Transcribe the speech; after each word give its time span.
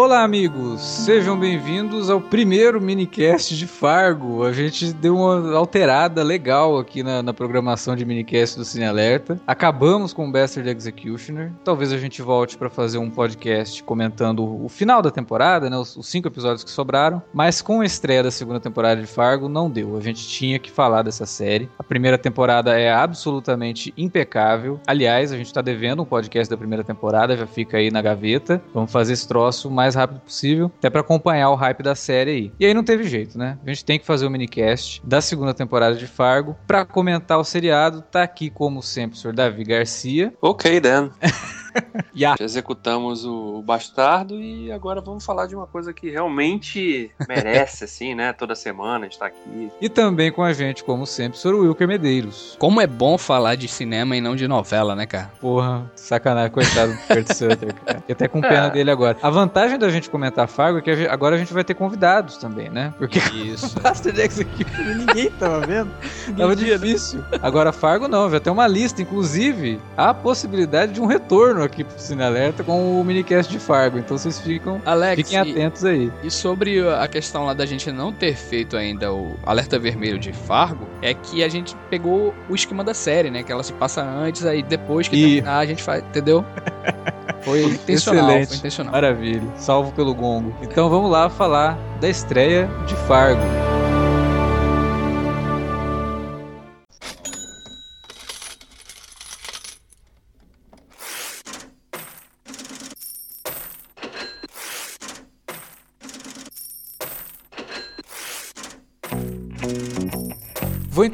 Olá, 0.00 0.22
amigos! 0.22 0.80
Sejam 0.80 1.36
bem-vindos 1.36 2.08
ao 2.08 2.20
primeiro 2.20 2.80
minicast 2.80 3.56
de 3.56 3.66
Fargo. 3.66 4.44
A 4.44 4.52
gente 4.52 4.92
deu 4.92 5.16
uma 5.16 5.56
alterada 5.56 6.22
legal 6.22 6.78
aqui 6.78 7.02
na, 7.02 7.20
na 7.20 7.34
programação 7.34 7.96
de 7.96 8.04
minicast 8.04 8.56
do 8.56 8.64
Cine 8.64 8.84
Alerta. 8.84 9.40
Acabamos 9.44 10.12
com 10.12 10.28
o 10.28 10.30
Bastard 10.30 10.70
Executioner. 10.70 11.50
Talvez 11.64 11.92
a 11.92 11.98
gente 11.98 12.22
volte 12.22 12.56
para 12.56 12.70
fazer 12.70 12.98
um 12.98 13.10
podcast 13.10 13.82
comentando 13.82 14.64
o 14.64 14.68
final 14.68 15.02
da 15.02 15.10
temporada, 15.10 15.68
né? 15.68 15.76
Os, 15.76 15.96
os, 15.96 16.06
cinco 16.06 16.28
episódios 16.28 16.62
que 16.62 16.70
sobraram. 16.70 17.20
Mas 17.34 17.60
com 17.60 17.80
a 17.80 17.84
estreia 17.84 18.22
da 18.22 18.30
segunda 18.30 18.60
temporada 18.60 19.00
de 19.00 19.06
Fargo, 19.08 19.48
não 19.48 19.68
deu. 19.68 19.96
A 19.96 20.00
gente 20.00 20.28
tinha 20.28 20.60
que 20.60 20.70
falar 20.70 21.02
dessa 21.02 21.26
série. 21.26 21.68
A 21.76 21.82
primeira 21.82 22.16
temporada 22.16 22.78
é 22.78 22.88
absolutamente 22.88 23.92
impecável. 23.96 24.78
Aliás, 24.86 25.32
a 25.32 25.36
gente 25.36 25.52
tá 25.52 25.60
devendo 25.60 26.02
um 26.02 26.06
podcast 26.06 26.48
da 26.48 26.56
primeira 26.56 26.84
temporada, 26.84 27.36
já 27.36 27.48
fica 27.48 27.78
aí 27.78 27.90
na 27.90 28.00
gaveta. 28.00 28.62
Vamos 28.72 28.92
fazer 28.92 29.14
esse 29.14 29.26
troço 29.26 29.68
mais 29.68 29.87
mais 29.88 29.94
rápido 29.94 30.20
possível, 30.20 30.70
até 30.78 30.90
para 30.90 31.00
acompanhar 31.00 31.50
o 31.50 31.54
hype 31.54 31.82
da 31.82 31.94
série 31.94 32.30
aí. 32.30 32.52
E 32.60 32.66
aí 32.66 32.74
não 32.74 32.84
teve 32.84 33.04
jeito, 33.04 33.38
né? 33.38 33.58
A 33.64 33.68
gente 33.68 33.84
tem 33.84 33.98
que 33.98 34.04
fazer 34.04 34.26
o 34.26 34.28
um 34.28 34.32
minicast 34.32 35.00
da 35.04 35.20
segunda 35.20 35.54
temporada 35.54 35.96
de 35.96 36.06
Fargo 36.06 36.56
para 36.66 36.84
comentar 36.84 37.38
o 37.38 37.44
seriado. 37.44 38.02
Tá 38.02 38.22
aqui 38.22 38.50
como 38.50 38.82
sempre 38.82 39.16
o 39.16 39.20
senhor 39.20 39.32
Davi 39.34 39.64
Garcia. 39.64 40.32
Ok, 40.42 40.78
Dan. 40.80 41.10
yeah. 42.14 42.36
Executamos 42.42 43.24
o 43.24 43.62
Bastardo 43.62 44.34
e 44.34 44.70
agora 44.70 45.00
vamos 45.00 45.24
falar 45.24 45.46
de 45.46 45.54
uma 45.54 45.66
coisa 45.66 45.92
que 45.92 46.10
realmente 46.10 47.10
merece, 47.28 47.84
assim, 47.84 48.14
né? 48.14 48.32
Toda 48.32 48.54
semana 48.54 49.06
a 49.06 49.08
gente 49.08 49.18
tá 49.18 49.26
aqui. 49.26 49.70
E 49.80 49.88
também 49.88 50.30
com 50.30 50.42
a 50.42 50.52
gente, 50.52 50.84
como 50.84 51.06
sempre, 51.06 51.38
o 51.38 51.40
Sr. 51.40 51.54
Wilker 51.54 51.88
Medeiros. 51.88 52.56
Como 52.58 52.80
é 52.80 52.86
bom 52.86 53.16
falar 53.16 53.54
de 53.54 53.68
cinema 53.68 54.16
e 54.16 54.20
não 54.20 54.36
de 54.36 54.46
novela, 54.46 54.94
né, 54.94 55.06
cara? 55.06 55.30
Porra, 55.40 55.90
sacanagem, 55.94 56.50
coitado 56.50 56.92
do 56.92 56.98
Kurt 56.98 57.32
Sutter, 57.32 57.74
E 58.08 58.12
até 58.12 58.26
com 58.26 58.40
pena 58.40 58.68
é. 58.68 58.70
dele 58.70 58.90
agora. 58.90 59.18
A 59.22 59.28
vantagem 59.28 59.78
da 59.78 59.90
gente 59.90 60.08
comentar 60.08 60.48
Fargo 60.48 60.78
é 60.78 60.80
que 60.80 61.06
agora 61.06 61.36
a 61.36 61.38
gente 61.38 61.52
vai 61.52 61.62
ter 61.62 61.74
convidados 61.74 62.38
também, 62.38 62.70
né? 62.70 62.94
Porque 62.96 63.18
isso. 63.34 63.78
Bastard 63.82 64.18
Execution 64.18 64.94
ninguém 64.96 65.30
tava 65.32 65.60
vendo. 65.66 65.90
tava 66.34 66.56
difícil. 66.56 67.22
Agora 67.42 67.70
Fargo 67.70 68.08
não, 68.08 68.30
já 68.30 68.40
tem 68.40 68.50
uma 68.50 68.66
lista, 68.66 69.02
inclusive 69.02 69.78
há 69.94 70.10
a 70.10 70.14
possibilidade 70.14 70.92
de 70.92 71.02
um 71.02 71.06
retorno 71.06 71.62
aqui 71.62 71.84
pro 71.84 71.98
Cine 71.98 72.22
Alerta 72.22 72.64
com 72.64 72.98
o 72.98 73.04
minicast 73.04 73.52
de 73.52 73.58
Fargo. 73.58 73.98
Então 73.98 74.16
vocês 74.16 74.40
ficam, 74.40 74.80
Alex, 74.86 75.16
fiquem 75.16 75.38
atentos 75.38 75.82
e, 75.82 75.88
aí. 75.88 76.12
E 76.22 76.30
sobre 76.30 76.88
a 76.88 77.06
questão 77.06 77.44
lá 77.44 77.52
da 77.52 77.66
gente 77.66 77.92
não 77.92 78.10
ter 78.10 78.34
feito 78.34 78.74
ainda 78.74 79.12
o 79.12 79.36
alerta 79.44 79.78
vermelho 79.78 80.18
de 80.18 80.32
Fargo, 80.32 80.88
é 81.02 81.12
que 81.12 81.44
a 81.44 81.48
gente 81.48 81.76
pegou 81.90 82.34
o 82.48 82.54
esquema 82.54 82.82
da 82.82 82.94
série, 82.94 83.30
né? 83.30 83.42
Que 83.42 83.52
ela 83.52 83.62
se 83.62 83.74
passa 83.74 84.02
antes, 84.02 84.46
aí 84.46 84.62
depois 84.62 85.08
que 85.08 85.16
e... 85.16 85.22
terminar 85.22 85.58
a 85.58 85.66
gente 85.66 85.82
faz, 85.82 86.02
entendeu? 86.02 86.44
Foi 87.42 87.62
intencional, 87.64 88.24
Excelente. 88.24 88.48
foi 88.48 88.56
intencional. 88.56 88.92
Maravilha. 88.92 89.42
Salvo 89.56 89.92
pelo 89.92 90.14
gongo. 90.14 90.54
Então 90.62 90.88
vamos 90.88 91.10
lá 91.10 91.28
falar 91.30 91.78
da 92.00 92.08
estreia 92.08 92.68
de 92.86 92.94
Fargo. 93.06 93.40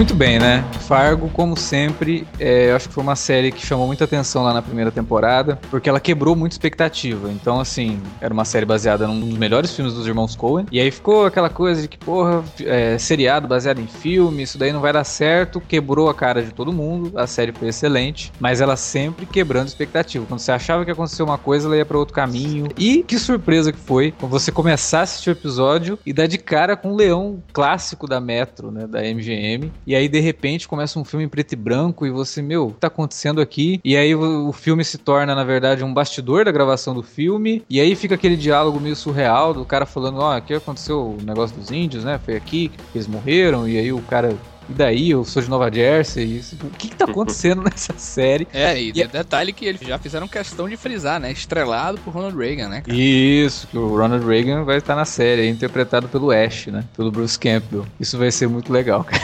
Muito 0.00 0.14
bem, 0.14 0.38
né? 0.38 0.64
Fargo, 0.88 1.28
como 1.28 1.54
sempre, 1.54 2.26
é, 2.38 2.70
eu 2.70 2.76
acho 2.76 2.88
que 2.88 2.94
foi 2.94 3.02
uma 3.02 3.14
série 3.14 3.52
que 3.52 3.66
chamou 3.66 3.86
muita 3.86 4.04
atenção 4.04 4.42
lá 4.42 4.54
na 4.54 4.62
primeira 4.62 4.90
temporada, 4.90 5.58
porque 5.70 5.90
ela 5.90 6.00
quebrou 6.00 6.34
muita 6.34 6.54
expectativa. 6.54 7.30
Então, 7.30 7.60
assim, 7.60 8.00
era 8.18 8.32
uma 8.32 8.46
série 8.46 8.64
baseada 8.64 9.06
num 9.06 9.20
dos 9.20 9.36
melhores 9.36 9.76
filmes 9.76 9.92
dos 9.92 10.06
irmãos 10.06 10.34
Coen. 10.34 10.64
E 10.72 10.80
aí 10.80 10.90
ficou 10.90 11.26
aquela 11.26 11.50
coisa 11.50 11.82
de 11.82 11.86
que, 11.86 11.98
porra, 11.98 12.42
é, 12.64 12.96
seriado 12.96 13.46
baseado 13.46 13.78
em 13.78 13.86
filme, 13.86 14.42
isso 14.42 14.56
daí 14.56 14.72
não 14.72 14.80
vai 14.80 14.90
dar 14.90 15.04
certo. 15.04 15.60
Quebrou 15.60 16.08
a 16.08 16.14
cara 16.14 16.42
de 16.42 16.50
todo 16.50 16.72
mundo. 16.72 17.12
A 17.14 17.26
série 17.26 17.52
foi 17.52 17.68
excelente, 17.68 18.32
mas 18.40 18.62
ela 18.62 18.76
sempre 18.76 19.26
quebrando 19.26 19.68
expectativa. 19.68 20.24
Quando 20.26 20.40
você 20.40 20.50
achava 20.50 20.82
que 20.82 20.90
ia 20.90 20.94
acontecer 20.94 21.22
uma 21.22 21.36
coisa, 21.36 21.68
ela 21.68 21.76
ia 21.76 21.84
para 21.84 21.98
outro 21.98 22.14
caminho. 22.14 22.68
E 22.78 23.02
que 23.02 23.18
surpresa 23.18 23.70
que 23.70 23.78
foi 23.78 24.14
quando 24.18 24.32
você 24.32 24.50
começar 24.50 25.00
a 25.00 25.02
assistir 25.02 25.28
o 25.28 25.32
episódio 25.32 25.98
e 26.06 26.12
dar 26.14 26.26
de 26.26 26.38
cara 26.38 26.74
com 26.74 26.92
o 26.92 26.96
leão 26.96 27.42
clássico 27.52 28.08
da 28.08 28.18
Metro, 28.18 28.70
né, 28.70 28.86
da 28.86 29.02
MGM. 29.02 29.70
E 29.90 29.96
aí, 29.96 30.08
de 30.08 30.20
repente, 30.20 30.68
começa 30.68 31.00
um 31.00 31.04
filme 31.04 31.24
em 31.24 31.28
preto 31.28 31.52
e 31.52 31.56
branco 31.56 32.06
e 32.06 32.12
você, 32.12 32.40
meu, 32.40 32.68
o 32.68 32.72
que 32.72 32.78
tá 32.78 32.86
acontecendo 32.86 33.40
aqui? 33.40 33.80
E 33.84 33.96
aí 33.96 34.14
o, 34.14 34.52
filme 34.52 34.84
se 34.84 34.96
torna, 34.96 35.34
na 35.34 35.42
verdade, 35.42 35.82
um 35.82 35.92
bastidor 35.92 36.44
da 36.44 36.52
gravação 36.52 36.94
do 36.94 37.02
filme. 37.02 37.64
E 37.68 37.80
aí 37.80 37.96
fica 37.96 38.14
aquele 38.14 38.36
diálogo 38.36 38.78
meio 38.78 38.94
surreal 38.94 39.52
do 39.52 39.64
cara 39.64 39.84
falando, 39.84 40.20
ó, 40.20 40.30
oh, 40.30 40.36
aqui 40.36 40.54
aconteceu 40.54 41.16
o 41.18 41.18
negócio 41.24 41.56
dos 41.56 41.72
índios, 41.72 42.04
né? 42.04 42.20
Foi 42.24 42.36
aqui 42.36 42.68
que 42.68 42.98
eles 42.98 43.08
morreram. 43.08 43.68
E 43.68 43.76
aí 43.78 43.92
o 43.92 44.00
cara 44.02 44.38
e 44.70 44.72
daí? 44.72 45.10
Eu 45.10 45.24
sou 45.24 45.42
de 45.42 45.50
Nova 45.50 45.70
Jersey. 45.72 46.40
O 46.62 46.70
que, 46.70 46.88
que 46.88 46.96
tá 46.96 47.04
acontecendo 47.04 47.60
nessa 47.68 47.92
série? 47.98 48.46
É, 48.52 48.80
e, 48.80 48.90
e 48.90 49.06
detalhe 49.06 49.52
que 49.52 49.64
eles 49.64 49.80
já 49.80 49.98
fizeram 49.98 50.28
questão 50.28 50.68
de 50.68 50.76
frisar, 50.76 51.18
né? 51.18 51.32
Estrelado 51.32 51.98
por 51.98 52.14
Ronald 52.14 52.36
Reagan, 52.36 52.68
né, 52.68 52.80
cara? 52.80 52.96
Isso, 52.96 53.66
que 53.66 53.76
o 53.76 53.88
Ronald 53.88 54.24
Reagan 54.24 54.62
vai 54.62 54.78
estar 54.78 54.94
na 54.94 55.04
série, 55.04 55.48
interpretado 55.48 56.08
pelo 56.08 56.30
Ash, 56.30 56.68
né? 56.68 56.84
Pelo 56.96 57.10
Bruce 57.10 57.38
Campbell. 57.38 57.84
Isso 57.98 58.16
vai 58.16 58.30
ser 58.30 58.48
muito 58.48 58.72
legal, 58.72 59.02
cara. 59.02 59.20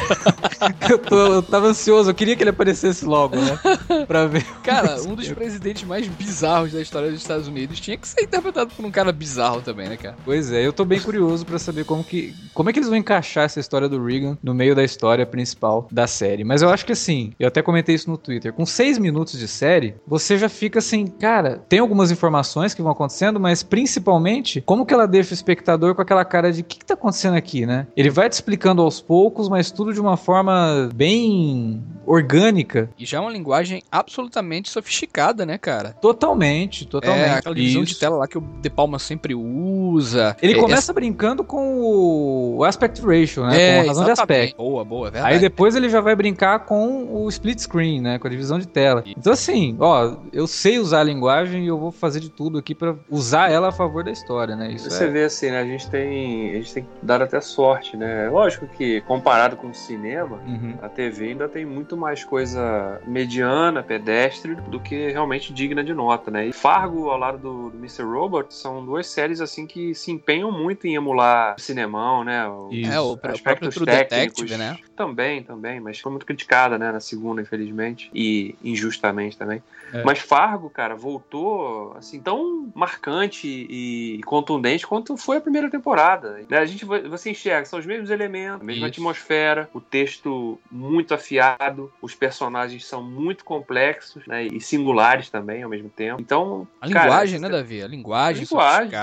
eu, 0.90 0.98
tô, 0.98 1.34
eu 1.34 1.42
tava 1.42 1.66
ansioso, 1.66 2.10
eu 2.10 2.14
queria 2.14 2.36
que 2.36 2.42
ele 2.42 2.50
aparecesse 2.50 3.04
logo, 3.04 3.36
né? 3.36 3.58
Pra 4.06 4.26
ver. 4.26 4.44
Cara, 4.62 5.00
um 5.02 5.14
dos 5.14 5.28
presidentes 5.30 5.84
mais 5.84 6.06
bizarros 6.06 6.72
da 6.72 6.80
história 6.80 7.10
dos 7.10 7.20
Estados 7.20 7.48
Unidos 7.48 7.80
tinha 7.80 7.96
que 7.96 8.06
ser 8.06 8.22
interpretado 8.22 8.72
por 8.74 8.84
um 8.84 8.90
cara 8.90 9.12
bizarro 9.12 9.60
também, 9.60 9.88
né, 9.88 9.96
cara? 9.96 10.16
Pois 10.24 10.52
é, 10.52 10.66
eu 10.66 10.72
tô 10.72 10.84
bem 10.84 11.00
curioso 11.00 11.44
para 11.44 11.58
saber 11.58 11.84
como 11.84 12.02
que. 12.02 12.34
Como 12.54 12.70
é 12.70 12.72
que 12.72 12.78
eles 12.78 12.88
vão 12.88 12.98
encaixar 12.98 13.44
essa 13.44 13.60
história 13.60 13.88
do 13.88 14.02
Reagan 14.02 14.38
no 14.42 14.54
meio 14.54 14.74
da 14.74 14.84
história 14.84 15.26
principal 15.26 15.88
da 15.90 16.06
série. 16.06 16.44
Mas 16.44 16.62
eu 16.62 16.68
acho 16.68 16.86
que 16.86 16.92
assim, 16.92 17.32
eu 17.38 17.48
até 17.48 17.62
comentei 17.62 17.94
isso 17.94 18.10
no 18.10 18.16
Twitter, 18.16 18.52
com 18.52 18.64
seis 18.64 18.98
minutos 18.98 19.38
de 19.38 19.48
série, 19.48 19.94
você 20.06 20.38
já 20.38 20.48
fica 20.48 20.78
assim, 20.78 21.06
cara, 21.06 21.62
tem 21.68 21.78
algumas 21.78 22.10
informações 22.10 22.74
que 22.74 22.82
vão 22.82 22.92
acontecendo, 22.92 23.38
mas 23.41 23.62
principalmente, 23.62 24.62
como 24.62 24.86
que 24.86 24.94
ela 24.94 25.06
deixa 25.06 25.32
o 25.32 25.34
espectador 25.34 25.94
com 25.94 26.02
aquela 26.02 26.24
cara 26.24 26.52
de 26.52 26.60
o 26.60 26.64
que, 26.64 26.78
que 26.78 26.84
tá 26.84 26.94
acontecendo 26.94 27.36
aqui, 27.36 27.66
né? 27.66 27.86
Ele 27.97 28.10
vai 28.10 28.28
te 28.28 28.34
explicando 28.34 28.82
aos 28.82 29.00
poucos, 29.00 29.48
mas 29.48 29.70
tudo 29.70 29.92
de 29.92 30.00
uma 30.00 30.16
forma 30.16 30.46
bem 30.93 31.83
orgânica. 32.07 32.89
E 32.98 33.04
já 33.04 33.19
é 33.19 33.21
uma 33.21 33.31
linguagem 33.31 33.83
absolutamente 33.91 34.71
sofisticada, 34.71 35.45
né, 35.45 35.59
cara? 35.59 35.91
Totalmente, 36.01 36.87
totalmente. 36.87 37.25
É, 37.25 37.31
aquela 37.33 37.54
divisão 37.54 37.83
de 37.83 37.98
tela 37.98 38.16
lá 38.16 38.28
que 38.28 38.39
o 38.39 38.41
De 38.41 38.71
Palma 38.71 38.98
sempre 38.98 39.34
usa. 39.34 40.37
Ele 40.41 40.54
é, 40.54 40.60
começa 40.60 40.93
brincando 40.93 41.43
com 41.43 42.57
o 42.57 42.65
aspect 42.65 43.01
ratio, 43.04 43.45
né? 43.45 43.60
É, 43.60 43.77
com 43.77 43.81
a 43.83 43.87
razão 43.89 44.04
de 44.04 44.10
aspecto. 44.13 44.57
Boa, 44.57 44.84
boa, 44.84 45.09
é 45.09 45.10
verdade. 45.10 45.34
Aí 45.34 45.41
depois 45.41 45.75
ele 45.75 45.89
já 45.89 46.01
vai 46.01 46.15
brincar 46.15 46.60
com 46.60 47.09
o 47.13 47.28
split 47.28 47.59
screen, 47.59 48.01
né? 48.01 48.19
Com 48.19 48.28
a 48.28 48.31
divisão 48.31 48.59
de 48.59 48.69
tela. 48.69 49.03
Então, 49.07 49.33
assim, 49.33 49.77
ó, 49.81 50.16
eu 50.33 50.47
sei 50.47 50.78
usar 50.78 51.01
a 51.01 51.04
linguagem 51.04 51.65
e 51.65 51.66
eu 51.66 51.78
vou 51.78 51.91
fazer 51.91 52.21
de 52.21 52.31
tudo 52.31 52.59
aqui 52.59 52.75
para 52.75 52.95
usar 53.10 53.51
ela 53.51 53.69
a 53.69 53.72
favor 53.72 54.04
da 54.04 54.10
história, 54.10 54.54
né? 54.54 54.71
Isso 54.72 54.91
Você 54.91 55.04
é... 55.04 55.09
vê 55.09 55.25
assim, 55.25 55.51
né? 55.51 55.60
A 55.60 55.65
gente 55.65 55.91
tem. 55.91 56.51
A 56.51 56.54
gente 56.54 56.75
tem 56.75 56.83
que 56.84 56.89
dar 57.03 57.21
até 57.21 57.41
sorte, 57.41 57.97
né? 57.97 58.28
Lógico 58.28 58.66
que, 58.66 59.01
comparado 59.03 59.57
com 59.57 59.69
o 59.69 59.75
cinema, 59.75 60.35
uhum. 60.47 60.78
a 60.83 60.88
TV 60.88 61.28
ainda 61.28 61.48
tem 61.48 61.65
muito 61.65 61.97
mais 61.97 62.24
coisa 62.24 63.00
mediana, 63.06 63.83
pedestre, 63.83 64.54
do 64.54 64.80
que 64.80 65.10
realmente 65.10 65.53
digna 65.53 65.83
de 65.83 65.94
nota, 65.94 66.30
né? 66.30 66.47
E 66.47 66.53
Fargo, 66.53 67.09
ao 67.09 67.18
lado 67.18 67.38
do, 67.38 67.71
do 67.71 67.78
Mr. 67.78 68.03
Robot, 68.03 68.53
são 68.54 68.84
duas 68.84 69.06
séries 69.06 69.41
assim 69.41 69.66
que 69.66 69.94
se 69.94 70.10
empenham 70.10 70.50
muito 70.50 70.86
em 70.86 70.94
emular 70.94 71.54
o 71.59 71.60
cinemão, 71.60 72.24
né? 72.24 72.47
Isso. 72.71 72.92
É, 72.92 73.00
o 73.00 73.16
próprio 73.16 73.71
True 73.71 73.86
Detective, 73.86 74.56
né? 74.56 74.78
Também, 74.97 75.42
também, 75.42 75.80
mas 75.80 76.00
foi 76.00 76.10
muito 76.10 76.27
criticada, 76.27 76.78
né, 76.78 76.91
na 76.91 77.00
segunda, 77.00 77.42
infelizmente, 77.42 78.10
e 78.15 78.54
injustamente 78.65 79.36
também. 79.36 79.62
É. 79.92 80.03
Mas 80.03 80.18
Fargo, 80.18 80.68
cara, 80.68 80.94
voltou 80.94 81.94
assim 81.97 82.21
tão 82.21 82.71
marcante 82.74 83.47
e 83.47 84.21
contundente 84.24 84.86
quanto 84.86 85.16
foi 85.16 85.36
a 85.36 85.41
primeira 85.41 85.71
temporada. 85.71 86.41
Né? 86.48 86.59
A 86.59 86.66
gente 86.66 86.84
você 86.84 87.30
enxerga, 87.30 87.66
são 87.66 87.78
os 87.78 87.86
mesmos 87.86 88.10
elementos, 88.10 88.60
a 88.60 88.65
mesma 88.65 88.88
Isso. 88.88 89.00
atmosfera, 89.00 89.68
o 89.72 89.80
texto 89.80 90.25
muito 90.70 91.14
afiado, 91.14 91.92
os 92.00 92.14
personagens 92.14 92.84
são 92.84 93.02
muito 93.02 93.44
complexos 93.44 94.26
né? 94.26 94.46
e 94.46 94.60
singulares 94.60 95.30
também 95.30 95.62
ao 95.62 95.70
mesmo 95.70 95.88
tempo. 95.88 96.20
Então, 96.20 96.66
a 96.80 96.88
cara, 96.88 97.04
linguagem, 97.04 97.38
né, 97.40 97.48
Davi? 97.48 97.82
A 97.82 97.86
linguagem, 97.86 98.44
linguagem. 98.44 98.98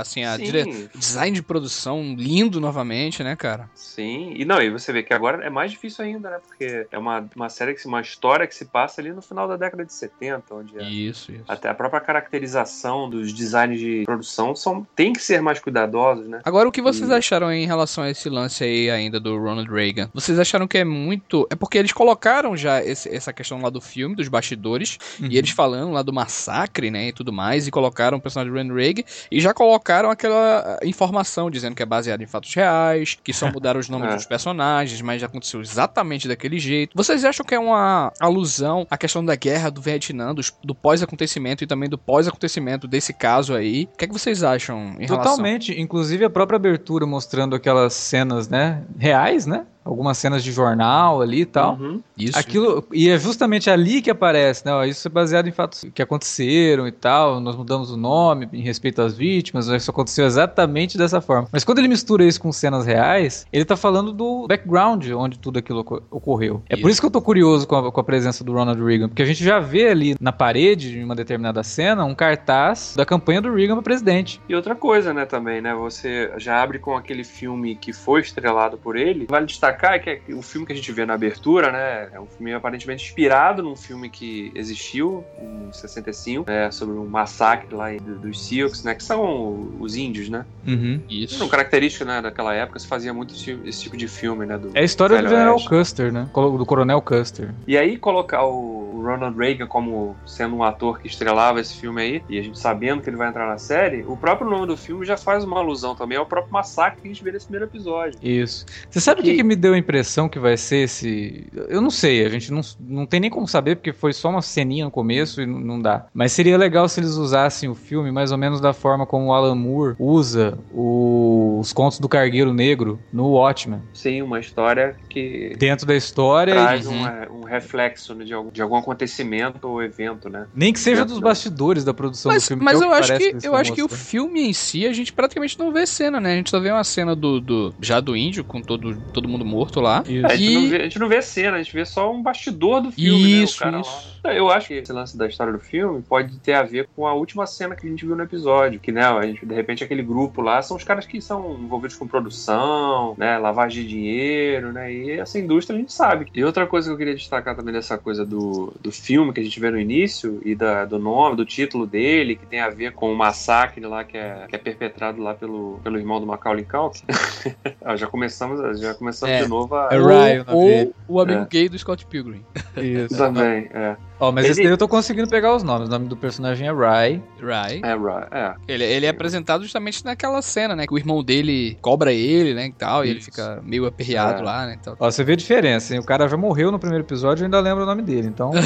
assim, 0.00 0.24
a 0.24 0.36
dire... 0.36 0.90
design 0.94 1.34
de 1.34 1.42
produção 1.42 2.14
lindo 2.16 2.60
novamente, 2.60 3.22
né, 3.22 3.34
cara? 3.36 3.70
Sim. 3.74 4.32
E 4.36 4.44
não, 4.44 4.60
e 4.60 4.70
você 4.70 4.92
vê 4.92 5.02
que 5.02 5.14
agora 5.14 5.44
é 5.44 5.50
mais 5.50 5.70
difícil 5.70 6.04
ainda, 6.04 6.30
né? 6.30 6.38
Porque 6.46 6.86
é 6.90 6.98
uma, 6.98 7.28
uma 7.34 7.48
série 7.48 7.74
que 7.74 7.86
uma 7.86 8.00
história 8.00 8.46
que 8.46 8.54
se 8.54 8.66
passa 8.66 9.00
ali 9.00 9.12
no 9.12 9.22
final 9.22 9.48
da 9.48 9.56
década 9.56 9.84
de 9.84 9.92
70, 9.92 10.54
onde 10.54 10.76
isso, 10.82 11.32
isso. 11.32 11.44
até 11.48 11.68
a 11.68 11.74
própria 11.74 12.00
caracterização 12.00 13.08
dos 13.08 13.32
designs 13.32 13.78
de 13.78 14.02
produção 14.04 14.54
são, 14.54 14.86
tem 14.94 15.12
que 15.12 15.22
ser 15.22 15.40
mais 15.40 15.58
cuidadosos, 15.58 16.28
né? 16.28 16.40
Agora, 16.44 16.68
o 16.68 16.72
que 16.72 16.82
vocês 16.82 17.08
e... 17.08 17.12
acharam 17.12 17.52
em 17.52 17.66
relação 17.66 18.04
a 18.04 18.10
esse 18.10 18.28
lance 18.28 18.64
aí 18.64 18.90
ainda 18.90 19.18
do 19.18 19.38
Ronald 19.38 19.70
Reagan? 19.70 20.10
Vocês 20.12 20.35
acharam 20.38 20.66
que 20.66 20.78
é 20.78 20.84
muito. 20.84 21.46
É 21.50 21.54
porque 21.54 21.78
eles 21.78 21.92
colocaram 21.92 22.56
já 22.56 22.82
esse, 22.82 23.08
essa 23.14 23.32
questão 23.32 23.60
lá 23.60 23.70
do 23.70 23.80
filme, 23.80 24.14
dos 24.14 24.28
bastidores, 24.28 24.98
uhum. 25.20 25.28
e 25.30 25.38
eles 25.38 25.50
falando 25.50 25.92
lá 25.92 26.02
do 26.02 26.12
massacre, 26.12 26.90
né, 26.90 27.08
e 27.08 27.12
tudo 27.12 27.32
mais, 27.32 27.66
e 27.66 27.70
colocaram 27.70 28.18
o 28.18 28.20
personagem 28.20 28.52
do 28.52 28.58
Ronald 28.58 28.80
Reagan, 28.80 29.02
e 29.30 29.40
já 29.40 29.52
colocaram 29.52 30.10
aquela 30.10 30.78
informação 30.84 31.50
dizendo 31.50 31.74
que 31.74 31.82
é 31.82 31.86
baseado 31.86 32.22
em 32.22 32.26
fatos 32.26 32.52
reais, 32.54 33.16
que 33.22 33.32
só 33.32 33.50
mudaram 33.50 33.80
os 33.80 33.88
nomes 33.88 34.10
é. 34.12 34.14
dos 34.16 34.26
personagens, 34.26 35.00
mas 35.00 35.20
já 35.20 35.26
aconteceu 35.26 35.60
exatamente 35.60 36.28
daquele 36.28 36.58
jeito. 36.58 36.92
Vocês 36.94 37.24
acham 37.24 37.44
que 37.44 37.54
é 37.54 37.58
uma 37.58 38.12
alusão 38.20 38.86
à 38.90 38.96
questão 38.96 39.24
da 39.24 39.34
guerra 39.34 39.70
do 39.70 39.80
Vietnã, 39.80 40.34
do, 40.34 40.42
do 40.62 40.74
pós-acontecimento 40.74 41.64
e 41.64 41.66
também 41.66 41.88
do 41.88 41.98
pós-acontecimento 41.98 42.86
desse 42.86 43.12
caso 43.12 43.54
aí. 43.54 43.88
O 43.92 43.96
que, 43.96 44.04
é 44.04 44.08
que 44.08 44.12
vocês 44.12 44.42
acham 44.42 44.96
em 44.98 45.06
Totalmente. 45.06 45.68
Relação? 45.68 45.84
Inclusive 45.84 46.24
a 46.24 46.30
própria 46.30 46.56
abertura 46.56 47.06
mostrando 47.06 47.54
aquelas 47.54 47.94
cenas, 47.94 48.48
né? 48.48 48.82
Reais, 48.98 49.46
né? 49.46 49.66
Algumas 49.86 50.18
cenas 50.18 50.42
de 50.42 50.50
jornal 50.50 51.22
ali 51.22 51.42
e 51.42 51.46
tal. 51.46 51.76
Uhum. 51.76 52.02
Isso. 52.18 52.36
Aquilo, 52.36 52.84
e 52.92 53.08
é 53.08 53.16
justamente 53.18 53.70
ali 53.70 54.02
que 54.02 54.10
aparece, 54.10 54.66
né? 54.66 54.88
Isso 54.88 55.06
é 55.06 55.10
baseado 55.10 55.48
em 55.48 55.52
fatos 55.52 55.86
que 55.94 56.02
aconteceram 56.02 56.88
e 56.88 56.92
tal. 56.92 57.40
Nós 57.40 57.54
mudamos 57.54 57.90
o 57.90 57.96
nome 57.96 58.48
em 58.52 58.62
respeito 58.62 59.00
às 59.00 59.16
vítimas, 59.16 59.68
isso 59.68 59.90
aconteceu 59.90 60.26
exatamente 60.26 60.98
dessa 60.98 61.20
forma. 61.20 61.48
Mas 61.52 61.62
quando 61.62 61.78
ele 61.78 61.88
mistura 61.88 62.24
isso 62.24 62.40
com 62.40 62.50
cenas 62.50 62.84
reais, 62.84 63.46
ele 63.52 63.64
tá 63.64 63.76
falando 63.76 64.12
do 64.12 64.46
background 64.48 65.06
onde 65.12 65.38
tudo 65.38 65.58
aquilo 65.58 65.80
ocorreu. 66.10 66.62
É 66.68 66.74
isso. 66.74 66.82
por 66.82 66.90
isso 66.90 67.00
que 67.00 67.06
eu 67.06 67.10
tô 67.10 67.22
curioso 67.22 67.66
com 67.66 67.76
a, 67.76 67.92
com 67.92 68.00
a, 68.00 68.04
presença 68.04 68.42
do 68.42 68.52
Ronald 68.52 68.82
Reagan, 68.82 69.08
porque 69.08 69.22
a 69.22 69.26
gente 69.26 69.44
já 69.44 69.60
vê 69.60 69.88
ali 69.88 70.16
na 70.20 70.32
parede 70.32 70.90
de 70.90 71.04
uma 71.04 71.14
determinada 71.14 71.62
cena 71.62 72.04
um 72.04 72.14
cartaz 72.14 72.94
da 72.96 73.04
campanha 73.04 73.40
do 73.40 73.54
Reagan 73.54 73.74
para 73.74 73.82
presidente. 73.82 74.40
E 74.48 74.54
outra 74.54 74.74
coisa, 74.74 75.14
né, 75.14 75.26
também, 75.26 75.60
né? 75.60 75.74
Você 75.74 76.32
já 76.38 76.60
abre 76.62 76.78
com 76.78 76.96
aquele 76.96 77.24
filme 77.24 77.76
que 77.76 77.92
foi 77.92 78.20
estrelado 78.20 78.78
por 78.78 78.96
ele. 78.96 79.26
Vale 79.28 79.46
destacar 79.46 79.75
destacar 79.76 79.94
é 79.94 79.98
que 79.98 80.32
o 80.32 80.42
filme 80.42 80.66
que 80.66 80.72
a 80.72 80.76
gente 80.76 80.90
vê 80.90 81.04
na 81.04 81.14
abertura, 81.14 81.70
né, 81.70 82.08
é 82.12 82.20
um 82.20 82.26
filme 82.26 82.52
aparentemente 82.54 83.04
inspirado 83.04 83.62
num 83.62 83.76
filme 83.76 84.08
que 84.08 84.50
existiu 84.54 85.24
em 85.40 85.70
65, 85.72 86.50
né, 86.50 86.70
sobre 86.70 86.96
um 86.96 87.06
massacre 87.06 87.74
lá 87.74 87.88
dos 87.98 88.46
Sioux, 88.46 88.82
né, 88.82 88.94
que 88.94 89.04
são 89.04 89.70
os 89.78 89.96
índios, 89.96 90.28
né? 90.28 90.44
Uhum, 90.66 91.00
isso. 91.08 91.42
Uma 91.42 91.50
característica, 91.50 92.04
né, 92.04 92.22
daquela 92.22 92.54
época, 92.54 92.78
se 92.78 92.86
fazia 92.86 93.12
muito 93.12 93.34
esse 93.34 93.82
tipo 93.82 93.96
de 93.96 94.08
filme, 94.08 94.46
né? 94.46 94.58
Do 94.58 94.70
é 94.74 94.80
a 94.80 94.84
história 94.84 95.20
do 95.22 95.28
General 95.28 95.62
Custer, 95.64 96.12
né? 96.12 96.28
Do 96.32 96.66
Coronel 96.66 97.00
Custer. 97.02 97.54
E 97.66 97.76
aí 97.76 97.96
colocar 97.98 98.44
o 98.44 99.00
Ronald 99.02 99.36
Reagan 99.36 99.66
como 99.66 100.16
sendo 100.26 100.56
um 100.56 100.62
ator 100.62 101.00
que 101.00 101.06
estrelava 101.06 101.60
esse 101.60 101.74
filme 101.74 102.02
aí, 102.02 102.22
e 102.28 102.38
a 102.38 102.42
gente 102.42 102.58
sabendo 102.58 103.02
que 103.02 103.10
ele 103.10 103.16
vai 103.16 103.28
entrar 103.28 103.46
na 103.46 103.58
série, 103.58 104.04
o 104.06 104.16
próprio 104.16 104.48
nome 104.48 104.66
do 104.66 104.76
filme 104.76 105.04
já 105.04 105.16
faz 105.16 105.44
uma 105.44 105.58
alusão 105.58 105.94
também 105.94 106.18
ao 106.18 106.26
próprio 106.26 106.52
massacre 106.52 107.00
que 107.00 107.08
a 107.08 107.12
gente 107.12 107.22
vê 107.22 107.32
nesse 107.32 107.46
primeiro 107.46 107.66
episódio. 107.66 108.18
Isso. 108.22 108.66
Você 108.90 109.00
sabe 109.00 109.20
o 109.20 109.24
que, 109.24 109.34
que 109.34 109.42
me 109.42 109.56
deu 109.56 109.65
a 109.74 109.78
impressão 109.78 110.28
que 110.28 110.38
vai 110.38 110.56
ser 110.56 110.84
esse. 110.84 111.46
Eu 111.68 111.80
não 111.80 111.90
sei, 111.90 112.24
a 112.24 112.28
gente 112.28 112.52
não, 112.52 112.60
não 112.80 113.06
tem 113.06 113.20
nem 113.20 113.30
como 113.30 113.46
saber, 113.46 113.76
porque 113.76 113.92
foi 113.92 114.12
só 114.12 114.28
uma 114.28 114.42
ceninha 114.42 114.84
no 114.84 114.90
começo 114.90 115.40
e 115.40 115.46
não 115.46 115.80
dá. 115.80 116.06
Mas 116.12 116.32
seria 116.32 116.56
legal 116.56 116.88
se 116.88 117.00
eles 117.00 117.12
usassem 117.12 117.68
o 117.68 117.74
filme 117.74 118.10
mais 118.10 118.32
ou 118.32 118.38
menos 118.38 118.60
da 118.60 118.72
forma 118.72 119.06
como 119.06 119.26
o 119.26 119.32
Alan 119.32 119.54
Moore 119.54 119.96
usa 119.98 120.58
o... 120.72 121.58
os 121.60 121.72
contos 121.72 121.98
do 121.98 122.08
Cargueiro 122.08 122.52
Negro 122.52 122.98
no 123.12 123.30
Watchmen. 123.30 123.80
Sim, 123.92 124.22
uma 124.22 124.40
história 124.40 124.96
que. 125.08 125.54
Dentro 125.58 125.86
da 125.86 125.94
história. 125.94 126.54
Traz 126.54 126.86
um, 126.86 127.06
é, 127.06 127.28
um 127.30 127.44
reflexo 127.44 128.14
né, 128.14 128.24
de, 128.24 128.32
algum, 128.32 128.50
de 128.50 128.62
algum 128.62 128.76
acontecimento 128.76 129.68
ou 129.68 129.82
evento, 129.82 130.28
né? 130.28 130.46
Nem 130.54 130.72
que 130.72 130.78
seja 130.78 131.04
dos 131.04 131.18
bastidores 131.18 131.84
da 131.84 131.94
produção 131.94 132.32
mas, 132.32 132.44
do 132.44 132.48
filme. 132.48 132.64
Mas 132.64 132.80
é 132.80 132.84
eu, 132.84 132.92
acho 132.92 133.16
que, 133.16 133.36
eu 133.42 133.56
acho 133.56 133.72
que 133.72 133.82
o 133.82 133.88
filme 133.88 134.48
em 134.48 134.52
si, 134.52 134.86
a 134.86 134.92
gente 134.92 135.12
praticamente 135.12 135.58
não 135.58 135.72
vê 135.72 135.86
cena, 135.86 136.20
né? 136.20 136.32
A 136.32 136.36
gente 136.36 136.50
só 136.50 136.60
vê 136.60 136.70
uma 136.70 136.84
cena 136.84 137.16
do, 137.16 137.40
do 137.40 137.74
já 137.80 138.00
do 138.00 138.16
índio, 138.16 138.44
com 138.44 138.60
todo, 138.60 138.96
todo 139.12 139.28
mundo 139.28 139.44
morto 139.44 139.55
lá. 139.80 140.04
É, 140.08 140.24
a, 140.24 140.36
gente 140.36 140.68
vê, 140.68 140.76
a, 140.76 140.82
gente 140.82 140.98
não 140.98 141.08
vê, 141.08 141.22
cena, 141.22 141.56
a 141.56 141.62
gente 141.62 141.72
vê 141.72 141.84
só 141.84 142.12
um 142.12 142.22
bastidor 142.22 142.80
do 142.80 142.92
filme, 142.92 143.42
isso, 143.42 143.64
né? 143.70 143.80
isso. 143.80 144.16
Lá. 144.24 144.34
Eu 144.34 144.50
acho 144.50 144.68
que 144.68 144.74
esse 144.74 144.92
lance 144.92 145.16
da 145.16 145.26
história 145.26 145.52
do 145.52 145.58
filme 145.58 146.02
pode 146.02 146.38
ter 146.38 146.54
a 146.54 146.62
ver 146.62 146.88
com 146.94 147.06
a 147.06 147.14
última 147.14 147.46
cena 147.46 147.76
que 147.76 147.86
a 147.86 147.90
gente 147.90 148.04
viu 148.04 148.16
no 148.16 148.22
episódio. 148.22 148.80
Que, 148.80 148.90
né, 148.90 149.04
a 149.04 149.22
gente, 149.22 149.44
de 149.44 149.54
repente, 149.54 149.84
aquele 149.84 150.02
grupo 150.02 150.42
lá 150.42 150.60
são 150.62 150.76
os 150.76 150.84
caras 150.84 151.06
que 151.06 151.20
são 151.20 151.54
envolvidos 151.60 151.96
com 151.96 152.06
produção, 152.06 153.14
né? 153.16 153.38
Lavagem 153.38 153.82
de 153.82 153.88
dinheiro, 153.88 154.72
né? 154.72 154.92
E 154.92 155.10
essa 155.12 155.38
indústria 155.38 155.76
a 155.76 155.80
gente 155.80 155.92
sabe. 155.92 156.26
E 156.34 156.44
outra 156.44 156.66
coisa 156.66 156.88
que 156.88 156.94
eu 156.94 156.98
queria 156.98 157.14
destacar 157.14 157.54
também 157.54 157.72
dessa 157.72 157.96
coisa 157.96 158.24
do, 158.24 158.72
do 158.80 158.90
filme 158.90 159.32
que 159.32 159.40
a 159.40 159.44
gente 159.44 159.60
vê 159.60 159.70
no 159.70 159.78
início 159.78 160.40
e 160.44 160.54
da, 160.54 160.84
do 160.84 160.98
nome, 160.98 161.36
do 161.36 161.44
título 161.44 161.86
dele, 161.86 162.36
que 162.36 162.46
tem 162.46 162.60
a 162.60 162.68
ver 162.68 162.92
com 162.92 163.12
o 163.12 163.16
massacre 163.16 163.84
lá 163.86 164.04
que 164.04 164.16
é, 164.16 164.46
que 164.48 164.56
é 164.56 164.58
perpetrado 164.58 165.22
lá 165.22 165.34
pelo, 165.34 165.80
pelo 165.82 165.98
irmão 165.98 166.20
do 166.20 166.26
Macaulay 166.26 166.64
Culkin. 166.64 167.04
já 167.96 168.06
começamos, 168.06 168.80
já 168.80 168.94
começamos 168.94 169.34
é, 169.34 169.45
de 169.46 169.50
novo 169.50 169.74
a... 169.74 169.88
É 169.90 169.98
Ryan, 169.98 170.44
ou, 170.48 170.70
ou 170.70 170.94
o 171.08 171.20
amigo 171.20 171.42
é. 171.42 171.46
gay 171.46 171.68
do 171.68 171.78
Scott 171.78 172.06
Pilgrim. 172.06 172.44
Isso. 172.76 173.16
Também, 173.18 173.68
é. 173.72 173.96
Ó, 174.18 174.28
oh, 174.28 174.32
mas 174.32 174.44
ele... 174.44 174.52
esse 174.52 174.62
daí 174.62 174.70
eu 174.70 174.78
tô 174.78 174.88
conseguindo 174.88 175.28
pegar 175.28 175.54
os 175.54 175.62
nomes. 175.62 175.88
O 175.88 175.90
nome 175.90 176.08
do 176.08 176.16
personagem 176.16 176.66
é 176.66 176.72
Rai. 176.72 177.22
Rai. 177.40 177.80
É, 177.82 177.94
Rai, 177.94 178.28
é. 178.30 178.54
Ele, 178.66 178.84
ele 178.84 179.06
é 179.06 179.08
apresentado 179.10 179.62
justamente 179.62 180.04
naquela 180.04 180.40
cena, 180.40 180.74
né? 180.74 180.86
Que 180.86 180.94
o 180.94 180.98
irmão 180.98 181.22
dele 181.22 181.76
cobra 181.80 182.12
ele, 182.12 182.54
né? 182.54 182.66
E 182.66 182.72
tal, 182.72 183.04
Isso. 183.04 183.08
e 183.08 183.10
ele 183.10 183.20
fica 183.20 183.60
meio 183.62 183.86
aperreado 183.86 184.40
é. 184.40 184.44
lá, 184.44 184.66
né? 184.66 184.76
Então... 184.80 184.96
Ó, 184.98 185.10
você 185.10 185.22
vê 185.22 185.34
a 185.34 185.36
diferença, 185.36 185.94
hein? 185.94 186.00
O 186.00 186.04
cara 186.04 186.28
já 186.28 186.36
morreu 186.36 186.72
no 186.72 186.78
primeiro 186.78 187.04
episódio 187.04 187.42
e 187.42 187.44
ainda 187.44 187.60
lembra 187.60 187.84
o 187.84 187.86
nome 187.86 188.02
dele, 188.02 188.28
então... 188.28 188.52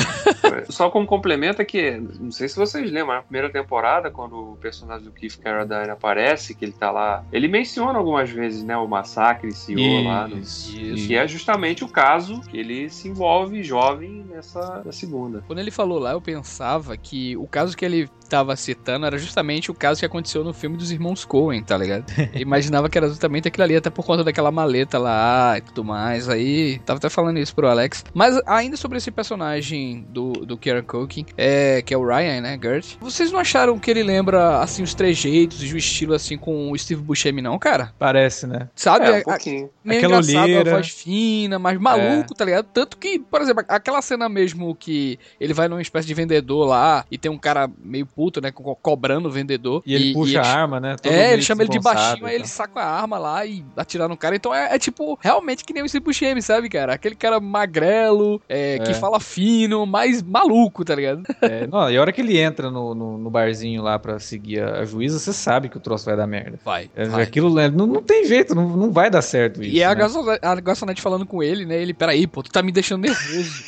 Só 0.69 0.91
como 0.91 1.07
complemento 1.07 1.63
é 1.63 1.65
que, 1.65 2.01
não 2.21 2.31
sei 2.31 2.49
se 2.49 2.57
vocês 2.57 2.91
lembram, 2.91 3.17
na 3.17 3.23
primeira 3.23 3.51
temporada, 3.51 4.11
quando 4.11 4.53
o 4.53 4.57
personagem 4.57 5.05
do 5.05 5.13
Keith 5.13 5.39
Carradine 5.39 5.91
aparece, 5.91 6.55
que 6.55 6.65
ele 6.65 6.73
tá 6.73 6.91
lá, 6.91 7.25
ele 7.33 7.49
menciona 7.49 7.99
algumas 7.99 8.31
vezes, 8.31 8.63
né? 8.63 8.77
O 8.77 8.87
massacre 8.87 9.53
CEO 9.53 10.05
lá. 10.05 10.29
No... 10.29 10.39
Isso. 10.39 10.73
Que 11.07 11.17
é 11.17 11.27
justamente 11.27 11.85
o 11.85 11.89
caso 11.89 12.41
que 12.43 12.59
ele 12.59 12.91
se 12.91 13.09
envolve 13.09 13.63
jovem 13.63 14.25
nessa 14.29 14.83
segunda. 14.91 15.40
Quando 15.47 15.59
ele 15.59 15.71
falou 15.71 15.99
lá, 15.99 16.13
eu 16.13 16.21
pensava 16.21 16.97
que 16.97 17.37
o 17.37 17.47
caso 17.47 17.77
que 17.77 17.85
ele 17.85 18.09
tava 18.31 18.55
citando 18.55 19.05
era 19.05 19.19
justamente 19.19 19.71
o 19.71 19.75
caso 19.75 19.99
que 19.99 20.07
aconteceu 20.07 20.45
no 20.45 20.55
filme 20.55 20.77
dos 20.77 20.93
irmãos 20.93 21.25
Coen, 21.25 21.63
tá 21.63 21.77
ligado? 21.77 22.05
Eu 22.33 22.41
imaginava 22.41 22.89
que 22.89 22.97
era 22.97 23.09
justamente 23.09 23.49
aquilo 23.49 23.65
ali, 23.65 23.77
até 23.77 23.91
por 23.91 24.07
conta 24.07 24.23
daquela 24.23 24.53
maleta 24.53 24.99
lá 24.99 25.59
e 25.59 25.61
tudo 25.61 25.85
mais. 25.85 26.29
Aí, 26.29 26.79
tava 26.87 26.99
até 26.99 27.09
falando 27.11 27.39
isso 27.39 27.55
pro 27.55 27.67
Alex. 27.67 28.05
Mas 28.15 28.41
ainda 28.47 28.77
sobre 28.77 28.99
esse 28.99 29.11
personagem 29.11 30.07
do, 30.09 30.33
do 30.33 30.57
Kieran 30.57 30.85
Culkin, 30.85 31.27
é, 31.37 31.83
que 31.83 31.93
é 31.93 31.99
o 31.99 32.07
Ryan, 32.07 32.41
né, 32.41 32.59
Gert? 32.63 32.97
Vocês 33.01 33.33
não 33.33 33.41
acharam 33.41 33.79
que 33.79 33.91
ele 33.91 34.05
lembra, 34.05 34.61
assim, 34.61 34.83
os 34.83 34.95
trejeitos 34.95 35.63
e 35.65 35.75
o 35.75 35.77
estilo, 35.77 36.15
assim, 36.15 36.39
com 36.39 36.71
o 36.71 36.79
Steve 36.79 37.03
Buscemi, 37.03 37.43
não, 37.43 37.59
cara? 37.59 37.93
Parece, 37.99 38.47
né? 38.47 38.69
Sabe? 38.77 39.07
É, 39.07 39.19
um 39.19 39.23
pouquinho. 39.23 39.71
Meio 39.83 39.99
Aquela 39.99 40.19
olheira. 40.19 40.71
voz 40.71 40.89
fina, 40.89 41.59
mas 41.59 41.79
maluco, 41.79 42.33
é. 42.33 42.37
tá 42.37 42.45
ligado? 42.45 42.67
Tanto 42.73 42.97
que, 42.97 43.19
por 43.19 43.41
exemplo, 43.41 43.65
aquela 43.69 44.01
cena 44.01 44.29
mesmo 44.29 44.75
que 44.75 45.19
ele 45.41 45.53
vai 45.53 45.69
numa 45.69 45.83
espécie 45.83 46.07
de 46.07 46.15
vendedor 46.15 46.67
lá 46.67 47.05
e 47.11 47.19
tem 47.19 47.31
um 47.31 47.39
cara 47.39 47.69
meio 47.83 48.07
puto, 48.21 48.39
né? 48.39 48.53
Co 48.53 48.77
cobrando 48.77 49.31
o 49.31 49.33
vendedor. 49.33 49.83
E 49.87 49.95
ele 49.95 50.11
e, 50.11 50.13
puxa 50.13 50.33
e 50.33 50.37
ele, 50.37 50.47
a 50.47 50.53
arma, 50.61 50.79
né? 50.79 50.97
Todo 51.03 51.11
é, 51.11 51.33
ele 51.33 51.41
chama 51.41 51.63
ele 51.63 51.71
de 51.71 51.81
baixinho, 51.81 52.27
aí 52.27 52.35
ele 52.35 52.47
saca 52.47 52.79
a 52.79 53.01
arma 53.01 53.17
lá 53.17 53.47
e 53.47 53.65
atira 53.75 54.07
no 54.07 54.15
cara. 54.15 54.37
Então 54.37 54.55
é, 54.55 54.75
é 54.75 54.79
tipo, 54.79 55.19
realmente 55.23 55.65
que 55.65 55.73
nem 55.73 55.83
o 55.83 55.89
Steve 55.89 56.05
Buscemi, 56.05 56.43
sabe, 56.43 56.69
cara? 56.69 56.93
Aquele 56.93 57.15
cara 57.15 57.41
magrelo, 57.41 58.43
é, 58.47 58.79
que 58.81 58.93
fala 58.93 59.19
fino, 59.19 59.87
mais 59.87 60.23
maluco, 60.23 60.85
tá 60.85 60.95
ligado? 60.95 61.23
É, 61.43 61.67
não, 61.67 61.91
e 61.91 61.97
a 61.97 62.01
hora 62.01 62.13
que 62.13 62.21
ele 62.21 62.39
entra 62.39 62.71
no, 62.71 62.95
no, 62.95 63.17
no, 63.17 63.31
barzinho 63.31 63.83
lá 63.83 63.99
pra 63.99 64.19
seguir 64.19 64.63
a, 64.63 64.81
a 64.81 64.85
juíza, 64.85 65.19
você 65.19 65.33
sabe 65.33 65.71
que 65.71 65.77
o 65.79 65.81
troço 65.81 66.05
vai 66.05 66.15
dar 66.15 66.27
merda. 66.27 66.61
Vai. 66.63 66.91
É, 66.95 67.07
vai. 67.07 67.23
Aquilo 67.23 67.49
não, 67.71 67.87
não 67.87 68.03
tem 68.03 68.27
jeito, 68.27 68.55
não, 68.55 68.69
não 68.69 68.93
vai 68.93 69.11
dar 69.11 69.23
certo 69.23 69.63
isso. 69.63 69.75
E 69.75 69.81
é 69.81 69.87
né? 69.87 70.39
a, 70.43 70.55
garçonete, 70.61 71.01
falando 71.01 71.25
com 71.25 71.43
ele, 71.43 71.65
né? 71.65 71.81
Ele, 71.81 71.95
peraí, 71.95 72.27
pô, 72.27 72.43
tu 72.43 72.51
tá 72.51 72.63
me 72.63 72.71
deixando 72.71 73.03
nervoso. 73.03 73.65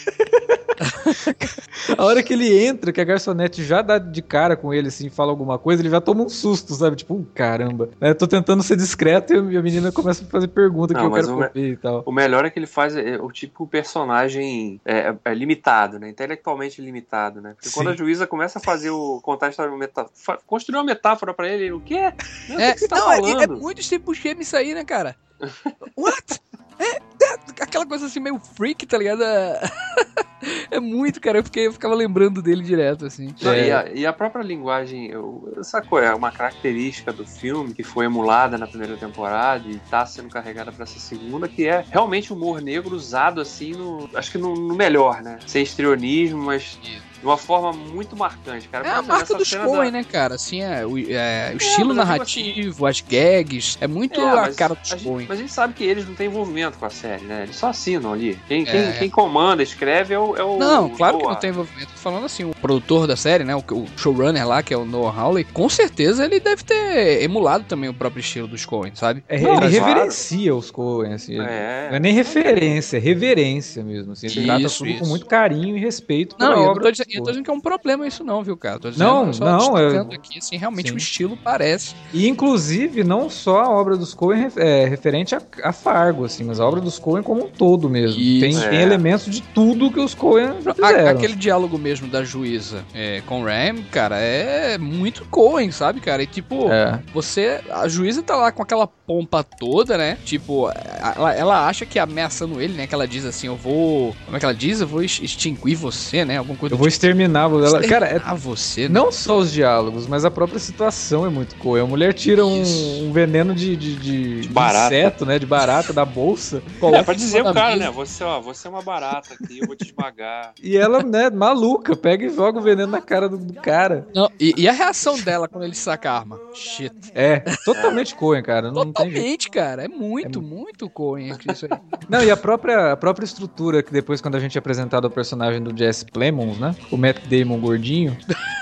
a 1.96 2.04
hora 2.04 2.22
que 2.22 2.32
ele 2.32 2.64
entra, 2.64 2.92
que 2.92 3.00
a 3.00 3.04
garçonete 3.04 3.64
já 3.64 3.82
dá 3.82 3.98
de 3.98 4.22
cara 4.22 4.41
com 4.56 4.74
ele, 4.74 4.88
assim, 4.88 5.08
fala 5.08 5.30
alguma 5.30 5.58
coisa, 5.58 5.82
ele 5.82 5.88
já 5.88 6.00
toma 6.00 6.24
um 6.24 6.28
susto, 6.28 6.74
sabe? 6.74 6.96
Tipo, 6.96 7.14
um 7.14 7.24
caramba. 7.24 7.88
Né? 8.00 8.12
Tô 8.14 8.26
tentando 8.26 8.62
ser 8.62 8.76
discreto 8.76 9.32
e 9.50 9.56
a 9.56 9.62
menina 9.62 9.90
começa 9.90 10.24
a 10.24 10.26
fazer 10.26 10.48
pergunta 10.48 10.94
que 10.94 11.00
eu 11.00 11.10
quero 11.10 11.28
comer 11.28 11.50
e 11.54 11.76
tal. 11.76 12.02
O 12.04 12.12
melhor 12.12 12.44
é 12.44 12.50
que 12.50 12.58
ele 12.58 12.66
faz 12.66 12.96
é, 12.96 13.16
o 13.16 13.30
tipo 13.30 13.66
personagem 13.66 14.80
é, 14.84 15.14
é 15.24 15.34
limitado, 15.34 15.98
né? 15.98 16.08
Intelectualmente 16.08 16.82
limitado, 16.82 17.40
né? 17.40 17.54
Porque 17.54 17.68
Sim. 17.68 17.74
quando 17.74 17.90
a 17.90 17.96
juíza 17.96 18.26
começa 18.26 18.58
a 18.58 18.62
fazer 18.62 18.90
o 18.90 19.20
contar 19.22 19.46
a 19.46 19.50
história, 19.50 19.74
meta, 19.76 20.06
construir 20.46 20.76
uma 20.76 20.84
metáfora 20.84 21.32
pra 21.32 21.48
ele, 21.48 21.62
ele 21.62 21.72
o 21.72 21.80
quê? 21.80 22.12
Não, 22.48 22.60
é, 22.60 22.72
que 22.72 22.80
você 22.80 22.88
tá 22.88 22.96
não, 22.96 23.06
falando? 23.06 23.40
É, 23.40 23.44
é 23.44 23.46
muito 23.46 23.80
tipo 23.80 24.12
isso 24.12 24.56
aí, 24.56 24.74
né, 24.74 24.84
cara? 24.84 25.16
What? 25.96 26.40
É, 26.78 26.96
é, 26.96 27.38
aquela 27.60 27.86
coisa 27.86 28.06
assim 28.06 28.20
meio 28.20 28.38
freak, 28.38 28.86
tá 28.86 28.98
ligado? 28.98 29.22
É 30.72 30.80
muito, 30.80 31.20
cara. 31.20 31.38
Eu, 31.38 31.44
fiquei, 31.44 31.66
eu 31.66 31.72
ficava 31.72 31.94
lembrando 31.94 32.40
dele 32.40 32.62
direto, 32.62 33.04
assim. 33.04 33.34
É. 33.44 33.66
E, 33.66 33.70
a, 33.70 33.92
e, 33.92 34.06
a, 34.06 34.12
própria 34.12 34.42
linguagem, 34.42 35.10
eu, 35.10 35.52
sacou? 35.62 35.98
É 35.98 36.14
uma 36.14 36.32
característica 36.32 37.12
do 37.12 37.26
filme 37.26 37.74
que 37.74 37.82
foi 37.82 38.06
emulada 38.06 38.56
na 38.56 38.66
primeira 38.66 38.96
temporada 38.96 39.68
e 39.68 39.78
tá 39.90 40.06
sendo 40.06 40.30
carregada 40.30 40.72
para 40.72 40.84
essa 40.84 40.98
segunda, 40.98 41.46
que 41.46 41.66
é 41.66 41.84
realmente 41.90 42.32
humor 42.32 42.62
negro 42.62 42.96
usado 42.96 43.38
assim 43.38 43.72
no. 43.72 44.08
Acho 44.14 44.32
que 44.32 44.38
no, 44.38 44.54
no 44.54 44.74
melhor, 44.74 45.22
né? 45.22 45.38
Sem 45.46 45.62
estrionismo, 45.62 46.42
mas. 46.42 46.78
Isso 46.82 47.11
de 47.22 47.26
uma 47.26 47.38
forma 47.38 47.72
muito 47.72 48.16
marcante, 48.16 48.68
cara. 48.68 48.86
É 48.86 48.90
a 48.90 49.00
marca 49.00 49.32
dos 49.34 49.54
Coen, 49.54 49.92
da... 49.92 49.98
né, 49.98 50.04
cara? 50.04 50.34
Assim, 50.34 50.60
é, 50.60 50.84
o, 50.84 50.98
é, 50.98 51.00
o 51.00 51.12
é, 51.12 51.56
estilo 51.56 51.94
narrativo, 51.94 52.84
assim... 52.84 53.00
as 53.04 53.08
gags, 53.08 53.78
é 53.80 53.86
muito 53.86 54.20
é, 54.20 54.40
a 54.40 54.52
cara 54.52 54.74
dos 54.74 54.92
Coen. 54.94 55.26
Mas 55.28 55.38
a 55.38 55.40
gente 55.40 55.52
sabe 55.52 55.72
que 55.72 55.84
eles 55.84 56.06
não 56.06 56.16
têm 56.16 56.26
envolvimento 56.26 56.76
com 56.78 56.84
a 56.84 56.90
série, 56.90 57.24
né? 57.24 57.44
Eles 57.44 57.54
só 57.54 57.68
assinam 57.68 58.12
ali. 58.12 58.36
Quem, 58.48 58.64
quem, 58.64 58.80
é. 58.80 58.92
quem 58.98 59.08
comanda, 59.08 59.62
escreve 59.62 60.14
é 60.14 60.18
o. 60.18 60.36
É 60.36 60.42
o 60.42 60.58
não, 60.58 60.90
claro 60.90 61.18
que 61.18 61.24
não 61.24 61.34
tem 61.36 61.50
envolvimento. 61.50 61.92
Tô 61.92 61.98
falando 61.98 62.24
assim, 62.26 62.42
o 62.42 62.54
produtor 62.56 63.06
da 63.06 63.14
série, 63.14 63.44
né? 63.44 63.54
O, 63.54 63.60
o, 63.60 63.86
showrunner 63.96 64.46
lá, 64.46 64.60
que 64.60 64.74
é 64.74 64.76
o 64.76 64.84
Noah 64.84 65.16
Hawley, 65.16 65.44
com 65.44 65.68
certeza 65.68 66.24
ele 66.24 66.40
deve 66.40 66.64
ter 66.64 67.22
emulado 67.22 67.64
também 67.68 67.88
o 67.88 67.94
próprio 67.94 68.20
estilo 68.20 68.48
dos 68.48 68.66
Coen, 68.66 68.96
sabe? 68.96 69.22
É, 69.28 69.36
ele 69.36 69.68
reverencia 69.68 70.52
os 70.56 70.72
Coen, 70.72 71.12
assim. 71.12 71.38
É. 71.40 71.86
Não 71.88 71.96
é 71.96 72.00
nem 72.00 72.12
referência, 72.12 72.96
é 72.96 73.00
reverência 73.00 73.84
mesmo. 73.84 74.12
Assim, 74.12 74.26
ele 74.26 74.40
isso, 74.40 74.46
trata 74.46 74.68
tudo 74.68 74.90
isso. 74.90 75.00
com 75.00 75.06
muito 75.06 75.26
carinho 75.26 75.76
e 75.76 75.80
respeito. 75.80 76.34
Não, 76.36 76.66
eu 76.66 76.80
tô, 76.80 76.90
dizendo, 76.90 77.11
eu 77.16 77.22
tô 77.22 77.30
dizendo 77.30 77.44
que 77.44 77.50
é 77.50 77.54
um 77.54 77.60
problema 77.60 78.06
isso 78.06 78.24
não, 78.24 78.42
viu, 78.42 78.56
cara? 78.56 78.78
Tô 78.78 78.90
dizendo, 78.90 79.08
não, 79.08 79.26
não. 79.26 79.78
Eu... 79.78 80.02
aqui, 80.12 80.38
assim, 80.38 80.56
realmente 80.56 80.88
Sim. 80.88 80.94
o 80.94 80.98
estilo 80.98 81.36
parece. 81.36 81.94
E, 82.12 82.28
inclusive, 82.28 83.04
não 83.04 83.28
só 83.28 83.60
a 83.60 83.70
obra 83.70 83.96
dos 83.96 84.14
Coen 84.14 84.48
é, 84.56 84.86
referente 84.86 85.34
a, 85.34 85.42
a, 85.62 85.72
Fargo, 85.72 86.24
assim, 86.24 86.44
mas 86.44 86.60
a 86.60 86.66
obra 86.66 86.80
dos 86.80 86.98
Coen 86.98 87.22
como 87.22 87.44
um 87.44 87.48
todo 87.48 87.88
mesmo. 87.88 88.16
Tem, 88.16 88.56
é. 88.56 88.68
tem, 88.68 88.80
elementos 88.80 89.26
de 89.26 89.42
tudo 89.42 89.90
que 89.90 90.00
os 90.00 90.14
Coen 90.14 90.62
já 90.62 90.74
fizeram. 90.74 91.08
A, 91.08 91.10
aquele 91.10 91.34
diálogo 91.34 91.78
mesmo 91.78 92.08
da 92.08 92.24
juíza 92.24 92.84
é, 92.94 93.22
com 93.26 93.42
o 93.42 93.44
Ram, 93.44 93.82
cara, 93.90 94.18
é 94.18 94.78
muito 94.78 95.24
Coen, 95.26 95.70
sabe, 95.70 96.00
cara? 96.00 96.22
E, 96.22 96.26
tipo, 96.26 96.70
é. 96.70 97.00
você... 97.12 97.60
A 97.70 97.88
juíza 97.88 98.22
tá 98.22 98.36
lá 98.36 98.52
com 98.52 98.62
aquela 98.62 98.86
pompa 98.86 99.42
toda, 99.42 99.98
né? 99.98 100.18
Tipo, 100.24 100.70
ela, 101.16 101.34
ela 101.34 101.66
acha 101.66 101.84
que 101.84 101.98
ameaçando 101.98 102.60
ele, 102.60 102.74
né? 102.74 102.86
Que 102.86 102.94
ela 102.94 103.06
diz 103.06 103.24
assim, 103.24 103.46
eu 103.46 103.56
vou... 103.56 104.14
Como 104.24 104.36
é 104.36 104.40
que 104.40 104.44
ela 104.44 104.54
diz? 104.54 104.80
Eu 104.80 104.86
vou 104.86 105.02
extinguir 105.02 105.74
você, 105.74 106.24
né? 106.24 106.38
Alguma 106.38 106.56
coisa 106.56 106.74
Eu 106.74 106.78
vou 106.78 106.88
tipo. 106.88 107.01
Exterminar 107.02 107.50
ela, 107.50 107.82
cara, 107.82 108.06
é, 108.06 108.20
ah, 108.24 108.34
você, 108.34 108.82
né? 108.82 108.88
não 108.88 109.10
só 109.10 109.38
os 109.38 109.52
diálogos, 109.52 110.06
mas 110.06 110.24
a 110.24 110.30
própria 110.30 110.58
situação 110.58 111.26
é 111.26 111.28
muito 111.28 111.56
coisa. 111.56 111.84
A 111.84 111.88
mulher 111.88 112.14
tira 112.14 112.46
um, 112.46 112.62
um, 112.62 113.12
veneno 113.12 113.54
de, 113.54 113.76
de, 113.76 113.96
de, 113.96 114.40
de 114.42 114.48
inseto, 114.48 115.26
né? 115.26 115.38
De 115.38 115.46
barata 115.46 115.92
da 115.92 116.04
bolsa. 116.04 116.62
É, 116.94 117.02
pra 117.02 117.14
dizer 117.14 117.42
o 117.42 117.52
cara, 117.52 117.76
né? 117.76 117.90
Você, 117.90 118.22
ó, 118.22 118.40
você 118.40 118.68
é 118.68 118.70
uma 118.70 118.82
barata 118.82 119.34
aqui, 119.34 119.60
eu 119.60 119.66
vou 119.66 119.74
te 119.74 119.86
esmagar. 119.86 120.52
e 120.62 120.76
ela, 120.76 121.02
né, 121.02 121.30
maluca, 121.30 121.96
pega 121.96 122.24
e 122.24 122.30
joga 122.30 122.58
o 122.58 122.62
veneno 122.62 122.92
na 122.92 123.00
cara 123.00 123.28
do, 123.28 123.36
do 123.36 123.54
cara. 123.54 124.06
Não, 124.14 124.30
e, 124.38 124.54
e, 124.56 124.68
a 124.68 124.72
reação 124.72 125.18
dela 125.20 125.48
quando 125.48 125.64
ele 125.64 125.74
saca 125.74 126.10
a 126.10 126.18
arma? 126.18 126.38
Shit. 126.54 126.92
É, 127.14 127.40
totalmente 127.64 128.14
Coen, 128.14 128.42
cara. 128.42 128.70
Não, 128.70 128.84
totalmente, 128.86 129.46
não 129.46 129.52
cara. 129.52 129.84
É 129.84 129.88
muito, 129.88 130.38
é... 130.38 130.42
muito 130.42 130.88
Coen 130.88 131.32
isso 131.50 131.66
aí. 131.66 131.78
Não, 132.08 132.22
e 132.22 132.30
a 132.30 132.36
própria, 132.36 132.92
a 132.92 132.96
própria 132.96 133.24
estrutura 133.24 133.82
que 133.82 133.92
depois, 133.92 134.20
quando 134.20 134.36
a 134.36 134.40
gente 134.40 134.56
é 134.56 134.60
apresentado 134.60 135.06
o 135.06 135.10
personagem 135.10 135.62
do 135.62 135.76
Jesse 135.76 136.04
Plemons, 136.06 136.58
né? 136.58 136.74
O 136.92 136.96
Matt 136.96 137.16
Damon 137.28 137.58
gordinho. 137.58 138.16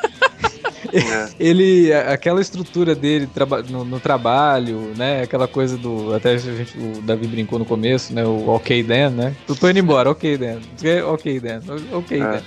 É. 0.93 1.29
ele, 1.39 1.93
aquela 1.93 2.41
estrutura 2.41 2.95
dele 2.95 3.27
traba, 3.27 3.63
no, 3.63 3.85
no, 3.85 4.01
trabalho, 4.01 4.93
né? 4.97 5.23
Aquela 5.23 5.47
coisa 5.47 5.77
do. 5.77 6.13
Até 6.15 6.33
a 6.33 6.37
gente, 6.37 6.77
o 6.77 7.01
Davi 7.03 7.27
brincou 7.29 7.59
no 7.59 7.65
começo, 7.65 8.13
né? 8.13 8.25
O 8.25 8.49
ok 8.49 8.83
Dan, 8.83 9.11
né? 9.11 9.37
Eu 9.49 9.55
tô 9.55 9.69
indo 9.69 9.79
embora, 9.79 10.11
ok 10.11 10.37
Dan. 10.37 10.59
Ok 11.07 11.41
Dan, 11.41 11.61
ok 11.93 12.21
é. 12.21 12.25
Dan. 12.25 12.41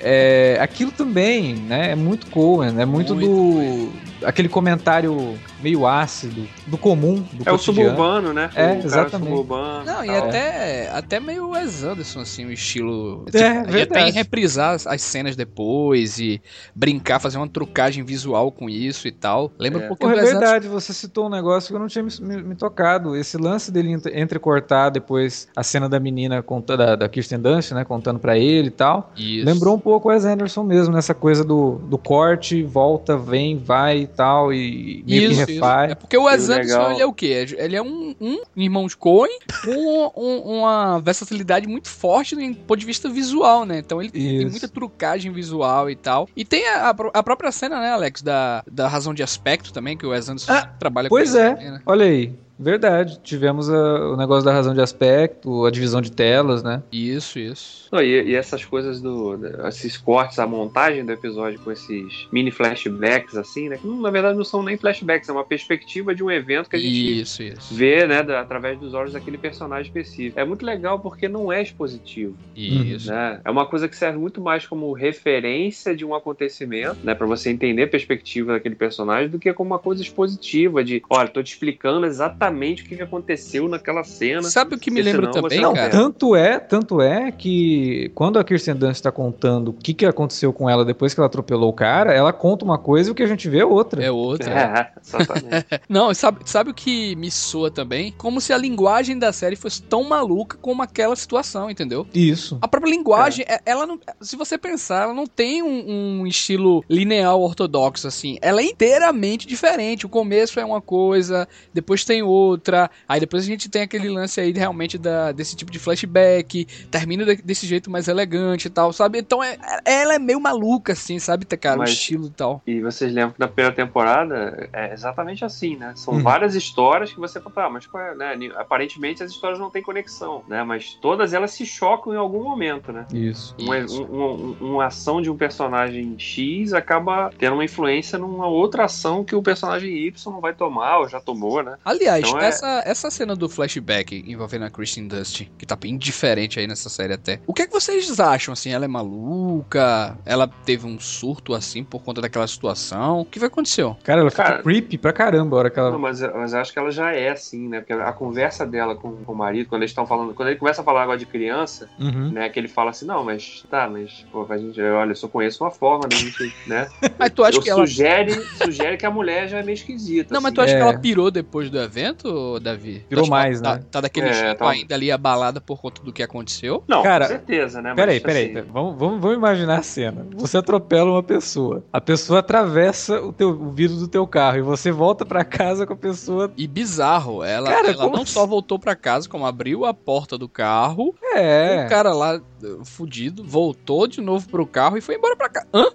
É, 0.00 0.58
aquilo 0.60 0.90
também, 0.90 1.54
né? 1.54 1.92
É 1.92 1.94
muito 1.94 2.26
Coen, 2.26 2.80
é 2.80 2.84
muito, 2.84 3.14
muito 3.14 3.26
do. 3.26 4.13
Aquele 4.24 4.48
comentário 4.48 5.38
meio 5.60 5.86
ácido, 5.86 6.46
do 6.66 6.76
comum, 6.76 7.24
do 7.32 7.42
É 7.42 7.50
cotidiano. 7.50 7.56
o 7.56 7.58
suburbano, 7.58 8.32
né? 8.32 8.50
É, 8.54 8.72
o 8.72 8.78
exatamente. 8.84 9.30
Suburbano, 9.30 9.84
Não, 9.84 10.04
e 10.04 10.10
até, 10.10 10.90
até 10.90 11.20
meio 11.20 11.50
Wes 11.50 11.82
Anderson, 11.82 12.20
assim, 12.20 12.44
o 12.44 12.52
estilo. 12.52 13.24
É, 13.32 13.62
tipo, 13.62 13.82
até 13.82 14.08
em 14.08 14.12
reprisar 14.12 14.76
as 14.86 15.02
cenas 15.02 15.36
depois 15.36 16.18
e 16.18 16.40
brincar, 16.74 17.18
fazer 17.18 17.38
uma 17.38 17.48
trucagem 17.48 18.04
visual 18.04 18.50
com 18.52 18.68
isso 18.68 19.08
e 19.08 19.12
tal. 19.12 19.50
Lembra 19.58 19.82
é. 19.82 19.84
um 19.84 19.88
pouquinho 19.88 20.12
Pô, 20.12 20.18
É 20.18 20.22
verdade, 20.22 20.68
você 20.68 20.92
citou 20.92 21.26
um 21.26 21.30
negócio 21.30 21.68
que 21.68 21.74
eu 21.74 21.80
não 21.80 21.88
tinha 21.88 22.04
me, 22.04 22.10
me, 22.20 22.42
me 22.42 22.54
tocado. 22.54 23.16
Esse 23.16 23.36
lance 23.36 23.70
dele 23.70 23.92
entrecortar 24.14 24.90
depois 24.90 25.48
a 25.56 25.62
cena 25.62 25.88
da 25.88 25.98
menina 25.98 26.42
contando, 26.42 26.78
da, 26.78 26.96
da 26.96 27.08
Kirsten 27.08 27.40
Dunst, 27.40 27.72
né? 27.72 27.84
Contando 27.84 28.18
para 28.18 28.36
ele 28.38 28.68
e 28.68 28.70
tal. 28.70 29.12
Isso. 29.16 29.46
Lembrou 29.46 29.74
um 29.74 29.80
pouco 29.80 30.08
Wes 30.08 30.24
Anderson 30.24 30.62
mesmo, 30.62 30.94
nessa 30.94 31.14
coisa 31.14 31.44
do, 31.44 31.80
do 31.88 31.98
corte, 31.98 32.62
volta, 32.62 33.16
vem, 33.16 33.56
vai 33.56 34.00
e 34.00 34.06
tal. 34.14 34.52
E 34.52 35.04
meio 35.06 35.30
isso, 35.30 35.46
que 35.46 35.52
refaz. 35.54 35.92
É 35.92 35.94
porque 35.94 36.16
o 36.16 36.24
Wes 36.24 36.48
Anderson, 36.48 36.90
ele 36.92 37.02
é 37.02 37.06
o 37.06 37.12
quê? 37.12 37.46
Ele 37.56 37.76
é 37.76 37.82
um, 37.82 38.14
um 38.20 38.38
irmão 38.56 38.86
de 38.86 38.96
Coen 38.96 39.38
com 39.64 40.12
um, 40.16 40.58
uma 40.58 41.00
versatilidade 41.00 41.66
muito 41.66 41.88
forte 41.88 42.34
do 42.36 42.54
ponto 42.56 42.78
de 42.78 42.86
vista 42.86 43.08
visual, 43.08 43.64
né? 43.64 43.78
Então 43.78 44.00
ele 44.00 44.10
isso. 44.14 44.38
tem 44.38 44.50
muita 44.50 44.68
trucagem 44.68 45.32
visual 45.32 45.90
e 45.90 45.96
tal. 45.96 46.28
E 46.36 46.44
tem 46.44 46.66
a, 46.68 46.90
a 46.90 47.22
própria 47.22 47.52
cena, 47.52 47.80
né, 47.80 47.92
Alex, 47.92 48.22
da, 48.22 48.62
da 48.70 48.88
razão 48.88 49.12
de 49.12 49.22
aspecto 49.22 49.72
também, 49.72 49.96
que 49.96 50.06
o 50.06 50.10
Wes 50.10 50.28
Anderson 50.28 50.52
ah, 50.52 50.66
trabalha 50.78 51.08
pois 51.08 51.30
com 51.30 51.34
Pois 51.34 51.34
é, 51.34 51.54
também, 51.54 51.70
né? 51.70 51.80
olha 51.86 52.06
aí. 52.06 52.43
Verdade. 52.58 53.18
Tivemos 53.22 53.68
a, 53.68 54.10
o 54.10 54.16
negócio 54.16 54.44
da 54.44 54.52
razão 54.52 54.74
de 54.74 54.80
aspecto, 54.80 55.64
a 55.64 55.70
divisão 55.70 56.00
de 56.00 56.12
telas, 56.12 56.62
né? 56.62 56.82
Isso, 56.92 57.38
isso. 57.38 57.88
Não, 57.90 58.00
e, 58.00 58.30
e, 58.30 58.34
essas 58.34 58.64
coisas 58.64 59.00
do. 59.00 59.38
Esses 59.66 59.96
cortes, 59.96 60.38
a 60.38 60.46
montagem 60.46 61.04
do 61.04 61.12
episódio 61.12 61.58
com 61.60 61.72
esses 61.72 62.28
mini 62.32 62.50
flashbacks, 62.50 63.36
assim, 63.36 63.68
né? 63.68 63.78
Que 63.78 63.86
na 63.86 64.10
verdade 64.10 64.36
não 64.36 64.44
são 64.44 64.62
nem 64.62 64.76
flashbacks, 64.76 65.28
é 65.28 65.32
uma 65.32 65.44
perspectiva 65.44 66.14
de 66.14 66.22
um 66.22 66.30
evento 66.30 66.70
que 66.70 66.76
a 66.76 66.78
gente 66.78 67.20
isso, 67.20 67.42
isso. 67.42 67.74
vê, 67.74 68.06
né? 68.06 68.22
Da, 68.22 68.40
através 68.40 68.78
dos 68.78 68.94
olhos 68.94 69.12
daquele 69.12 69.38
personagem 69.38 69.86
específico. 69.86 70.38
É 70.38 70.44
muito 70.44 70.64
legal 70.64 70.98
porque 71.00 71.28
não 71.28 71.52
é 71.52 71.62
expositivo. 71.62 72.36
Isso. 72.54 73.10
Né? 73.10 73.40
É 73.44 73.50
uma 73.50 73.66
coisa 73.66 73.88
que 73.88 73.96
serve 73.96 74.18
muito 74.18 74.40
mais 74.40 74.66
como 74.66 74.92
referência 74.92 75.94
de 75.94 76.04
um 76.04 76.14
acontecimento, 76.14 76.98
né? 77.02 77.14
Pra 77.14 77.26
você 77.26 77.50
entender 77.50 77.84
a 77.84 77.88
perspectiva 77.88 78.52
daquele 78.52 78.74
personagem, 78.74 79.28
do 79.28 79.38
que 79.38 79.52
como 79.52 79.70
uma 79.70 79.78
coisa 79.78 80.02
expositiva 80.02 80.84
de, 80.84 81.02
olha, 81.10 81.28
tô 81.28 81.42
te 81.42 81.52
explicando 81.52 82.06
exatamente 82.06 82.43
exatamente 82.44 82.82
o 82.82 82.86
que 82.86 83.02
aconteceu 83.02 83.68
naquela 83.68 84.04
cena. 84.04 84.42
Sabe 84.42 84.74
o 84.74 84.78
que 84.78 84.90
me 84.90 85.00
lembra 85.00 85.30
também, 85.30 85.60
não, 85.60 85.74
cara? 85.74 85.90
Tanto 85.90 86.36
é, 86.36 86.58
tanto 86.58 87.00
é 87.00 87.32
que 87.32 88.10
quando 88.14 88.38
a 88.38 88.44
Kirsten 88.44 88.74
Dunst 88.74 88.96
está 88.96 89.12
contando 89.12 89.68
o 89.68 89.72
que, 89.72 89.94
que 89.94 90.06
aconteceu 90.06 90.52
com 90.52 90.68
ela 90.68 90.84
depois 90.84 91.14
que 91.14 91.20
ela 91.20 91.26
atropelou 91.26 91.70
o 91.70 91.72
cara, 91.72 92.12
ela 92.12 92.32
conta 92.32 92.64
uma 92.64 92.78
coisa 92.78 93.08
e 93.08 93.12
o 93.12 93.14
que 93.14 93.22
a 93.22 93.26
gente 93.26 93.48
vê 93.48 93.60
é 93.60 93.64
outra. 93.64 94.02
É 94.02 94.10
outra. 94.10 94.50
É, 94.50 95.00
exatamente. 95.00 95.66
não, 95.88 96.12
sabe, 96.14 96.40
sabe 96.44 96.70
o 96.70 96.74
que 96.74 97.16
me 97.16 97.30
soa 97.30 97.70
também? 97.70 98.12
Como 98.12 98.40
se 98.40 98.52
a 98.52 98.58
linguagem 98.58 99.18
da 99.18 99.32
série 99.32 99.56
fosse 99.56 99.82
tão 99.82 100.04
maluca 100.04 100.58
como 100.60 100.82
aquela 100.82 101.16
situação, 101.16 101.70
entendeu? 101.70 102.06
Isso. 102.14 102.58
A 102.60 102.68
própria 102.68 102.90
linguagem, 102.90 103.44
é. 103.48 103.60
ela 103.64 103.86
não. 103.86 103.98
Se 104.20 104.36
você 104.36 104.58
pensar, 104.58 105.04
ela 105.04 105.14
não 105.14 105.26
tem 105.26 105.62
um, 105.62 106.20
um 106.20 106.26
estilo 106.26 106.84
linear 106.88 107.36
ortodoxo, 107.36 108.06
assim. 108.06 108.38
Ela 108.40 108.60
é 108.60 108.64
inteiramente 108.64 109.46
diferente. 109.46 110.06
O 110.06 110.08
começo 110.08 110.58
é 110.58 110.64
uma 110.64 110.80
coisa, 110.80 111.48
depois 111.72 112.04
tem 112.04 112.22
outra 112.22 112.33
outra. 112.34 112.90
Aí 113.08 113.20
depois 113.20 113.42
a 113.42 113.46
gente 113.46 113.68
tem 113.68 113.82
aquele 113.82 114.08
lance 114.08 114.40
aí 114.40 114.52
realmente 114.52 114.98
da, 114.98 115.32
desse 115.32 115.56
tipo 115.56 115.70
de 115.70 115.78
flashback. 115.78 116.66
Termina 116.90 117.24
desse 117.44 117.66
jeito 117.66 117.90
mais 117.90 118.08
elegante 118.08 118.66
e 118.66 118.70
tal, 118.70 118.92
sabe? 118.92 119.18
Então 119.18 119.42
é, 119.42 119.56
ela 119.84 120.14
é 120.14 120.18
meio 120.18 120.40
maluca, 120.40 120.92
assim, 120.92 121.18
sabe, 121.18 121.44
cara? 121.44 121.78
Mas, 121.78 121.90
o 121.90 121.92
estilo 121.92 122.26
e 122.26 122.30
tal. 122.30 122.62
E 122.66 122.80
vocês 122.80 123.12
lembram 123.12 123.32
que 123.32 123.40
na 123.40 123.48
primeira 123.48 123.74
temporada 123.74 124.68
é 124.72 124.92
exatamente 124.92 125.44
assim, 125.44 125.76
né? 125.76 125.92
São 125.96 126.14
uhum. 126.14 126.22
várias 126.22 126.54
histórias 126.54 127.12
que 127.12 127.20
você 127.20 127.40
fala, 127.40 127.66
ah, 127.66 127.70
mas 127.70 127.88
é, 127.94 128.36
né? 128.36 128.50
aparentemente 128.56 129.22
as 129.22 129.30
histórias 129.30 129.58
não 129.58 129.70
têm 129.70 129.82
conexão, 129.82 130.42
né? 130.48 130.62
Mas 130.64 130.94
todas 131.00 131.32
elas 131.32 131.52
se 131.52 131.64
chocam 131.64 132.14
em 132.14 132.16
algum 132.16 132.42
momento, 132.42 132.92
né? 132.92 133.06
Isso. 133.12 133.54
Uma, 133.58 133.78
Isso. 133.78 134.02
Um, 134.02 134.56
um, 134.60 134.72
uma 134.72 134.86
ação 134.86 135.20
de 135.20 135.30
um 135.30 135.36
personagem 135.36 136.14
X 136.18 136.72
acaba 136.72 137.30
tendo 137.38 137.54
uma 137.54 137.64
influência 137.64 138.18
numa 138.18 138.46
outra 138.46 138.84
ação 138.84 139.24
que 139.24 139.34
o 139.34 139.42
personagem 139.42 140.06
Y 140.06 140.32
não 140.32 140.40
vai 140.40 140.54
tomar 140.54 140.98
ou 140.98 141.08
já 141.08 141.20
tomou, 141.20 141.62
né? 141.62 141.76
Aliás, 141.84 142.23
então 142.28 142.40
é... 142.40 142.48
essa, 142.48 142.82
essa 142.84 143.10
cena 143.10 143.34
do 143.34 143.48
flashback 143.48 144.24
envolvendo 144.26 144.64
a 144.64 144.70
Kristen 144.70 145.06
Dust, 145.06 145.46
que 145.58 145.66
tá 145.66 145.76
bem 145.76 145.96
diferente 145.96 146.58
aí 146.58 146.66
nessa 146.66 146.88
série 146.88 147.14
até. 147.14 147.40
O 147.46 147.52
que 147.52 147.62
é 147.62 147.66
que 147.66 147.72
vocês 147.72 148.18
acham, 148.20 148.52
assim? 148.52 148.70
Ela 148.70 148.84
é 148.84 148.88
maluca? 148.88 150.16
Ela 150.24 150.46
teve 150.46 150.86
um 150.86 150.98
surto, 150.98 151.54
assim, 151.54 151.84
por 151.84 152.02
conta 152.02 152.20
daquela 152.20 152.46
situação? 152.46 153.20
O 153.20 153.24
que 153.24 153.38
vai 153.38 153.48
acontecer? 153.48 153.84
Cara, 154.02 154.20
ela 154.20 154.30
fica 154.30 154.62
creepy 154.62 154.98
pra 154.98 155.12
caramba 155.12 155.56
a 155.56 155.58
hora 155.60 155.70
que 155.70 155.78
ela... 155.78 155.90
Não, 155.90 155.98
mas, 155.98 156.20
mas 156.20 156.54
acho 156.54 156.72
que 156.72 156.78
ela 156.78 156.90
já 156.90 157.12
é 157.12 157.30
assim, 157.30 157.68
né? 157.68 157.80
Porque 157.80 157.92
a 157.92 158.12
conversa 158.12 158.66
dela 158.66 158.94
com, 158.94 159.16
com 159.24 159.32
o 159.32 159.36
marido, 159.36 159.68
quando 159.68 159.82
eles 159.82 159.90
estão 159.90 160.06
falando... 160.06 160.34
Quando 160.34 160.48
ele 160.48 160.58
começa 160.58 160.80
a 160.80 160.84
falar 160.84 161.02
agora 161.02 161.18
de 161.18 161.26
criança, 161.26 161.88
uhum. 161.98 162.30
né? 162.30 162.48
Que 162.48 162.58
ele 162.58 162.68
fala 162.68 162.90
assim, 162.90 163.06
não, 163.06 163.24
mas... 163.24 163.64
Tá, 163.70 163.88
mas... 163.88 164.24
Pô, 164.32 164.46
a 164.48 164.56
gente... 164.56 164.80
Olha, 164.80 165.10
eu 165.10 165.16
só 165.16 165.28
conheço 165.28 165.62
uma 165.64 165.70
forma 165.70 166.08
da 166.08 166.16
gente, 166.16 166.54
né? 166.66 166.88
mas 167.18 167.30
tu 167.32 167.44
acha 167.44 167.58
eu 167.58 167.62
que 167.62 167.70
ela... 167.70 167.86
Sugere, 167.86 168.32
sugere 168.62 168.96
que 168.96 169.06
a 169.06 169.10
mulher 169.10 169.48
já 169.48 169.58
é 169.58 169.62
meio 169.62 169.74
esquisita. 169.74 170.32
Não, 170.32 170.38
assim. 170.38 170.44
mas 170.44 170.54
tu 170.54 170.60
acha 170.60 170.74
é. 170.74 170.76
que 170.76 170.82
ela 170.82 170.98
pirou 170.98 171.30
depois 171.30 171.70
do 171.70 171.80
evento, 171.80 172.13
Davi? 172.60 173.04
Pirou 173.08 173.26
mais, 173.26 173.60
né? 173.60 173.76
Tá, 173.76 173.82
tá 173.90 174.00
daquele 174.02 174.28
é, 174.28 174.54
tá... 174.54 174.68
ainda 174.68 174.94
ali 174.94 175.10
abalada 175.10 175.60
por 175.60 175.80
conta 175.80 176.02
do 176.02 176.12
que 176.12 176.22
aconteceu? 176.22 176.82
Não, 176.86 177.02
Cara, 177.02 177.26
com 177.26 177.32
certeza, 177.32 177.82
né? 177.82 177.94
Peraí, 177.94 178.20
peraí. 178.20 178.56
Assim... 178.56 178.68
Vamos, 178.72 178.98
vamos, 178.98 179.20
vamos 179.20 179.36
imaginar 179.36 179.78
a 179.78 179.82
cena. 179.82 180.26
Você 180.34 180.58
atropela 180.58 181.10
uma 181.10 181.22
pessoa. 181.22 181.82
A 181.92 182.00
pessoa 182.00 182.40
atravessa 182.40 183.20
o, 183.20 183.32
teu, 183.32 183.50
o 183.50 183.70
vidro 183.70 183.96
do 183.96 184.08
teu 184.08 184.26
carro 184.26 184.58
e 184.58 184.62
você 184.62 184.90
volta 184.90 185.24
para 185.24 185.44
casa 185.44 185.86
com 185.86 185.92
a 185.92 185.96
pessoa. 185.96 186.52
E 186.56 186.66
bizarro, 186.66 187.42
ela, 187.42 187.70
Cara, 187.70 187.90
ela 187.90 188.08
não 188.08 188.24
só 188.24 188.46
voltou 188.46 188.78
para 188.78 188.94
casa, 188.94 189.28
como 189.28 189.46
abriu 189.46 189.84
a 189.84 189.94
porta 189.94 190.38
do 190.38 190.48
carro. 190.48 191.14
É. 191.34 191.84
O 191.86 191.88
cara 191.88 192.12
lá, 192.12 192.40
fudido, 192.84 193.44
voltou 193.44 194.06
de 194.06 194.20
novo 194.20 194.48
pro 194.48 194.66
carro 194.66 194.96
e 194.96 195.00
foi 195.00 195.16
embora 195.16 195.36
pra 195.36 195.48
cá. 195.48 195.66
Hã? 195.72 195.86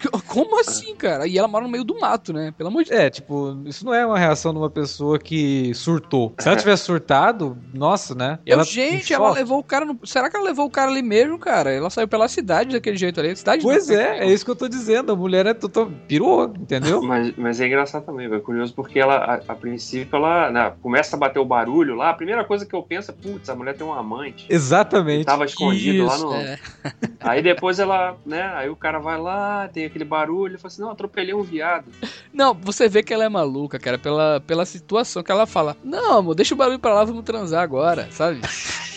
Como 0.26 0.60
assim, 0.60 0.94
cara? 0.94 1.26
E 1.26 1.38
ela 1.38 1.48
mora 1.48 1.64
no 1.64 1.70
meio 1.70 1.84
do 1.84 1.98
mato, 1.98 2.32
né? 2.32 2.52
Pelo 2.56 2.68
amor 2.68 2.84
de 2.84 2.90
Deus. 2.90 3.00
É, 3.00 3.10
tipo, 3.10 3.62
isso 3.64 3.84
não 3.84 3.94
é 3.94 4.04
uma 4.04 4.18
reação 4.18 4.52
de 4.52 4.58
uma 4.58 4.70
pessoa 4.70 5.18
que 5.18 5.72
surtou. 5.74 6.34
Se 6.38 6.48
ela 6.48 6.56
tivesse 6.56 6.84
surtado, 6.84 7.56
nossa, 7.72 8.14
né? 8.14 8.38
Eu, 8.44 8.54
ela, 8.54 8.64
gente, 8.64 9.12
ela 9.12 9.30
levou 9.30 9.58
o 9.58 9.64
cara 9.64 9.84
no... 9.84 9.98
Será 10.04 10.30
que 10.30 10.36
ela 10.36 10.44
levou 10.44 10.66
o 10.66 10.70
cara 10.70 10.90
ali 10.90 11.02
mesmo, 11.02 11.38
cara? 11.38 11.72
Ela 11.72 11.90
saiu 11.90 12.08
pela 12.08 12.28
cidade 12.28 12.72
daquele 12.72 12.96
jeito 12.96 13.20
ali. 13.20 13.34
Cidade 13.36 13.62
pois 13.62 13.90
é, 13.90 14.20
é 14.20 14.32
isso 14.32 14.44
que 14.44 14.50
eu 14.50 14.56
tô 14.56 14.68
dizendo. 14.68 15.12
A 15.12 15.16
mulher 15.16 15.46
é 15.46 15.54
total... 15.54 15.90
pirou, 16.06 16.52
entendeu? 16.58 17.02
Mas, 17.06 17.36
mas 17.36 17.60
é 17.60 17.66
engraçado 17.66 18.04
também, 18.04 18.32
é 18.32 18.38
curioso 18.40 18.74
porque 18.74 18.98
ela, 18.98 19.16
a, 19.16 19.52
a 19.52 19.54
princípio, 19.54 20.16
ela 20.16 20.50
né, 20.50 20.72
começa 20.82 21.14
a 21.14 21.18
bater 21.18 21.38
o 21.38 21.44
barulho 21.44 21.94
lá. 21.94 22.10
A 22.10 22.14
primeira 22.14 22.44
coisa 22.44 22.66
que 22.66 22.74
eu 22.74 22.82
penso 22.82 23.10
é, 23.10 23.14
putz, 23.14 23.48
a 23.48 23.54
mulher 23.54 23.76
tem 23.76 23.86
um 23.86 23.92
amante. 23.92 24.46
Exatamente. 24.48 25.24
tava 25.24 25.44
escondido 25.44 26.04
isso, 26.04 26.06
lá 26.06 26.18
no. 26.18 26.34
É. 26.34 26.58
Aí 27.20 27.42
depois 27.42 27.78
ela, 27.78 28.16
né? 28.24 28.42
Aí 28.54 28.68
o 28.68 28.76
cara 28.76 28.98
vai 28.98 29.18
lá, 29.18 29.68
tem 29.68 29.85
aquele 29.86 30.04
barulho, 30.04 30.52
ele 30.52 30.58
fala 30.58 30.72
assim: 30.72 30.82
não, 30.82 30.90
atropelei 30.90 31.34
um 31.34 31.42
viado. 31.42 31.86
Não, 32.32 32.54
você 32.54 32.88
vê 32.88 33.02
que 33.02 33.12
ela 33.12 33.24
é 33.24 33.28
maluca, 33.28 33.78
cara, 33.78 33.98
pela, 33.98 34.40
pela 34.40 34.64
situação 34.64 35.22
que 35.22 35.32
ela 35.32 35.46
fala: 35.46 35.76
não, 35.82 36.18
amor, 36.18 36.34
deixa 36.34 36.54
o 36.54 36.56
barulho 36.56 36.78
pra 36.78 36.94
lá, 36.94 37.04
vamos 37.04 37.24
transar 37.24 37.62
agora, 37.62 38.08
sabe? 38.10 38.40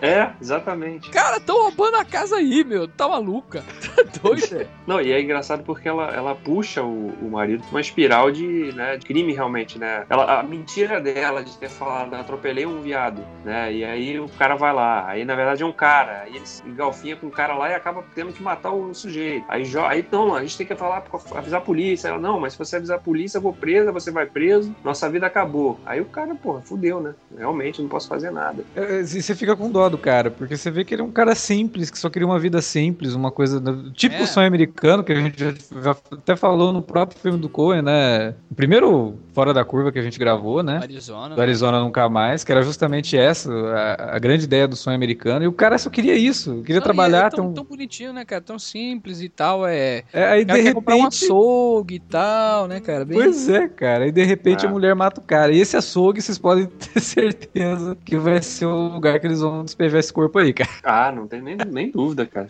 É, 0.00 0.30
exatamente. 0.40 1.10
Cara, 1.10 1.40
tão 1.40 1.62
roubando 1.62 1.96
a 1.96 2.04
casa 2.04 2.36
aí, 2.36 2.64
meu. 2.64 2.88
Tá 2.88 3.08
maluca. 3.08 3.64
Tá 3.96 4.02
doida. 4.22 4.68
Não, 4.86 5.00
e 5.00 5.12
é 5.12 5.20
engraçado 5.20 5.62
porque 5.62 5.88
ela, 5.88 6.10
ela 6.14 6.34
puxa 6.34 6.82
o, 6.82 7.08
o 7.22 7.30
marido 7.30 7.60
pra 7.62 7.70
uma 7.70 7.80
espiral 7.80 8.30
de, 8.30 8.72
né, 8.74 8.96
de 8.96 9.06
crime, 9.06 9.32
realmente, 9.32 9.78
né? 9.78 10.04
Ela, 10.10 10.40
a 10.40 10.42
mentira 10.42 11.00
dela 11.00 11.42
de 11.42 11.56
ter 11.56 11.68
falado, 11.68 12.14
atropelei 12.14 12.66
um 12.66 12.80
viado, 12.82 13.22
né? 13.44 13.72
E 13.72 13.84
aí 13.84 14.20
o 14.20 14.28
cara 14.28 14.54
vai 14.54 14.72
lá. 14.72 15.06
Aí, 15.08 15.24
na 15.24 15.34
verdade, 15.34 15.62
é 15.62 15.66
um 15.66 15.72
cara. 15.72 16.22
Aí 16.22 16.36
ele 16.36 16.46
se 16.46 16.66
engalfinha 16.66 17.16
com 17.16 17.26
o 17.26 17.30
cara 17.30 17.54
lá 17.54 17.70
e 17.70 17.74
acaba 17.74 18.04
tendo 18.14 18.32
que 18.32 18.42
matar 18.42 18.72
o 18.72 18.92
sujeito. 18.92 19.44
Aí, 19.48 19.64
aí 19.88 20.06
não, 20.10 20.34
a 20.34 20.42
gente 20.42 20.58
tem 20.58 20.66
que 20.66 20.74
falar, 20.74 21.04
avisar 21.34 21.60
a 21.60 21.64
polícia. 21.64 22.08
Ela, 22.08 22.18
não, 22.18 22.38
mas 22.38 22.52
se 22.52 22.58
você 22.58 22.76
avisar 22.76 22.98
a 22.98 23.00
polícia, 23.00 23.38
eu 23.38 23.42
vou 23.42 23.54
presa, 23.54 23.92
você 23.92 24.10
vai 24.10 24.26
preso, 24.26 24.74
nossa 24.84 25.08
vida 25.08 25.26
acabou. 25.26 25.80
Aí 25.86 26.00
o 26.00 26.06
cara, 26.06 26.34
porra, 26.34 26.60
fudeu, 26.60 27.00
né? 27.00 27.14
Realmente, 27.36 27.80
não 27.80 27.88
posso 27.88 28.08
fazer 28.08 28.30
nada. 28.30 28.64
É, 28.74 29.02
você 29.06 29.34
fica 29.34 29.56
com 29.56 29.70
dó 29.70 29.88
do 29.88 29.98
cara, 29.98 30.30
porque 30.30 30.56
você 30.56 30.70
vê 30.70 30.84
que 30.84 30.94
ele 30.94 31.02
é 31.02 31.04
um 31.04 31.10
cara 31.10 31.34
simples, 31.34 31.90
que 31.90 31.98
só 31.98 32.10
queria 32.10 32.26
uma 32.26 32.38
vida 32.38 32.60
simples, 32.60 33.14
uma 33.14 33.30
coisa 33.30 33.62
tipo 33.92 34.16
é. 34.16 34.22
o 34.22 34.26
sonho 34.26 34.46
americano, 34.46 35.02
que 35.02 35.12
a 35.12 35.16
gente 35.16 35.38
já 35.38 35.96
até 36.12 36.36
falou 36.36 36.72
no 36.72 36.82
próprio 36.82 37.18
filme 37.18 37.38
do 37.38 37.48
Coen, 37.48 37.82
né? 37.82 38.34
O 38.50 38.54
primeiro 38.54 39.18
Fora 39.32 39.52
da 39.52 39.64
Curva 39.64 39.92
que 39.92 39.98
a 39.98 40.02
gente 40.02 40.18
gravou, 40.18 40.62
né? 40.62 40.78
Arizona. 40.82 41.34
Do 41.34 41.40
Arizona 41.40 41.80
Nunca 41.80 42.08
Mais, 42.08 42.42
que 42.42 42.52
era 42.52 42.62
justamente 42.62 43.16
essa, 43.16 43.52
a, 43.52 44.16
a 44.16 44.18
grande 44.18 44.44
ideia 44.44 44.66
do 44.66 44.76
sonho 44.76 44.96
americano, 44.96 45.44
e 45.44 45.48
o 45.48 45.52
cara 45.52 45.78
só 45.78 45.90
queria 45.90 46.14
isso, 46.14 46.62
queria 46.62 46.76
Não, 46.76 46.84
trabalhar. 46.84 47.26
É 47.26 47.30
tão, 47.30 47.46
tão, 47.46 47.54
tão, 47.54 47.64
bonitinho, 47.64 48.12
né, 48.12 48.24
cara? 48.24 48.40
Tão 48.40 48.58
simples 48.58 49.20
e 49.20 49.28
tal, 49.28 49.66
é... 49.66 50.04
é 50.12 50.24
aí 50.24 50.44
de 50.44 50.52
repente... 50.52 50.74
comprar 50.74 50.96
um 50.96 51.06
açougue 51.06 51.96
e 51.96 52.00
tal, 52.00 52.66
né, 52.66 52.80
cara? 52.80 53.04
Bem... 53.04 53.18
Pois 53.18 53.48
é, 53.48 53.68
cara, 53.68 54.06
e 54.06 54.12
de 54.12 54.24
repente 54.24 54.64
ah. 54.64 54.68
a 54.68 54.72
mulher 54.72 54.94
mata 54.94 55.20
o 55.20 55.24
cara, 55.24 55.52
e 55.52 55.60
esse 55.60 55.76
açougue, 55.76 56.20
vocês 56.20 56.38
podem 56.38 56.66
ter 56.94 57.00
certeza 57.00 57.96
que 58.04 58.16
vai 58.16 58.40
ser 58.42 58.66
o 58.66 58.95
lugar 58.96 59.20
que 59.20 59.26
eles 59.26 59.40
vão 59.40 59.64
despejar 59.64 60.00
esse 60.00 60.12
corpo 60.12 60.38
aí, 60.38 60.52
cara. 60.52 60.70
Ah, 60.82 61.12
não 61.12 61.26
tem 61.26 61.40
nem, 61.40 61.56
nem 61.56 61.90
dúvida, 61.90 62.26
cara. 62.26 62.48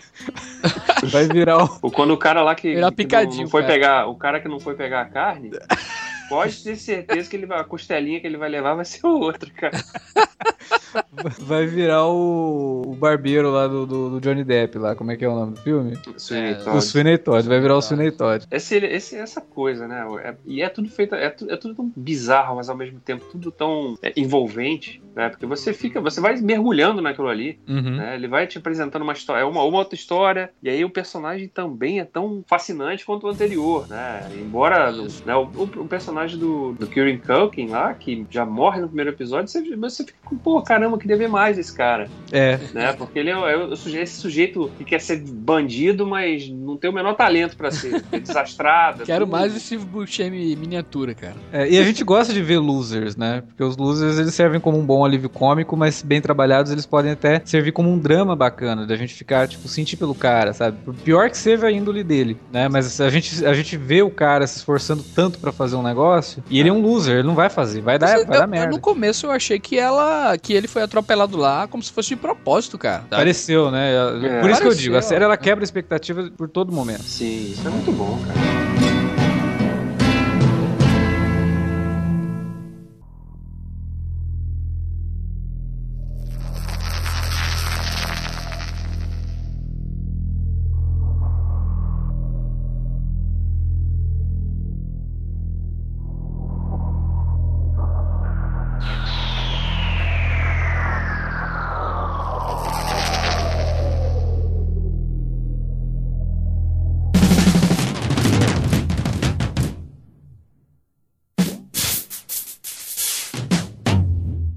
Vai 1.11 1.27
virar 1.27 1.63
o. 1.65 1.91
Quando 1.91 2.13
o 2.13 2.17
cara 2.17 2.43
lá 2.43 2.55
que, 2.55 2.75
virar 2.75 2.93
que 2.93 3.07
não, 3.07 3.25
não, 3.25 3.49
foi 3.49 3.63
cara. 3.63 3.73
pegar. 3.73 4.07
O 4.07 4.15
cara 4.15 4.41
que 4.41 4.49
não 4.49 4.59
foi 4.59 4.75
pegar 4.75 5.03
a 5.03 5.05
carne. 5.07 5.51
Pode 6.29 6.63
ter 6.63 6.77
certeza 6.77 7.31
que 7.31 7.37
ele 7.37 7.47
vai, 7.47 7.61
a 7.61 7.65
costelinha 7.65 8.21
que 8.21 8.27
ele 8.27 8.37
vai 8.37 8.49
levar 8.49 8.75
vai 8.75 8.85
ser 8.85 9.07
o 9.07 9.21
outro, 9.21 9.51
cara. 9.53 9.77
Vai 11.41 11.67
virar 11.67 12.07
o, 12.07 12.83
o 12.87 12.95
barbeiro 12.95 13.51
lá 13.51 13.67
do, 13.67 13.87
do, 13.87 14.11
do, 14.11 14.21
Johnny 14.21 14.45
Depp 14.45 14.79
lá, 14.79 14.95
como 14.95 15.11
é 15.11 15.17
que 15.17 15.25
é 15.25 15.29
o 15.29 15.35
nome 15.35 15.55
do 15.55 15.61
filme? 15.61 15.99
Sweeney 16.17 16.53
é, 16.53 16.55
Todd. 16.55 16.77
O 16.77 16.81
Sweeney 16.81 17.19
Todd, 17.19 17.49
vai 17.49 17.61
virar 17.61 17.77
o 17.77 17.83
Sweeney 17.83 18.11
Todd. 18.13 18.47
Esse, 18.51 18.77
esse, 18.77 19.17
essa 19.17 19.41
coisa, 19.41 19.87
né? 19.87 20.07
É, 20.23 20.35
e 20.45 20.63
é 20.63 20.69
tudo 20.69 20.89
feito, 20.89 21.15
é, 21.15 21.27
é 21.27 21.57
tudo 21.57 21.75
tão 21.75 21.93
bizarro, 21.97 22.57
mas 22.57 22.69
ao 22.69 22.77
mesmo 22.77 23.01
tempo 23.01 23.25
tudo 23.31 23.51
tão 23.51 23.99
é, 24.03 24.13
envolvente, 24.17 25.03
né? 25.15 25.29
Porque 25.29 25.47
você 25.47 25.73
fica, 25.73 26.01
você 26.01 26.21
vai 26.21 26.37
mergulhando 26.37 27.01
naquilo 27.03 27.29
ali, 27.29 27.59
uhum. 27.69 27.97
né? 27.97 28.15
Ele 28.15 28.29
vai 28.29 28.47
te 28.47 28.59
apresentando 28.59 29.03
uma 29.03 29.13
história, 29.13 29.47
uma, 29.47 29.63
uma 29.63 29.79
outra 29.79 29.95
história, 29.95 30.51
e 30.63 30.69
aí 30.69 30.85
o 30.85 30.91
personagem 30.91 31.49
também 31.49 32.01
é 32.01 32.05
tão 32.05 32.45
fascinante 32.47 33.05
quanto 33.05 33.27
o 33.27 33.31
anterior, 33.31 33.87
né? 33.89 34.29
Embora 34.35 34.93
né, 35.25 35.35
o, 35.35 35.43
o, 35.43 35.89
personagem 35.89 36.39
do, 36.39 36.73
do 36.73 36.87
Kieran 36.87 37.19
Culkin 37.19 37.69
lá, 37.69 37.95
que 37.95 38.27
já 38.31 38.45
morre 38.45 38.81
no 38.81 38.89
primeiro 38.89 39.11
episódio, 39.11 39.49
você, 39.49 39.77
você 39.77 40.05
fica 40.05 40.19
pô, 40.35 40.61
caramba, 40.63 40.99
queria 40.99 41.17
ver 41.17 41.29
mais 41.29 41.57
desse 41.57 41.75
cara. 41.75 42.09
É. 42.33 42.59
Né? 42.75 42.93
Porque 42.93 43.19
ele 43.19 43.31
é, 43.31 43.35
é 43.35 44.03
esse 44.03 44.21
sujeito 44.21 44.71
que 44.79 44.85
quer 44.85 45.01
ser 45.01 45.21
bandido, 45.21 46.07
mas 46.07 46.49
não 46.49 46.77
tem 46.77 46.91
o 46.91 46.93
menor 46.93 47.15
talento 47.15 47.57
para 47.57 47.71
ser. 47.71 48.05
É 48.13 48.21
desastrado. 48.21 49.05
Quero 49.05 49.27
tudo. 49.27 49.33
mais 49.33 49.55
esse 49.55 49.77
Buscemi 49.77 50.55
miniatura, 50.57 51.15
cara. 51.15 51.35
É, 51.53 51.69
e 51.69 51.79
a 51.79 51.83
gente 51.83 52.05
gosta 52.05 52.33
de 52.33 52.41
ver 52.41 52.59
losers, 52.59 53.17
né? 53.17 53.43
Porque 53.47 53.63
os 53.63 53.77
losers 53.77 54.19
eles 54.19 54.33
servem 54.33 54.61
como 54.61 54.79
um 54.79 54.87
bom 54.87 55.05
alívio 55.05 55.29
cômico, 55.29 55.77
mas 55.77 56.03
bem 56.03 56.21
trabalhados 56.21 56.73
eles 56.73 56.87
podem 56.87 57.13
até 57.13 57.43
servir 57.45 57.73
como 57.73 57.91
um 57.91 57.99
drama 57.99 58.37
bacana, 58.37 58.87
da 58.87 58.97
gente 58.97 59.13
ficar, 59.13 59.49
tipo, 59.49 59.69
sentir 59.69 59.97
pelo 59.97 60.15
cara, 60.15 60.53
sabe? 60.53 60.79
Pior 61.05 61.29
que 61.29 61.37
seja 61.37 61.67
a 61.67 61.73
índole 61.73 62.03
dele, 62.05 62.39
né? 62.53 62.69
Mas 62.69 63.01
a 63.01 63.11
gente, 63.11 63.45
a 63.45 63.53
gente 63.53 63.77
vê 63.77 64.03
o 64.03 64.11
cara 64.11 64.47
se 64.47 64.59
esforçando 64.59 65.03
tanto 65.03 65.39
para 65.39 65.53
fazer 65.53 65.77
um 65.77 65.83
negócio 65.83 66.43
e 66.49 66.61
ele 66.61 66.69
é 66.69 66.73
um 66.73 66.81
loser, 66.81 67.19
ele 67.19 67.29
não 67.29 67.35
vai 67.35 67.51
fazer, 67.51 67.81
vai 67.81 67.99
dar, 67.99 68.07
vai 68.07 68.21
eu, 68.21 68.27
dar 68.27 68.47
merda. 68.47 68.71
No 68.71 68.81
começo 68.81 69.27
eu 69.27 69.31
achei 69.31 69.59
que 69.59 69.79
ela, 69.79 70.16
que 70.41 70.53
ele 70.53 70.69
foi 70.69 70.83
atropelado 70.83 71.37
lá 71.37 71.67
como 71.67 71.83
se 71.83 71.93
fosse 71.93 72.11
de 72.11 72.17
propósito, 72.17 72.79
cara. 72.79 73.03
Sabe? 73.03 73.17
Pareceu, 73.17 73.71
né? 73.71 73.93
É. 73.95 74.11
Por 74.11 74.17
isso 74.17 74.41
Pareceu, 74.41 74.61
que 74.61 74.67
eu 74.67 74.75
digo, 74.75 74.97
a 74.97 75.03
série 75.03 75.25
ela 75.25 75.37
quebra 75.37 75.65
expectativa 75.65 76.31
por 76.37 76.49
todo 76.49 76.73
momento. 76.73 77.03
Sim, 77.03 77.53
isso 77.53 77.67
é 77.67 77.71
muito 77.71 77.93
bom, 77.93 78.19
cara. 78.27 78.76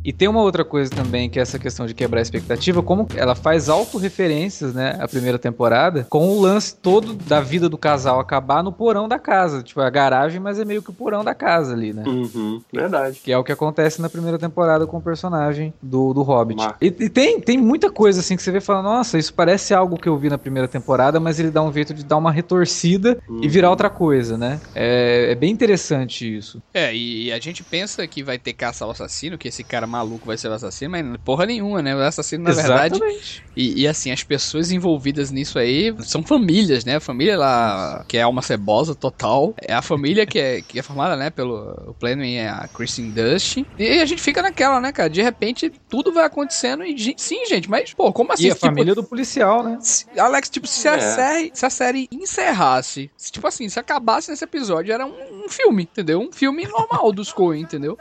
E 0.10 0.12
tem 0.12 0.28
uma 0.28 0.42
outra 0.42 0.66
coisa 0.66 0.90
também, 0.90 1.30
que 1.30 1.38
é 1.38 1.42
essa 1.44 1.60
questão 1.60 1.86
de 1.86 1.94
quebrar 1.94 2.18
a 2.18 2.24
expectativa, 2.24 2.82
como 2.82 3.08
ela 3.16 3.36
faz 3.36 3.70
autorreferências, 3.70 4.74
né, 4.74 4.98
a 5.00 5.08
primeira 5.08 5.38
temporada, 5.38 6.08
com 6.10 6.30
o 6.30 6.42
lance 6.42 6.76
todo 6.76 7.14
da 7.14 7.40
vida 7.40 7.70
do 7.70 7.78
casal 7.78 8.20
acabar 8.20 8.64
no 8.64 8.72
porão 8.72 9.08
da 9.08 9.20
casa. 9.20 9.62
Tipo, 9.62 9.82
é 9.82 9.86
a 9.86 9.90
garagem, 9.92 10.40
mas 10.40 10.58
é 10.58 10.66
meio 10.66 10.82
que 10.82 10.90
o 10.90 10.94
porão 10.94 11.24
da 11.24 11.36
casa 11.36 11.74
ali, 11.74 11.94
né? 11.94 12.04
Uhum, 12.08 12.60
verdade. 12.74 13.20
Que 13.24 13.32
é 13.32 13.38
o 13.38 13.44
que 13.44 13.52
acontece 13.52 14.02
na 14.02 14.10
primeira 14.10 14.40
temporada 14.40 14.88
com 14.88 14.98
o 14.98 15.02
personagem 15.02 15.72
do, 15.80 16.12
do 16.12 16.24
Hobbit. 16.24 16.60
E, 16.82 16.88
e, 16.88 17.08
tem, 17.08 17.40
tem 17.40 17.60
muita 17.60 17.92
coisa 17.92 18.22
assim 18.22 18.36
que 18.36 18.42
você 18.42 18.52
vê 18.52 18.58
e 18.58 18.62
fala, 18.62 18.82
nossa, 18.82 19.16
isso 19.16 19.32
parece 19.32 19.76
algo 19.76 19.96
que 19.96 20.10
eu 20.10 20.18
vi 20.18 20.28
na 20.28 20.40
primeira 20.40 20.68
temporada, 20.68 21.20
mas 21.20 21.40
ele 21.40 21.52
dá 21.52 21.62
um 21.62 21.72
jeito 21.72 21.94
de 21.94 22.04
dar 22.04 22.18
uma 22.18 22.32
retorcida 22.32 23.20
uhum. 23.30 23.42
e 23.44 23.48
virar 23.48 23.70
outra 23.70 23.92
coisa, 23.92 24.40
né? 24.40 24.60
É, 24.74 25.34
é, 25.34 25.36
bem 25.36 25.52
interessante 25.52 26.36
isso. 26.36 26.60
É, 26.74 26.96
e 26.96 27.32
a 27.32 27.40
gente 27.40 27.64
pensa 27.64 28.08
que 28.08 28.24
vai 28.24 28.40
ter 28.40 28.54
caça 28.54 28.84
ao 28.84 28.90
assassino, 28.90 29.38
que 29.38 29.48
esse 29.48 29.64
cara 29.64 29.86
maluco 30.00 30.26
vai 30.26 30.38
ser 30.38 30.48
o 30.48 30.54
assassino, 30.54 30.92
mas 30.92 31.06
porra 31.24 31.46
nenhuma, 31.46 31.82
né? 31.82 31.96
O 31.96 32.00
assassino, 32.00 32.44
na 32.44 32.52
Exatamente. 32.52 33.00
verdade. 33.00 33.44
E, 33.56 33.82
e, 33.82 33.88
assim, 33.88 34.12
as 34.12 34.24
pessoas 34.24 34.72
envolvidas 34.72 35.32
nisso 35.32 35.60
aí 35.60 35.94
são 36.00 36.24
famílias, 36.24 36.86
né? 36.86 36.96
A 36.96 37.00
família 37.00 37.38
lá, 37.38 38.06
que 38.08 38.18
é 38.18 38.22
alma 38.22 38.42
cebosa 38.42 38.96
total. 38.96 39.54
É 39.62 39.74
a 39.74 39.82
família 39.82 40.26
que 40.26 40.40
é, 40.40 40.62
que 40.62 40.80
é 40.80 40.82
formada, 40.82 41.16
né, 41.16 41.30
pelo 41.30 41.60
o 41.88 41.94
Planning 41.94 42.36
é 42.36 42.50
a 42.50 42.68
Kristen 42.74 43.12
Dust. 43.12 43.58
E 43.78 44.00
a 44.00 44.06
gente 44.06 44.22
fica 44.22 44.42
naquela, 44.42 44.80
né, 44.80 44.92
cara? 44.92 45.10
De 45.10 45.22
repente, 45.22 45.72
tudo 45.90 46.14
vai 46.14 46.26
acontecendo 46.26 46.84
e 46.84 47.16
sim, 47.18 47.46
gente, 47.46 47.70
mas, 47.70 47.94
pô, 47.94 48.12
como 48.14 48.32
assim? 48.32 48.48
E 48.48 48.52
a 48.52 48.54
tipo, 48.54 48.66
família 48.66 48.96
do 48.96 49.04
policial, 49.04 49.64
né? 49.64 49.78
Alex, 50.18 50.50
tipo, 50.50 50.68
se, 50.68 50.88
é. 50.88 50.92
a 50.92 51.00
série, 51.00 51.52
se 51.54 51.66
a 51.66 51.70
série 51.70 52.08
encerrasse, 52.12 53.12
se, 53.18 53.32
tipo 53.32 53.48
assim, 53.48 53.68
se 53.68 53.80
acabasse 53.80 54.32
nesse 54.32 54.44
episódio, 54.44 54.94
era 54.94 55.06
um, 55.06 55.46
um 55.46 55.50
filme, 55.50 55.84
entendeu? 55.84 56.20
Um 56.20 56.32
filme 56.32 56.66
normal 56.68 57.12
dos 57.12 57.34
Coen, 57.34 57.62
entendeu? 57.62 57.98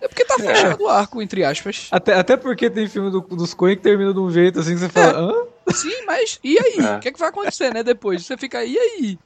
É 0.00 0.08
porque 0.08 0.24
tá 0.24 0.36
é. 0.38 0.42
fechado 0.42 0.82
o 0.82 0.88
arco, 0.88 1.20
entre 1.26 1.44
aspas. 1.44 1.88
Até, 1.90 2.14
até 2.14 2.36
porque 2.36 2.70
tem 2.70 2.88
filme 2.88 3.10
do, 3.10 3.20
dos 3.20 3.52
Coen 3.52 3.76
que 3.76 3.82
termina 3.82 4.14
de 4.14 4.20
um 4.20 4.30
jeito 4.30 4.60
assim 4.60 4.74
que 4.74 4.80
você 4.80 4.88
fala, 4.88 5.12
é. 5.12 5.20
hã? 5.20 5.72
Sim, 5.74 6.04
mas 6.06 6.38
e 6.42 6.56
aí? 6.58 6.86
É. 6.86 6.96
O 6.96 7.00
que, 7.00 7.08
é 7.08 7.12
que 7.12 7.18
vai 7.18 7.28
acontecer, 7.28 7.74
né? 7.74 7.82
Depois 7.82 8.24
você 8.24 8.36
fica, 8.36 8.64
e 8.64 8.78
aí? 8.78 9.18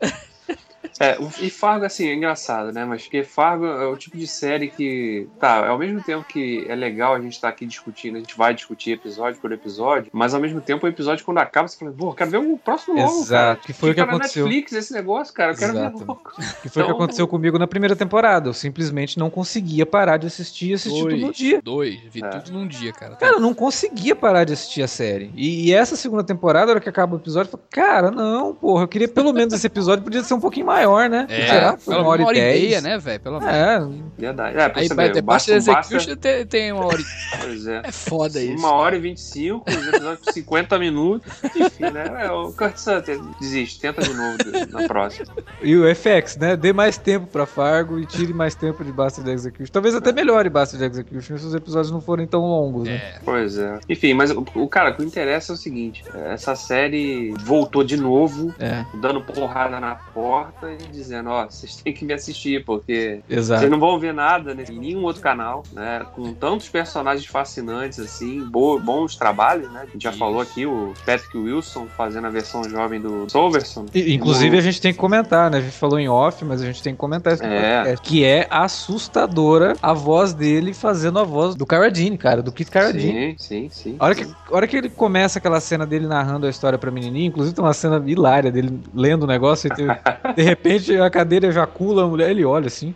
É, 0.99 1.17
e 1.41 1.51
Fargo, 1.51 1.85
assim, 1.85 2.09
é 2.09 2.15
engraçado, 2.15 2.73
né? 2.73 2.85
Mas 2.85 3.03
porque 3.03 3.23
Fargo 3.23 3.67
é 3.67 3.87
o 3.87 3.97
tipo 3.97 4.17
de 4.17 4.27
série 4.27 4.69
que, 4.69 5.29
tá, 5.39 5.69
ao 5.69 5.79
mesmo 5.79 6.03
tempo 6.03 6.25
que 6.25 6.65
é 6.69 6.75
legal 6.75 7.15
a 7.15 7.21
gente 7.21 7.33
estar 7.33 7.49
tá 7.49 7.55
aqui 7.55 7.67
discutindo, 7.67 8.17
a 8.17 8.19
gente 8.19 8.37
vai 8.37 8.55
discutir 8.55 8.93
episódio 8.93 9.41
por 9.41 9.53
episódio, 9.53 10.11
mas 10.13 10.35
ao 10.35 10.41
mesmo 10.41 10.61
tempo 10.61 10.87
o 10.87 10.89
episódio, 10.89 11.25
quando 11.25 11.39
acaba, 11.39 11.69
você 11.69 11.79
fala, 11.79 11.93
pô, 11.93 12.13
quero 12.13 12.31
ver 12.31 12.39
o 12.39 12.59
próximo 12.59 12.97
logo, 12.97 13.21
Exato, 13.21 13.31
cara. 13.31 13.57
que 13.57 13.73
foi 13.73 13.91
o 13.91 13.95
que 13.95 14.01
aconteceu. 14.01 14.45
Netflix 14.45 14.73
esse 14.73 14.93
negócio, 14.93 15.33
cara, 15.35 15.53
eu 15.53 15.57
quero 15.57 15.73
Exato. 15.73 15.99
ver 15.99 16.05
logo. 16.05 16.31
Que 16.63 16.69
foi 16.69 16.83
o 16.83 16.85
então... 16.85 16.87
que 16.87 16.93
aconteceu 16.93 17.29
comigo 17.29 17.59
na 17.59 17.67
primeira 17.67 17.97
temporada. 17.97 18.49
Eu 18.49 18.55
simplesmente 18.55 19.19
não 19.19 19.31
conseguia 19.31 19.87
parar 19.87 20.17
de 20.17 20.27
assistir 20.27 20.71
e 20.71 20.75
assistir 20.75 21.03
dois, 21.03 21.15
tudo 21.15 21.27
no 21.27 21.33
dia. 21.33 21.61
Dois, 21.63 22.01
vi 22.11 22.25
é. 22.25 22.29
tudo 22.29 22.53
num 22.53 22.67
dia, 22.67 22.93
cara. 22.93 23.17
Cara, 23.17 23.37
eu 23.37 23.41
não 23.41 23.55
conseguia 23.55 24.15
parar 24.15 24.45
de 24.45 24.53
assistir 24.53 24.83
a 24.83 24.89
série. 24.89 25.31
E, 25.35 25.69
e 25.69 25.73
essa 25.73 25.97
segunda 25.97 26.25
temporada, 26.25 26.67
na 26.67 26.73
hora 26.73 26.81
que 26.81 26.89
acaba 26.89 27.17
o 27.17 27.19
episódio, 27.19 27.49
eu 27.49 27.53
falei, 27.53 27.67
cara, 27.71 28.11
não, 28.11 28.55
porra, 28.55 28.85
eu 28.85 28.89
queria 28.89 29.09
pelo 29.09 29.33
menos 29.33 29.55
esse 29.55 29.67
episódio 29.67 30.05
podia 30.05 30.23
ser 30.23 30.35
um 30.35 30.41
pouquinho 30.41 30.67
maior, 30.81 31.09
né? 31.09 31.27
É. 31.29 31.73
Pelo 31.73 32.01
uma 32.01 32.09
hora, 32.09 32.23
uma 32.23 32.29
hora 32.29 32.39
e 32.39 32.41
meia, 32.41 32.81
né, 32.81 32.99
velho? 32.99 33.21
Pelo 33.21 33.41
menos. 33.41 33.55
É. 33.55 33.81
Verdade. 34.19 34.59
É, 34.59 34.73
Aí 34.75 34.89
vai 34.89 35.11
ter 35.11 35.23
basta, 35.23 35.53
Execution 35.53 36.17
tem, 36.17 36.47
tem 36.47 36.73
uma 36.73 36.87
hora 36.87 37.01
e... 37.01 37.39
Pois 37.43 37.67
é. 37.67 37.83
É 37.85 37.93
foda 37.93 38.41
isso. 38.41 38.59
Uma 38.59 38.73
hora 38.73 38.97
e 38.97 39.01
vinte 39.01 39.19
e 39.19 39.21
cinco, 39.21 39.65
os 39.69 39.87
episódios 39.89 40.27
de 40.27 40.33
50 40.33 40.79
minutos. 40.79 41.33
Enfim, 41.57 41.91
né? 41.91 42.25
É, 42.25 42.31
o 42.31 42.53
Kurt 42.53 42.77
Sutter 42.77 43.21
desiste, 43.41 43.81
tenta 43.81 44.03
de 44.03 44.13
novo 44.13 44.37
na 44.71 44.87
próxima. 44.87 45.27
E 45.63 45.77
o 45.77 45.95
FX, 45.95 46.37
né? 46.37 46.57
Dê 46.57 46.73
mais 46.73 46.97
tempo 46.99 47.27
pra 47.27 47.47
Fargo 47.47 47.99
e 47.99 48.07
tire 48.07 48.33
mais 48.33 48.55
tempo 48.55 48.85
de 48.85 48.93
Bastard 48.93 49.31
Execution. 49.31 49.73
Talvez 49.73 49.95
até 49.95 50.13
melhore 50.13 50.49
Bastard 50.49 50.85
Execution 50.85 51.39
se 51.39 51.47
os 51.47 51.55
episódios 51.55 51.91
não 51.91 52.01
forem 52.01 52.27
tão 52.27 52.41
longos, 52.41 52.89
né? 52.89 52.95
É. 52.95 53.19
Pois 53.25 53.59
é. 53.59 53.79
Enfim, 53.89 54.15
mas 54.15 54.31
o, 54.31 54.45
o 54.55 54.69
cara, 54.69 54.91
o 54.91 54.97
que 54.97 55.05
interessa 55.05 55.53
é 55.53 55.55
o 55.55 55.57
seguinte: 55.57 56.05
essa 56.27 56.55
série 56.55 57.33
voltou 57.41 57.83
de 57.83 57.97
novo, 57.97 58.55
é. 58.59 58.85
dando 58.95 59.21
porrada 59.21 59.81
na 59.81 59.95
porta 59.95 60.70
e 60.73 60.87
dizendo, 60.91 61.31
ó, 61.31 61.47
vocês 61.47 61.77
têm 61.77 61.93
que 61.93 62.05
me 62.05 62.13
assistir, 62.13 62.65
porque 62.65 63.21
Exato. 63.29 63.61
vocês 63.61 63.71
não 63.71 63.81
vão 63.81 63.99
ver 63.99 64.15
nada 64.15 64.53
em 64.53 64.79
nenhum 64.79 65.05
outro 65.05 65.23
canal, 65.23 65.63
né? 65.73 66.07
Com 66.15 66.33
tantos 66.33 66.69
personagens 66.69 67.27
fascinantes, 67.27 67.99
assim, 67.99 68.43
bo 68.45 68.79
bons 68.79 69.17
trabalhos, 69.17 69.71
né? 69.73 69.83
A 69.83 69.87
gente 69.87 70.03
já 70.03 70.11
Isso. 70.11 70.19
falou 70.19 70.41
aqui 70.41 70.67
o 70.67 70.93
Patrick 71.05 71.37
Wilson 71.37 71.87
fazendo 71.97 72.27
a 72.27 72.31
versão 72.31 72.65
jovem 72.65 73.01
do 73.01 73.29
Solverson. 73.31 73.87
inclusive, 73.95 74.57
a 74.57 74.61
gente 74.61 74.81
tem 74.81 74.93
que 74.93 74.99
comentar, 74.99 75.51
né? 75.51 75.59
A 75.59 75.61
gente 75.61 75.77
falou 75.77 75.99
em 75.99 76.09
off, 76.09 76.45
mas 76.45 76.63
a 76.63 76.67
gente 76.67 76.83
tem 76.83 76.93
que 76.93 76.99
comentar 76.99 77.35
isso 77.35 77.45
é. 77.45 77.95
que 78.03 78.25
é 78.25 78.47
assustadora 78.51 79.77
a 79.83 79.93
voz 79.93 80.33
dele 80.33 80.73
fazendo 80.73 81.19
a 81.19 81.25
voz 81.25 81.55
do 81.55 81.67
Carradine, 81.67 82.17
cara, 82.17 82.43
do 82.43 82.53
Kit 82.53 82.71
Carradine. 82.71 83.37
Sim, 83.39 83.69
sim, 83.69 83.69
sim. 83.71 83.97
A 83.99 84.05
hora, 84.05 84.15
Que, 84.15 84.25
a 84.25 84.57
hora 84.57 84.67
que 84.67 84.77
ele 84.77 84.89
começa 84.89 85.39
aquela 85.39 85.61
cena 85.61 85.87
dele 85.87 86.07
narrando 86.07 86.47
a 86.47 86.51
história 86.51 86.79
pra 86.79 86.91
menininha, 86.91 87.27
inclusive 87.27 87.55
tem 87.55 87.65
uma 87.65 87.75
cena 87.75 88.03
hilária 88.07 88.51
dele 88.51 88.81
lendo 88.95 89.25
o 89.25 89.27
negócio 89.27 89.69
e 89.69 90.35
de 90.35 90.43
repente 90.43 90.60
a 91.05 91.11
cadeira 91.11 91.49
ejacula 91.49 92.05
a 92.05 92.07
mulher, 92.07 92.31
ele 92.31 92.45
olha 92.45 92.67
assim. 92.67 92.95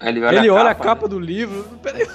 Ele 0.00 0.24
olha, 0.24 0.38
ele 0.38 0.48
a, 0.48 0.54
olha 0.54 0.74
capa, 0.74 0.82
a 0.82 0.86
capa 0.86 1.02
né? 1.02 1.08
do 1.08 1.18
livro. 1.18 1.64
Peraí. 1.82 2.06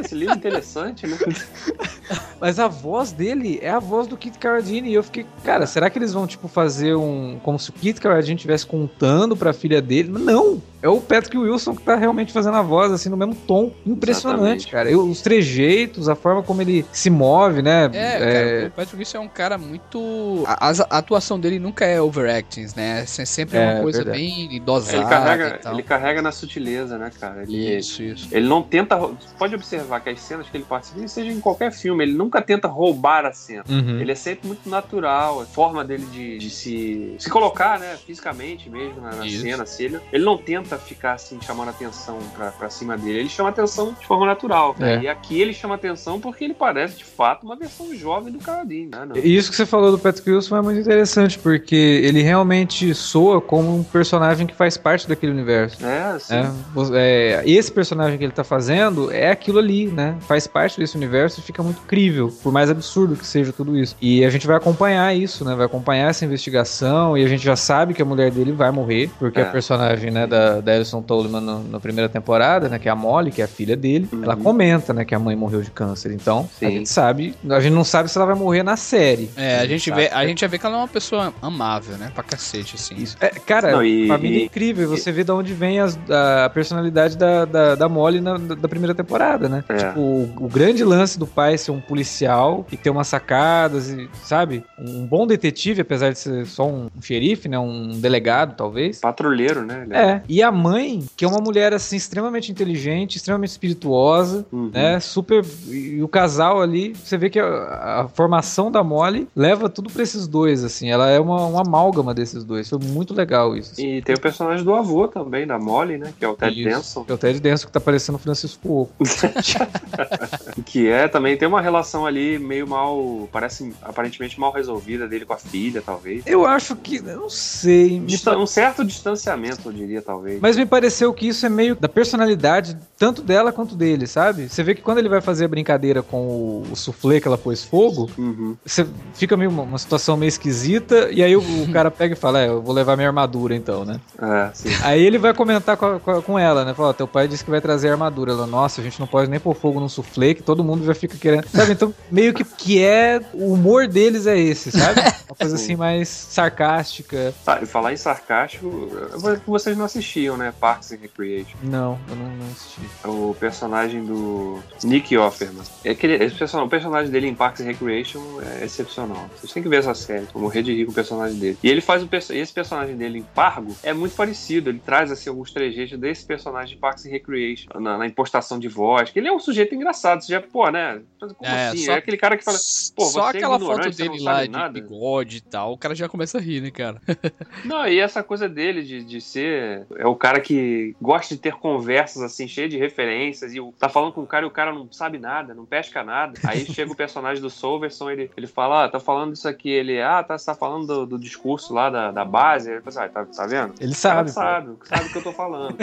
Esse 0.00 0.14
livro 0.14 0.34
é 0.34 0.36
interessante, 0.36 1.06
né? 1.06 1.16
Mas 2.40 2.58
a 2.58 2.68
voz 2.68 3.12
dele 3.12 3.58
é 3.60 3.70
a 3.70 3.78
voz 3.78 4.06
do 4.06 4.16
Kit 4.16 4.38
Carradine. 4.38 4.90
E 4.90 4.94
eu 4.94 5.02
fiquei, 5.02 5.26
cara, 5.44 5.66
será 5.66 5.90
que 5.90 5.98
eles 5.98 6.12
vão, 6.12 6.26
tipo, 6.26 6.48
fazer 6.48 6.94
um. 6.94 7.38
Como 7.42 7.58
se 7.58 7.70
o 7.70 7.72
Kit 7.72 8.00
Carradine 8.00 8.36
estivesse 8.36 8.66
contando 8.66 9.36
pra 9.36 9.52
filha 9.52 9.82
dele? 9.82 10.10
Não! 10.10 10.62
É 10.80 10.88
o 10.88 11.00
Patrick 11.00 11.36
Wilson 11.36 11.74
que 11.74 11.82
tá 11.82 11.96
realmente 11.96 12.32
fazendo 12.32 12.56
a 12.56 12.62
voz, 12.62 12.92
assim, 12.92 13.08
no 13.08 13.16
mesmo 13.16 13.34
tom. 13.34 13.72
Impressionante, 13.84 14.38
Exatamente. 14.38 14.68
cara. 14.68 14.90
Eu, 14.90 15.04
os 15.08 15.20
trejeitos, 15.20 16.08
a 16.08 16.14
forma 16.14 16.40
como 16.40 16.62
ele 16.62 16.86
se 16.92 17.10
move, 17.10 17.62
né? 17.62 17.90
É, 17.92 17.98
é... 17.98 18.18
Cara, 18.18 18.68
o 18.68 18.70
Patrick 18.70 18.96
Wilson 18.96 19.18
é 19.18 19.20
um 19.20 19.28
cara 19.28 19.58
muito. 19.58 20.44
A, 20.46 20.68
a, 20.68 20.98
atuação 20.98 21.38
dele 21.38 21.58
nunca 21.58 21.84
é 21.84 22.00
overacting, 22.00 22.66
né? 22.76 23.00
É 23.00 23.06
sempre 23.06 23.58
é, 23.58 23.74
uma 23.74 23.82
coisa 23.82 24.04
verdade. 24.04 24.18
bem 24.18 24.62
dosada. 24.62 24.98
Ele 24.98 25.08
carrega, 25.08 25.60
ele 25.72 25.82
carrega 25.82 26.22
na 26.22 26.30
sutileza, 26.30 26.96
né, 26.96 27.10
cara? 27.18 27.42
Ele, 27.42 27.76
isso, 27.76 28.00
isso. 28.00 28.28
Ele 28.30 28.46
não 28.46 28.62
tenta. 28.62 28.96
Pode 29.36 29.47
observar 29.54 30.00
que 30.00 30.10
as 30.10 30.20
cenas 30.20 30.48
que 30.48 30.56
ele 30.56 30.64
participa, 30.64 31.06
seja 31.08 31.30
em 31.30 31.40
qualquer 31.40 31.72
filme, 31.72 32.04
ele 32.04 32.14
nunca 32.14 32.40
tenta 32.40 32.68
roubar 32.68 33.24
a 33.26 33.32
cena. 33.32 33.64
Uhum. 33.68 34.00
Ele 34.00 34.12
é 34.12 34.14
sempre 34.14 34.46
muito 34.46 34.68
natural. 34.68 35.40
A 35.40 35.46
forma 35.46 35.84
dele 35.84 36.06
de, 36.06 36.38
de 36.38 36.50
se, 36.50 37.14
se 37.18 37.30
colocar, 37.30 37.78
né, 37.78 37.96
fisicamente 38.04 38.70
mesmo 38.70 39.00
na, 39.00 39.10
na 39.12 39.28
cena, 39.28 39.62
assim, 39.62 39.84
ele, 39.84 40.00
ele 40.12 40.24
não 40.24 40.36
tenta 40.36 40.78
ficar 40.78 41.12
assim 41.14 41.38
chamando 41.42 41.68
atenção 41.70 42.18
pra, 42.36 42.50
pra 42.50 42.70
cima 42.70 42.96
dele. 42.96 43.20
Ele 43.20 43.28
chama 43.28 43.48
atenção 43.48 43.94
de 43.98 44.06
forma 44.06 44.26
natural. 44.26 44.74
Né? 44.78 44.96
É. 44.96 45.00
E 45.02 45.08
aqui 45.08 45.40
ele 45.40 45.52
chama 45.52 45.74
atenção 45.74 46.20
porque 46.20 46.44
ele 46.44 46.54
parece 46.54 46.98
de 46.98 47.04
fato 47.04 47.44
uma 47.44 47.56
versão 47.56 47.94
jovem 47.94 48.32
do 48.32 48.38
Carradine. 48.38 48.90
Né? 48.90 49.20
Isso 49.22 49.50
que 49.50 49.56
você 49.56 49.66
falou 49.66 49.90
do 49.90 49.98
Patrick 49.98 50.30
Wilson 50.30 50.56
é 50.56 50.62
muito 50.62 50.80
interessante 50.80 51.38
porque 51.38 51.76
ele 51.76 52.22
realmente 52.22 52.94
soa 52.94 53.40
como 53.40 53.76
um 53.76 53.82
personagem 53.82 54.46
que 54.46 54.54
faz 54.54 54.76
parte 54.76 55.08
daquele 55.08 55.32
universo. 55.32 55.84
É. 55.84 56.18
É, 56.30 56.50
é, 56.94 57.42
esse 57.50 57.70
personagem 57.70 58.18
que 58.18 58.24
ele 58.24 58.32
tá 58.32 58.44
fazendo 58.44 59.10
é 59.12 59.27
aquilo 59.30 59.58
ali, 59.58 59.86
né? 59.86 60.16
Faz 60.20 60.46
parte 60.46 60.78
desse 60.78 60.96
universo 60.96 61.40
e 61.40 61.42
fica 61.42 61.62
muito 61.62 61.80
crível, 61.82 62.32
por 62.42 62.52
mais 62.52 62.70
absurdo 62.70 63.16
que 63.16 63.26
seja 63.26 63.52
tudo 63.52 63.76
isso. 63.76 63.96
E 64.00 64.24
a 64.24 64.30
gente 64.30 64.46
vai 64.46 64.56
acompanhar 64.56 65.14
isso, 65.14 65.44
né? 65.44 65.54
Vai 65.54 65.66
acompanhar 65.66 66.10
essa 66.10 66.24
investigação 66.24 67.16
e 67.16 67.24
a 67.24 67.28
gente 67.28 67.44
já 67.44 67.56
sabe 67.56 67.94
que 67.94 68.02
a 68.02 68.04
mulher 68.04 68.30
dele 68.30 68.52
vai 68.52 68.70
morrer, 68.70 69.10
porque 69.18 69.40
é. 69.40 69.42
a 69.42 69.46
personagem, 69.46 70.10
né, 70.10 70.26
da, 70.26 70.60
da, 70.60 70.72
Alison 70.72 71.02
Tolman 71.02 71.40
na 71.40 71.80
primeira 71.80 72.08
temporada, 72.08 72.68
né? 72.68 72.78
Que 72.78 72.88
é 72.88 72.92
a 72.92 72.96
Molly, 72.96 73.30
que 73.30 73.42
é 73.42 73.44
a 73.44 73.48
filha 73.48 73.76
dele. 73.76 74.08
Uhum. 74.12 74.24
Ela 74.24 74.36
comenta, 74.36 74.92
né? 74.92 75.04
Que 75.04 75.14
a 75.14 75.18
mãe 75.18 75.36
morreu 75.36 75.62
de 75.62 75.70
câncer. 75.70 76.12
Então, 76.12 76.48
Sim. 76.58 76.66
a 76.66 76.70
gente 76.70 76.88
sabe. 76.88 77.34
A 77.48 77.60
gente 77.60 77.72
não 77.72 77.84
sabe 77.84 78.08
se 78.08 78.18
ela 78.18 78.26
vai 78.26 78.34
morrer 78.36 78.62
na 78.62 78.76
série. 78.76 79.30
É, 79.36 79.58
a, 79.58 79.66
gente, 79.66 79.90
vê, 79.90 80.08
a 80.12 80.26
gente 80.26 80.40
já 80.40 80.46
vê 80.46 80.58
que 80.58 80.66
ela 80.66 80.76
é 80.76 80.78
uma 80.78 80.88
pessoa 80.88 81.32
amável, 81.40 81.96
né? 81.96 82.10
Pra 82.14 82.22
cacete, 82.22 82.76
assim. 82.76 82.94
Isso. 82.96 83.16
É, 83.20 83.28
cara, 83.28 83.72
não, 83.72 83.84
e, 83.84 84.06
família 84.06 84.40
e, 84.40 84.44
incrível. 84.44 84.92
E, 84.94 84.98
você 84.98 85.10
vê 85.12 85.24
de 85.24 85.32
onde 85.32 85.52
vem 85.52 85.80
as, 85.80 85.98
a 86.10 86.48
personalidade 86.50 87.16
da, 87.16 87.44
da, 87.44 87.74
da 87.74 87.88
Molly 87.88 88.20
na, 88.20 88.36
da 88.38 88.68
primeira 88.68 88.94
temporada, 88.94 89.17
né? 89.48 89.64
É. 89.68 89.76
Tipo, 89.76 90.00
o, 90.00 90.32
o, 90.40 90.48
grande 90.48 90.84
lance 90.84 91.18
do 91.18 91.26
pai 91.26 91.58
ser 91.58 91.70
um 91.70 91.80
policial 91.80 92.66
e 92.70 92.76
ter 92.76 92.90
umas 92.90 93.08
sacadas, 93.08 93.90
e, 93.90 94.08
sabe? 94.22 94.64
Um 94.78 95.06
bom 95.06 95.26
detetive, 95.26 95.80
apesar 95.80 96.12
de 96.12 96.18
ser 96.18 96.46
só 96.46 96.66
um, 96.66 96.88
xerife, 97.00 97.48
né? 97.48 97.58
Um 97.58 98.00
delegado, 98.00 98.54
talvez. 98.56 99.00
Patrulheiro, 99.00 99.64
né? 99.64 99.86
É. 99.90 100.22
E 100.28 100.42
a 100.42 100.50
mãe, 100.52 101.04
que 101.16 101.24
é 101.24 101.28
uma 101.28 101.40
mulher 101.40 101.72
assim 101.72 101.96
extremamente 101.96 102.50
inteligente, 102.50 103.16
extremamente 103.16 103.50
espirituosa, 103.50 104.46
uhum. 104.52 104.70
né? 104.72 105.00
Super 105.00 105.44
e 105.68 106.02
o 106.02 106.08
casal 106.08 106.60
ali, 106.60 106.94
você 106.94 107.16
vê 107.16 107.30
que 107.30 107.38
a, 107.38 108.02
a 108.02 108.08
formação 108.08 108.70
da 108.70 108.82
Molly 108.82 109.28
leva 109.34 109.68
tudo 109.68 109.90
para 109.90 110.02
esses 110.02 110.26
dois 110.26 110.64
assim. 110.64 110.90
Ela 110.90 111.10
é 111.10 111.18
uma, 111.18 111.46
uma 111.46 111.62
amálgama 111.62 112.14
desses 112.14 112.44
dois. 112.44 112.68
Foi 112.68 112.78
muito 112.78 113.14
legal 113.14 113.56
isso. 113.56 113.72
Assim. 113.72 113.96
E 113.96 114.02
tem 114.02 114.14
o 114.14 114.20
personagem 114.20 114.64
do 114.64 114.74
avô 114.74 115.08
também 115.08 115.46
da 115.46 115.58
Molly, 115.58 115.98
né? 115.98 116.12
Que 116.18 116.24
é 116.24 116.28
o 116.28 116.34
Ted 116.34 116.60
isso. 116.60 116.68
Denson. 116.68 117.04
É 117.08 117.12
o 117.12 117.18
Ted 117.18 117.40
Denson 117.40 117.66
que 117.66 117.72
tá 117.72 117.80
parecendo 117.80 118.16
o 118.16 118.20
Francisco 118.20 118.82
Oco. 118.82 119.04
que 120.64 120.88
é 120.88 121.08
também 121.08 121.36
tem 121.36 121.46
uma 121.48 121.60
relação 121.60 122.06
ali 122.06 122.38
meio 122.38 122.66
mal, 122.66 123.28
parece 123.32 123.72
aparentemente 123.82 124.38
mal 124.38 124.52
resolvida 124.52 125.06
dele 125.06 125.24
com 125.24 125.32
a 125.32 125.36
filha, 125.38 125.82
talvez. 125.84 126.22
Eu 126.26 126.46
acho 126.46 126.76
que, 126.76 127.00
não 127.00 127.28
sei. 127.28 127.98
Distan 128.00 128.38
um 128.38 128.46
certo 128.46 128.84
distanciamento, 128.84 129.60
eu 129.68 129.72
diria, 129.72 130.02
talvez. 130.02 130.40
Mas 130.40 130.56
me 130.56 130.66
pareceu 130.66 131.12
que 131.12 131.28
isso 131.28 131.44
é 131.46 131.48
meio 131.48 131.74
da 131.76 131.88
personalidade 131.88 132.76
tanto 132.98 133.22
dela 133.22 133.52
quanto 133.52 133.74
dele, 133.76 134.06
sabe? 134.06 134.48
Você 134.48 134.62
vê 134.62 134.74
que 134.74 134.82
quando 134.82 134.98
ele 134.98 135.08
vai 135.08 135.20
fazer 135.20 135.44
a 135.44 135.48
brincadeira 135.48 136.02
com 136.02 136.26
o, 136.26 136.66
o 136.72 136.76
suflê 136.76 137.20
que 137.20 137.28
ela 137.28 137.38
pôs 137.38 137.64
fogo, 137.64 138.10
Uhum. 138.18 138.56
você 138.64 138.86
fica 139.14 139.36
meio 139.36 139.50
uma, 139.50 139.62
uma 139.62 139.78
situação 139.78 140.16
meio 140.16 140.28
esquisita, 140.28 141.08
e 141.10 141.22
aí 141.22 141.36
o, 141.36 141.40
o 141.40 141.72
cara 141.72 141.90
pega 141.90 142.14
e 142.14 142.16
fala, 142.16 142.40
é, 142.42 142.48
eu 142.48 142.60
vou 142.60 142.74
levar 142.74 142.96
minha 142.96 143.08
armadura 143.08 143.54
então, 143.54 143.84
né? 143.84 144.00
É. 144.20 144.50
Aí 144.82 145.02
ele 145.02 145.18
vai 145.18 145.32
comentar 145.32 145.76
com, 145.76 145.86
a- 145.86 146.22
com 146.22 146.38
ela, 146.38 146.64
né? 146.64 146.74
Fala, 146.74 146.92
teu 146.92 147.06
pai 147.06 147.28
disse 147.28 147.44
que 147.44 147.50
vai 147.50 147.60
trazer 147.60 147.88
a 147.88 147.92
armadura. 147.92 148.32
Ela, 148.32 148.46
nossa, 148.46 148.80
a 148.80 148.84
gente 148.84 148.97
não 148.98 149.06
pode 149.06 149.30
nem 149.30 149.40
pôr 149.40 149.54
fogo 149.54 149.80
num 149.80 149.88
suflê, 149.88 150.34
que 150.34 150.42
todo 150.42 150.64
mundo 150.64 150.84
já 150.84 150.94
fica 150.94 151.16
querendo. 151.16 151.46
Sabe? 151.48 151.72
Então, 151.72 151.94
meio 152.10 152.34
que, 152.34 152.44
que 152.44 152.82
é. 152.82 153.20
O 153.32 153.52
humor 153.52 153.86
deles 153.86 154.26
é 154.26 154.38
esse, 154.38 154.70
sabe? 154.70 155.00
Uma 155.00 155.36
coisa 155.36 155.56
Sim. 155.56 155.64
assim 155.64 155.76
mais 155.76 156.08
sarcástica. 156.08 157.34
Tá, 157.44 157.64
falar 157.66 157.92
em 157.92 157.96
sarcástico, 157.96 158.90
eu 159.12 159.38
vocês 159.46 159.76
não 159.76 159.84
assistiam, 159.84 160.36
né? 160.36 160.52
Parks 160.58 160.92
and 160.92 160.98
Recreation. 161.00 161.56
Não, 161.62 161.98
eu 162.08 162.16
não, 162.16 162.28
não 162.30 162.46
assisti. 162.46 162.80
O 163.04 163.36
personagem 163.38 164.04
do 164.04 164.58
Nick 164.82 165.16
Offerman. 165.16 165.62
É 165.84 165.90
aquele, 165.90 166.14
esse 166.24 166.34
person- 166.34 166.64
o 166.64 166.68
personagem 166.68 167.10
dele 167.10 167.28
em 167.28 167.34
Parks 167.34 167.60
and 167.60 167.64
Recreation 167.64 168.22
é 168.60 168.64
excepcional. 168.64 169.28
Vocês 169.36 169.52
têm 169.52 169.62
que 169.62 169.68
ver 169.68 169.78
essa 169.80 169.94
série. 169.94 170.26
Vou 170.32 170.42
morrer 170.42 170.62
de 170.62 170.74
rir 170.74 170.84
com 170.86 170.92
o 170.92 170.94
personagem 170.94 171.38
dele. 171.38 171.58
E 171.62 171.68
ele 171.68 171.80
faz 171.80 172.02
o 172.02 172.08
esse 172.30 172.52
personagem 172.52 172.96
dele 172.96 173.18
em 173.18 173.22
Pargo 173.22 173.76
é 173.82 173.92
muito 173.92 174.16
parecido. 174.16 174.70
Ele 174.70 174.80
traz 174.84 175.12
assim 175.12 175.28
alguns 175.28 175.52
trejeitos 175.52 175.98
desse 175.98 176.24
personagem 176.24 176.74
de 176.74 176.80
Parks 176.80 177.06
and 177.06 177.10
Recreation. 177.10 177.68
Na, 177.78 177.98
na 177.98 178.06
impostação 178.06 178.58
de 178.58 178.68
voz. 178.68 178.87
Que 179.12 179.18
ele 179.18 179.28
é 179.28 179.32
um 179.32 179.38
sujeito 179.38 179.74
engraçado. 179.74 180.20
Você 180.22 180.32
já, 180.32 180.40
pô, 180.40 180.68
né? 180.70 181.00
Como 181.36 181.50
É, 181.50 181.68
assim? 181.68 181.78
só- 181.78 181.92
É 181.92 181.94
aquele 181.96 182.16
cara 182.16 182.36
que 182.36 182.44
fala. 182.44 182.58
Pô, 182.96 183.04
Só 183.06 183.22
você 183.22 183.36
é 183.36 183.40
aquela 183.40 183.56
ignorante, 183.56 183.84
foto 183.84 183.96
dele 183.96 184.08
sabe 184.18 184.22
lá 184.22 184.42
de 184.44 184.50
nada. 184.50 184.80
bigode 184.80 185.36
e 185.38 185.40
tal, 185.40 185.72
o 185.72 185.78
cara 185.78 185.94
já 185.94 186.08
começa 186.08 186.38
a 186.38 186.40
rir, 186.40 186.60
né, 186.60 186.70
cara? 186.70 187.00
Não, 187.64 187.86
e 187.86 187.98
essa 187.98 188.22
coisa 188.22 188.48
dele 188.48 188.82
de, 188.82 189.02
de 189.04 189.20
ser. 189.20 189.86
É 189.96 190.06
o 190.06 190.14
cara 190.16 190.40
que 190.40 190.94
gosta 191.00 191.34
de 191.34 191.40
ter 191.40 191.54
conversas 191.54 192.22
assim, 192.22 192.46
cheias 192.48 192.70
de 192.70 192.76
referências, 192.78 193.54
e 193.54 193.60
o- 193.60 193.72
tá 193.78 193.88
falando 193.88 194.12
com 194.12 194.22
o 194.22 194.26
cara 194.26 194.44
e 194.44 194.48
o 194.48 194.50
cara 194.50 194.72
não 194.72 194.90
sabe 194.92 195.18
nada, 195.18 195.54
não 195.54 195.64
pesca 195.66 196.02
nada. 196.04 196.38
Aí 196.44 196.64
chega 196.72 196.92
o 196.92 196.96
personagem 196.96 197.42
do 197.42 197.50
Solverson, 197.50 198.10
ele, 198.10 198.30
ele 198.36 198.46
fala: 198.46 198.84
Ah, 198.84 198.88
tá 198.88 199.00
falando 199.00 199.34
isso 199.34 199.48
aqui. 199.48 199.70
Ele, 199.70 200.00
ah, 200.00 200.22
tá, 200.22 200.38
você 200.38 200.46
tá 200.46 200.54
falando 200.54 200.86
do, 200.86 201.06
do 201.06 201.18
discurso 201.18 201.74
lá 201.74 201.90
da, 201.90 202.10
da 202.10 202.24
base. 202.24 202.70
Ele 202.70 202.80
fala 202.80 203.06
assim, 203.06 203.12
ah, 203.18 203.24
tá, 203.24 203.24
tá 203.26 203.46
vendo? 203.46 203.74
Ele 203.80 203.92
O 203.92 204.02
cara 204.02 204.28
sabe. 204.28 204.30
sabe, 204.30 204.76
sabe 204.84 205.08
o 205.08 205.10
que 205.12 205.18
eu 205.18 205.22
tô 205.22 205.32
falando. 205.32 205.76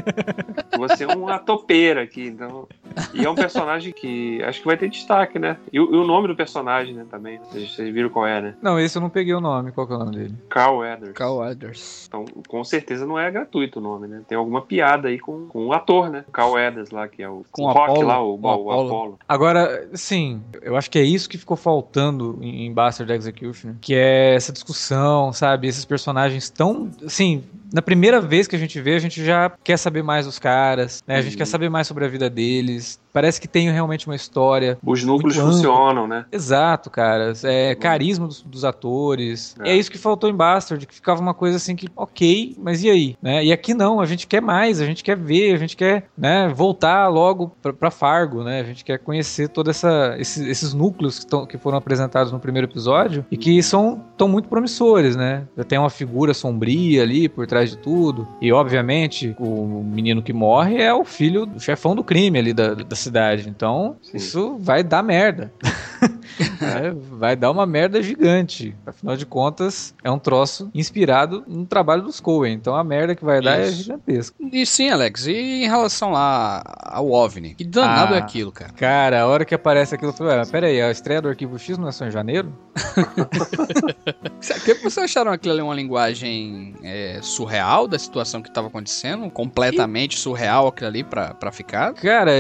Você 0.78 1.04
é 1.04 1.08
uma 1.08 1.40
topeira 1.40 2.04
aqui, 2.04 2.28
então. 2.28 2.68
E 3.14 3.26
é 3.26 3.30
um 3.30 3.36
personagem 3.36 3.94
que 3.94 4.42
acho 4.44 4.60
que 4.62 4.66
vai 4.68 4.78
ter 4.78 4.90
destaque, 4.90 5.38
né? 5.40 5.58
E, 5.72 5.80
o- 5.80 5.94
e 5.94 5.98
o 5.98 6.06
nome 6.06 6.28
do 6.28 6.36
personagem, 6.36 6.94
né, 6.94 7.06
também. 7.10 7.40
Vocês, 7.40 7.74
vocês 7.76 7.94
viram 7.94 8.10
qual 8.10 8.26
é, 8.28 8.42
né? 8.42 8.56
Não, 8.62 8.80
esse 8.80 8.98
eu 8.98 9.02
não 9.02 9.10
peguei 9.10 9.34
o 9.34 9.42
nome. 9.42 9.72
Qual 9.72 9.86
que 9.88 9.94
é 9.94 9.96
o 9.96 10.00
nome 10.00 10.16
dele? 10.16 10.36
Carl 10.50 10.78
Weathers. 10.78 11.14
Carl 11.14 11.38
Weathers. 11.38 12.06
Então, 12.08 12.26
com 12.48 12.64
certeza 12.64 13.06
não 13.06 13.20
é 13.20 13.30
gratuito 13.32 13.80
o 13.80 13.82
nome, 13.82 14.08
né? 14.08 14.22
Tem 14.28 14.38
alguma 14.38 14.62
piada 14.62 15.08
aí 15.08 15.20
com, 15.20 15.46
com 15.48 15.68
o 15.68 15.74
ator, 15.74 16.10
né? 16.10 16.24
Carl 16.32 16.54
Weathers 16.54 16.92
lá, 16.92 17.08
que 17.08 17.22
é 17.22 17.30
o, 17.30 17.44
Com 17.52 17.64
o 17.64 17.68
Rock 17.72 17.92
Apollo. 17.92 18.08
lá, 18.08 18.22
o, 18.24 18.36
o 18.36 18.42
o 18.42 18.50
Apollo. 18.50 18.88
Apollo. 18.88 19.20
Agora, 19.28 19.90
sim, 19.94 20.42
eu 20.62 20.76
acho 20.76 20.90
que 20.90 20.98
é 21.00 21.04
isso 21.04 21.30
que 21.30 21.38
ficou 21.38 21.58
faltando 21.58 22.38
em 22.42 22.56
em 22.66 22.74
Bastard 22.74 23.12
Execution, 23.12 23.74
que 23.82 23.94
é 23.94 24.34
essa 24.36 24.52
discussão, 24.52 25.32
sabe? 25.34 25.68
Esses 25.68 25.86
personagens 25.86 26.50
tão, 26.50 26.90
assim, 27.06 27.44
na 27.74 27.82
primeira 27.82 28.20
vez 28.22 28.48
que 28.48 28.56
a 28.56 28.60
gente 28.60 28.80
vê, 28.82 28.96
a 28.96 29.00
gente 29.00 29.24
já 29.24 29.52
quer 29.64 29.78
saber 29.78 30.02
mais 30.04 30.26
dos 30.26 30.40
caras, 30.40 31.04
né? 31.06 31.18
A 31.18 31.22
gente 31.22 31.34
Uhum. 31.34 31.38
quer 31.40 31.46
saber 31.46 31.70
mais 31.70 31.86
sobre 31.88 32.06
a 32.06 32.08
vida 32.08 32.30
deles. 32.30 32.85
is 32.86 33.05
Parece 33.16 33.40
que 33.40 33.48
tem 33.48 33.72
realmente 33.72 34.08
uma 34.08 34.16
história. 34.16 34.78
Os 34.86 35.02
núcleos 35.06 35.38
funcionam, 35.38 36.06
né? 36.06 36.26
Exato, 36.30 36.90
cara. 36.90 37.32
É 37.46 37.74
carisma 37.74 38.28
dos, 38.28 38.42
dos 38.42 38.66
atores. 38.66 39.56
É. 39.62 39.70
E 39.70 39.72
é 39.72 39.76
isso 39.78 39.90
que 39.90 39.98
faltou 39.98 40.30
em 40.30 40.34
Bastard, 40.36 40.86
que 40.86 40.94
ficava 40.94 41.22
uma 41.22 41.34
coisa 41.34 41.56
assim 41.56 41.78
que, 41.78 41.88
ok, 41.96 42.58
mas 42.60 42.84
e 42.84 42.90
aí? 42.90 43.16
Né? 43.22 43.46
E 43.46 43.54
aqui 43.54 43.74
não, 43.74 44.02
a 44.02 44.06
gente 44.06 44.28
quer 44.28 44.42
mais, 44.42 44.82
a 44.82 44.86
gente 44.86 45.02
quer 45.02 45.16
ver, 45.16 45.54
a 45.54 45.58
gente 45.58 45.78
quer 45.78 46.08
né, 46.18 46.50
voltar 46.54 47.08
logo 47.08 47.56
pra, 47.62 47.72
pra 47.72 47.90
Fargo, 47.90 48.44
né? 48.44 48.60
A 48.60 48.64
gente 48.66 48.84
quer 48.84 49.00
conhecer 49.00 49.48
todos 49.48 49.70
essa, 49.78 50.18
esses, 50.20 50.46
esses 50.46 50.74
núcleos 50.74 51.20
que, 51.20 51.26
tão- 51.28 51.46
que 51.46 51.58
foram 51.58 51.78
apresentados 51.78 52.34
no 52.34 52.40
primeiro 52.42 52.68
episódio 52.68 53.26
e 53.32 53.38
que 53.38 53.64
são 53.64 54.04
tão 54.18 54.28
muito 54.28 54.50
promissores, 54.50 55.16
né? 55.16 55.44
Já 55.56 55.64
tem 55.64 55.80
uma 55.80 55.90
figura 55.90 56.34
sombria 56.34 57.02
ali 57.04 57.30
por 57.30 57.48
trás 57.48 57.70
de 57.70 57.78
tudo. 57.78 58.28
E, 58.42 58.52
obviamente, 58.52 59.34
o 59.40 59.82
menino 59.86 60.22
que 60.22 60.34
morre 60.34 60.82
é 60.82 60.94
o 60.94 61.06
filho 61.06 61.46
do 61.46 61.62
chefão 61.62 61.96
do 61.96 62.04
crime 62.04 62.38
ali 62.40 62.54
da, 62.54 62.74
da 62.74 62.96
cidade. 63.06 63.48
Então, 63.50 63.96
Sim. 64.02 64.18
isso 64.18 64.58
vai 64.60 64.84
dar 64.84 65.02
merda. 65.04 65.52
É, 66.60 66.92
vai 66.92 67.36
dar 67.36 67.50
uma 67.52 67.66
merda 67.66 68.02
gigante. 68.04 68.76
Afinal 68.86 69.16
de 69.16 69.26
contas, 69.26 69.94
é 70.04 70.12
um 70.12 70.20
troço 70.20 70.70
inspirado 70.74 71.44
no 71.48 71.66
trabalho 71.66 72.02
dos 72.02 72.20
Coen. 72.20 72.54
Então 72.54 72.76
a 72.76 72.84
merda 72.84 73.16
que 73.16 73.24
vai 73.24 73.42
dar 73.42 73.60
é 73.60 73.68
Isso. 73.68 73.84
gigantesca. 73.84 74.36
E 74.52 74.66
sim, 74.66 74.90
Alex, 74.90 75.28
e 75.28 75.64
em 75.64 75.68
relação 75.68 76.12
lá 76.12 76.62
ao 76.82 77.10
OVNI? 77.10 77.56
Que 77.56 77.64
danado 77.64 78.14
Ah. 78.14 78.18
é 78.18 78.20
aquilo, 78.20 78.52
cara? 78.52 78.74
Cara, 78.74 79.22
a 79.22 79.28
hora 79.28 79.46
que 79.46 79.56
aparece 79.56 79.96
aquilo, 79.96 80.12
eu 80.18 80.46
falei, 80.46 80.82
a 80.82 80.92
estreia 80.92 81.22
do 81.22 81.30
Arquivo 81.30 81.58
X 81.58 81.78
não 81.78 81.88
é 81.88 81.92
só 81.94 82.06
em 82.06 82.12
janeiro? 82.12 82.52
O 84.36 84.62
que 84.66 84.74
vocês 84.76 84.98
acharam 84.98 85.32
aquilo 85.32 85.54
ali 85.54 85.62
uma 85.62 85.74
linguagem 85.74 86.76
é, 86.84 87.20
surreal 87.22 87.88
da 87.88 87.98
situação 87.98 88.42
que 88.42 88.50
estava 88.50 88.68
acontecendo? 88.68 89.30
Completamente 89.30 90.18
surreal 90.20 90.68
aquilo 90.68 90.88
ali 90.88 91.04
pra, 91.04 91.34
pra 91.34 91.52
ficar? 91.52 91.94
Cara, 91.94 92.32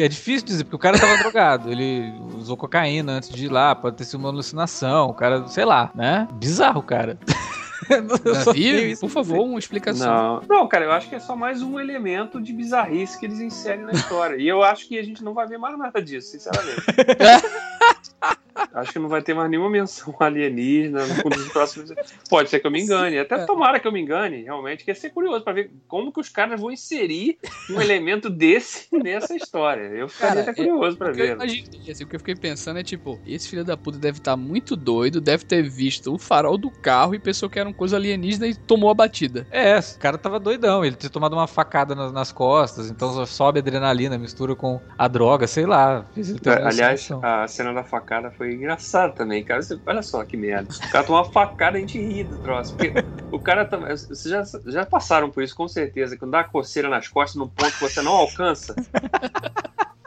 é 0.00 0.04
é 0.04 0.08
difícil 0.08 0.46
dizer, 0.46 0.64
porque 0.64 0.76
o 0.76 0.78
cara 0.78 0.98
tava 0.98 1.16
drogado. 1.22 1.70
Ele 1.70 2.12
usou 2.34 2.56
cocaína 2.56 3.12
antes 3.12 3.28
de 3.28 3.46
ir 3.46 3.48
lá, 3.48 3.74
pode 3.74 3.96
ter 3.96 4.04
sido 4.04 4.20
uma 4.20 4.28
alucinação. 4.28 5.08
O 5.08 5.14
cara, 5.14 5.46
sei 5.48 5.64
lá, 5.64 5.90
né? 5.94 6.28
Bizarro, 6.32 6.82
cara. 6.82 7.18
Davi, 8.24 8.96
por 8.96 9.10
favor, 9.10 9.44
uma 9.44 9.58
explicação. 9.58 10.40
Não, 10.48 10.58
não, 10.60 10.68
cara, 10.68 10.84
eu 10.84 10.92
acho 10.92 11.08
que 11.08 11.14
é 11.14 11.20
só 11.20 11.34
mais 11.34 11.62
um 11.62 11.80
elemento 11.80 12.40
de 12.40 12.52
bizarrice 12.52 13.18
que 13.18 13.26
eles 13.26 13.40
inserem 13.40 13.84
na 13.84 13.92
história. 13.92 14.36
E 14.36 14.46
eu 14.46 14.62
acho 14.62 14.86
que 14.86 14.98
a 14.98 15.02
gente 15.02 15.22
não 15.24 15.34
vai 15.34 15.46
ver 15.46 15.58
mais 15.58 15.76
nada 15.76 16.00
disso, 16.00 16.30
sinceramente. 16.30 16.82
acho 18.74 18.92
que 18.92 18.98
não 18.98 19.08
vai 19.08 19.22
ter 19.22 19.34
mais 19.34 19.50
nenhuma 19.50 19.70
menção 19.70 20.14
alienígena 20.20 21.06
no 21.06 21.30
dos 21.30 21.48
próximos. 21.48 21.92
Pode 22.28 22.50
ser 22.50 22.60
que 22.60 22.66
eu 22.66 22.70
me 22.70 22.80
engane, 22.80 23.18
até 23.18 23.44
tomara 23.44 23.78
que 23.80 23.86
eu 23.86 23.92
me 23.92 24.00
engane, 24.00 24.42
realmente, 24.42 24.84
que 24.84 24.90
ia 24.90 24.94
ser 24.94 25.10
curioso 25.10 25.42
pra 25.44 25.52
ver 25.52 25.70
como 25.86 26.12
que 26.12 26.20
os 26.20 26.28
caras 26.28 26.60
vão 26.60 26.70
inserir 26.70 27.38
um 27.70 27.80
elemento 27.80 28.28
desse 28.30 28.88
nessa 28.96 29.34
história. 29.34 29.82
Eu 29.82 30.08
ficaria 30.08 30.36
Cara, 30.36 30.50
até 30.50 30.54
curioso 30.54 30.96
pra 30.96 31.10
O 31.10 31.14
que 31.14 31.20
eu 31.20 31.26
ver. 31.26 31.32
imaginei, 31.34 31.90
assim, 31.90 32.04
o 32.04 32.06
que 32.06 32.16
eu 32.16 32.20
fiquei 32.20 32.34
pensando 32.34 32.78
é 32.78 32.82
tipo, 32.82 33.20
esse 33.26 33.48
filho 33.48 33.64
da 33.64 33.76
puta 33.76 33.98
deve 33.98 34.18
estar 34.18 34.36
muito 34.36 34.76
doido, 34.76 35.20
deve 35.20 35.44
ter 35.44 35.62
visto 35.62 36.12
o 36.14 36.18
farol 36.18 36.56
do 36.56 36.70
carro 36.70 37.14
e 37.14 37.18
pensou 37.18 37.48
que 37.48 37.58
era 37.58 37.68
uma 37.68 37.74
coisa 37.74 37.96
alienígena 37.96 38.46
e 38.46 38.54
tomou 38.54 38.90
a 38.90 38.94
batida. 38.94 39.46
É, 39.50 39.78
o 39.78 39.98
cara 39.98 40.16
tava 40.18 40.38
doidão. 40.38 40.84
Ele 40.84 40.96
tinha 40.96 41.10
tomado 41.10 41.34
uma 41.34 41.46
facada 41.46 41.94
nas, 41.94 42.12
nas 42.12 42.32
costas, 42.32 42.90
então 42.90 43.24
sobe 43.26 43.58
adrenalina, 43.58 44.18
mistura 44.18 44.54
com 44.54 44.80
a 44.96 45.08
droga, 45.08 45.46
sei 45.46 45.66
lá. 45.66 46.06
Uma 46.16 46.68
Aliás, 46.68 47.08
a 47.22 47.46
cena 47.46 47.72
da 47.72 47.84
facada 47.84 48.30
foi 48.30 48.61
engraçada 48.62 49.12
também, 49.12 49.42
cara. 49.44 49.60
Você- 49.62 49.80
olha 49.86 50.02
só 50.02 50.24
que 50.24 50.36
merda. 50.36 50.68
O 50.86 50.90
cara 50.90 51.04
toma 51.04 51.18
uma 51.18 51.24
facada 51.24 51.76
a 51.76 51.80
gente 51.80 51.98
ri 51.98 52.24
do 52.24 52.38
troço. 52.38 52.74
Porque 52.76 52.92
o 53.30 53.38
cara. 53.40 53.64
tam- 53.64 53.80
Vocês 53.82 54.22
já, 54.24 54.42
já 54.66 54.86
passaram 54.86 55.30
por 55.30 55.42
isso, 55.42 55.54
com 55.54 55.68
certeza. 55.68 56.16
Quando 56.16 56.30
dá 56.32 56.44
coceira 56.44 56.88
nas 56.88 57.08
costas 57.08 57.36
num 57.36 57.48
ponto 57.48 57.72
que 57.72 57.80
você 57.80 58.00
não 58.02 58.12
alcança. 58.12 58.74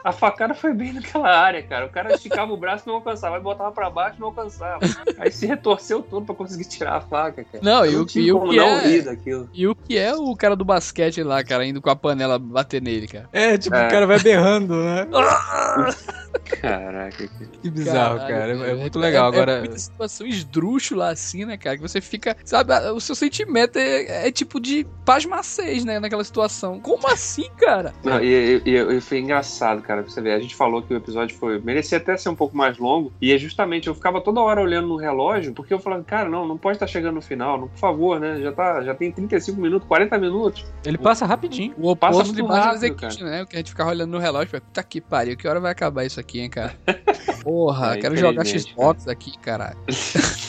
A 0.06 0.12
facada 0.12 0.54
foi 0.54 0.72
bem 0.72 0.92
naquela 0.92 1.28
área, 1.28 1.62
cara. 1.64 1.86
O 1.86 1.88
cara 1.90 2.14
esticava 2.14 2.52
o 2.52 2.56
braço 2.56 2.84
e 2.86 2.88
não 2.88 2.94
alcançava. 2.96 3.36
Aí 3.36 3.42
botava 3.42 3.72
pra 3.72 3.90
baixo 3.90 4.16
e 4.18 4.20
não 4.20 4.28
alcançava. 4.28 4.78
Aí 5.18 5.32
se 5.32 5.46
retorceu 5.46 6.00
todo 6.00 6.24
pra 6.24 6.34
conseguir 6.34 6.64
tirar 6.66 6.94
a 6.96 7.00
faca, 7.00 7.42
cara. 7.44 7.58
Não, 7.64 7.84
e 7.84 7.96
o, 7.96 8.06
e 8.14 8.32
o 8.32 8.40
que 8.48 8.56
não 8.56 8.68
é... 8.68 9.16
E 9.52 9.66
o 9.66 9.74
que 9.74 9.98
é 9.98 10.14
o 10.14 10.34
cara 10.36 10.54
do 10.54 10.64
basquete 10.64 11.22
lá, 11.24 11.42
cara, 11.42 11.66
indo 11.66 11.82
com 11.82 11.90
a 11.90 11.96
panela 11.96 12.38
bater 12.38 12.80
nele, 12.80 13.08
cara? 13.08 13.28
É, 13.32 13.58
tipo, 13.58 13.74
É. 13.74 13.86
o 13.86 13.90
cara 13.90 14.06
vai 14.06 14.20
berrando, 14.20 14.76
né? 14.76 15.06
Caraca, 16.60 17.26
que- 17.62 17.70
bizarro, 17.70 18.18
Caralho, 18.20 18.58
cara. 18.60 18.68
É- 18.68 18.70
É, 18.70 18.74
muito 18.74 18.98
legal. 18.98 19.24
É, 19.26 19.28
Agora, 19.36 19.52
é 19.52 19.58
muita 19.60 19.78
situação 19.78 20.26
esdrúxula 20.26 21.10
assim, 21.10 21.44
né, 21.44 21.56
cara? 21.56 21.76
Que 21.76 21.82
você 21.82 22.00
fica. 22.00 22.36
Sabe, 22.44 22.72
o 22.90 23.00
seu 23.00 23.14
sentimento 23.14 23.76
é, 23.78 24.28
é 24.28 24.32
tipo 24.32 24.60
de 24.60 24.86
pasmacês, 25.04 25.84
né? 25.84 25.98
Naquela 25.98 26.22
situação. 26.24 26.78
Como 26.80 27.06
assim, 27.08 27.48
cara? 27.58 27.92
Não, 28.04 28.22
e, 28.22 28.62
e- 28.64 28.70
e- 28.70 28.96
e 28.96 29.00
foi 29.00 29.18
engraçado, 29.18 29.82
cara, 29.82 29.95
pra 30.02 30.10
você 30.12 30.20
ver. 30.20 30.32
A 30.32 30.40
gente 30.40 30.54
falou 30.54 30.82
que 30.82 30.92
o 30.92 30.96
episódio 30.96 31.36
foi. 31.36 31.60
merecia 31.60 31.98
até 31.98 32.16
ser 32.16 32.28
um 32.28 32.34
pouco 32.34 32.56
mais 32.56 32.78
longo. 32.78 33.12
E 33.20 33.32
é 33.32 33.38
justamente, 33.38 33.88
eu 33.88 33.94
ficava 33.94 34.20
toda 34.20 34.40
hora 34.40 34.60
olhando 34.60 34.88
no 34.88 34.96
relógio, 34.96 35.52
porque 35.52 35.72
eu 35.72 35.78
falava, 35.78 36.02
cara, 36.04 36.28
não, 36.28 36.46
não 36.46 36.56
pode 36.56 36.76
estar 36.76 36.86
chegando 36.86 37.14
no 37.16 37.22
final, 37.22 37.58
não, 37.60 37.68
por 37.68 37.78
favor, 37.78 38.20
né? 38.20 38.40
Já, 38.40 38.52
tá, 38.52 38.82
já 38.82 38.94
tem 38.94 39.10
35 39.10 39.60
minutos, 39.60 39.86
40 39.88 40.18
minutos. 40.18 40.64
ele 40.84 40.98
passa 40.98 41.26
rapidinho. 41.26 41.74
O 41.78 41.94
Passa 41.96 42.18
oposto 42.18 42.34
de 42.34 42.42
muito 42.42 42.52
Bastard 42.52 42.76
rápido, 42.86 43.02
Execution, 43.04 43.24
né? 43.26 43.42
O 43.42 43.46
que 43.46 43.56
a 43.56 43.58
gente 43.58 43.70
ficava 43.70 43.90
olhando 43.90 44.10
no 44.10 44.18
relógio, 44.18 44.46
tipo, 44.46 44.60
puta 44.60 44.82
que 44.82 45.00
pariu, 45.00 45.36
que 45.36 45.48
hora 45.48 45.60
vai 45.60 45.72
acabar 45.72 46.04
isso 46.04 46.20
aqui, 46.20 46.40
hein, 46.40 46.50
cara? 46.50 46.74
Porra, 47.42 47.94
É, 47.94 47.98
quero 47.98 48.16
jogar 48.16 48.44
Xbox 48.44 49.06
aqui, 49.08 49.36
caralho. 49.38 49.76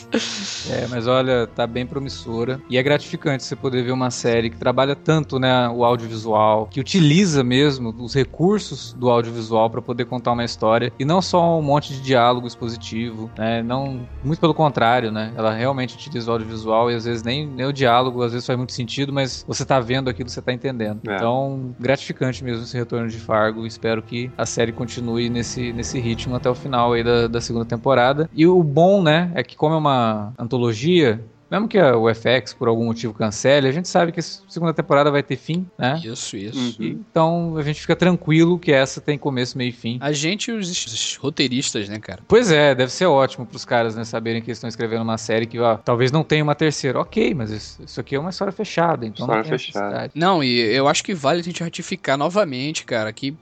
É, 0.70 0.88
mas 0.88 1.08
olha, 1.08 1.48
tá 1.48 1.66
bem 1.68 1.86
promissora. 1.86 2.62
E 2.70 2.78
é 2.78 2.84
gratificante 2.84 3.44
você 3.44 3.56
poder 3.56 3.84
ver 3.84 3.92
uma 3.92 4.10
série 4.10 4.50
que 4.50 4.58
trabalha 4.58 4.96
tanto, 4.96 5.40
né, 5.40 5.70
o 5.70 5.84
audiovisual, 5.84 6.68
que 6.68 6.80
utiliza 6.80 7.44
mesmo 7.44 7.94
os 8.00 8.14
recursos 8.14 8.94
do 8.94 9.10
audiovisual 9.10 9.37
para 9.70 9.82
poder 9.82 10.06
contar 10.06 10.32
uma 10.32 10.44
história 10.44 10.92
e 11.00 11.06
não 11.06 11.22
só 11.22 11.58
um 11.58 11.62
monte 11.62 11.94
de 11.94 12.02
diálogo 12.02 12.48
expositivo, 12.48 13.30
né? 13.38 13.62
Não, 13.62 14.08
muito 14.24 14.40
pelo 14.40 14.54
contrário, 14.54 15.12
né? 15.12 15.34
Ela 15.36 15.54
realmente 15.54 15.96
utiliza 15.96 16.30
o 16.30 16.34
audiovisual 16.34 16.92
e 16.92 16.96
às 16.96 17.06
vezes 17.06 17.24
nem, 17.24 17.46
nem 17.48 17.66
o 17.66 17.74
diálogo 17.74 18.24
às 18.24 18.32
vezes 18.32 18.46
faz 18.46 18.58
muito 18.58 18.74
sentido, 18.74 19.14
mas 19.14 19.44
você 19.48 19.66
tá 19.66 19.80
vendo 19.80 20.10
aquilo, 20.10 20.30
você 20.30 20.42
tá 20.42 20.54
entendendo. 20.54 21.02
É. 21.08 21.16
Então, 21.16 21.76
gratificante 21.80 22.44
mesmo 22.44 22.64
esse 22.64 22.78
retorno 22.78 23.08
de 23.08 23.18
Fargo. 23.18 23.66
Espero 23.66 24.02
que 24.02 24.32
a 24.38 24.46
série 24.46 24.72
continue 24.72 25.30
nesse, 25.30 25.74
nesse 25.74 26.00
ritmo 26.00 26.36
até 26.36 26.50
o 26.50 26.56
final 26.56 26.94
aí 26.94 27.04
da, 27.04 27.28
da 27.28 27.42
segunda 27.42 27.66
temporada. 27.66 28.30
E 28.34 28.46
o 28.48 28.62
bom, 28.64 29.02
né, 29.02 29.32
é 29.36 29.44
que 29.44 29.56
como 29.56 29.76
é 29.76 29.78
uma 29.78 30.34
antologia, 30.38 31.24
mesmo 31.50 31.68
que 31.68 31.78
a- 31.78 31.96
o 31.98 32.10
FX 32.10 32.54
por 32.54 32.68
algum 32.68 32.86
motivo 32.86 33.14
cancele, 33.14 33.68
a 33.68 33.72
gente 33.72 33.88
sabe 33.88 34.12
que 34.12 34.20
a 34.20 34.24
segunda 34.24 34.74
temporada 34.74 35.10
vai 35.12 35.24
ter 35.24 35.38
fim, 35.38 35.66
né? 35.78 36.02
Isso, 36.04 36.36
isso. 36.38 36.82
Uhum. 36.82 36.88
Então 37.10 37.58
a 37.58 37.62
gente 37.64 37.80
fica 37.82 37.96
tranquilo 37.96 38.60
que 38.60 38.72
essa 38.72 39.00
tem 39.02 39.18
começo, 39.18 39.58
meio 39.58 39.70
e 39.70 39.72
fim. 39.72 39.98
A 40.02 40.12
gente 40.12 40.50
e 40.50 40.54
os, 40.54 40.70
os 40.70 41.16
roteiristas, 41.16 41.88
né, 41.90 42.00
cara? 42.00 42.22
Pois 42.28 42.52
é, 42.52 42.74
deve 42.76 42.92
ser 42.92 43.06
ótimo 43.06 43.46
pros 43.46 43.66
caras, 43.66 43.96
né, 43.96 44.04
saberem 44.04 44.42
que 44.42 44.50
eles 44.50 44.58
estão 44.58 44.68
escrevendo 44.68 45.02
uma 45.04 45.18
série 45.18 45.46
que, 45.46 45.60
ó, 45.60 45.78
talvez 45.78 46.12
não 46.12 46.24
tenha 46.24 46.44
uma 46.44 46.56
terceira. 46.56 47.00
Ok, 47.00 47.34
mas 47.34 47.50
isso, 47.52 47.82
isso 47.84 48.00
aqui 48.00 48.16
é 48.16 48.20
uma 48.20 48.30
história 48.30 48.52
fechada, 48.52 49.06
então 49.06 49.26
História 49.26 49.44
não 49.44 49.50
tem 49.50 49.58
fechada. 49.58 50.12
Não, 50.14 50.44
e 50.44 50.60
eu 50.60 50.88
acho 50.88 51.04
que 51.04 51.14
vale 51.14 51.40
a 51.40 51.44
gente 51.44 51.64
ratificar 51.64 52.18
novamente, 52.18 52.84
cara, 52.86 53.12
que, 53.14 53.36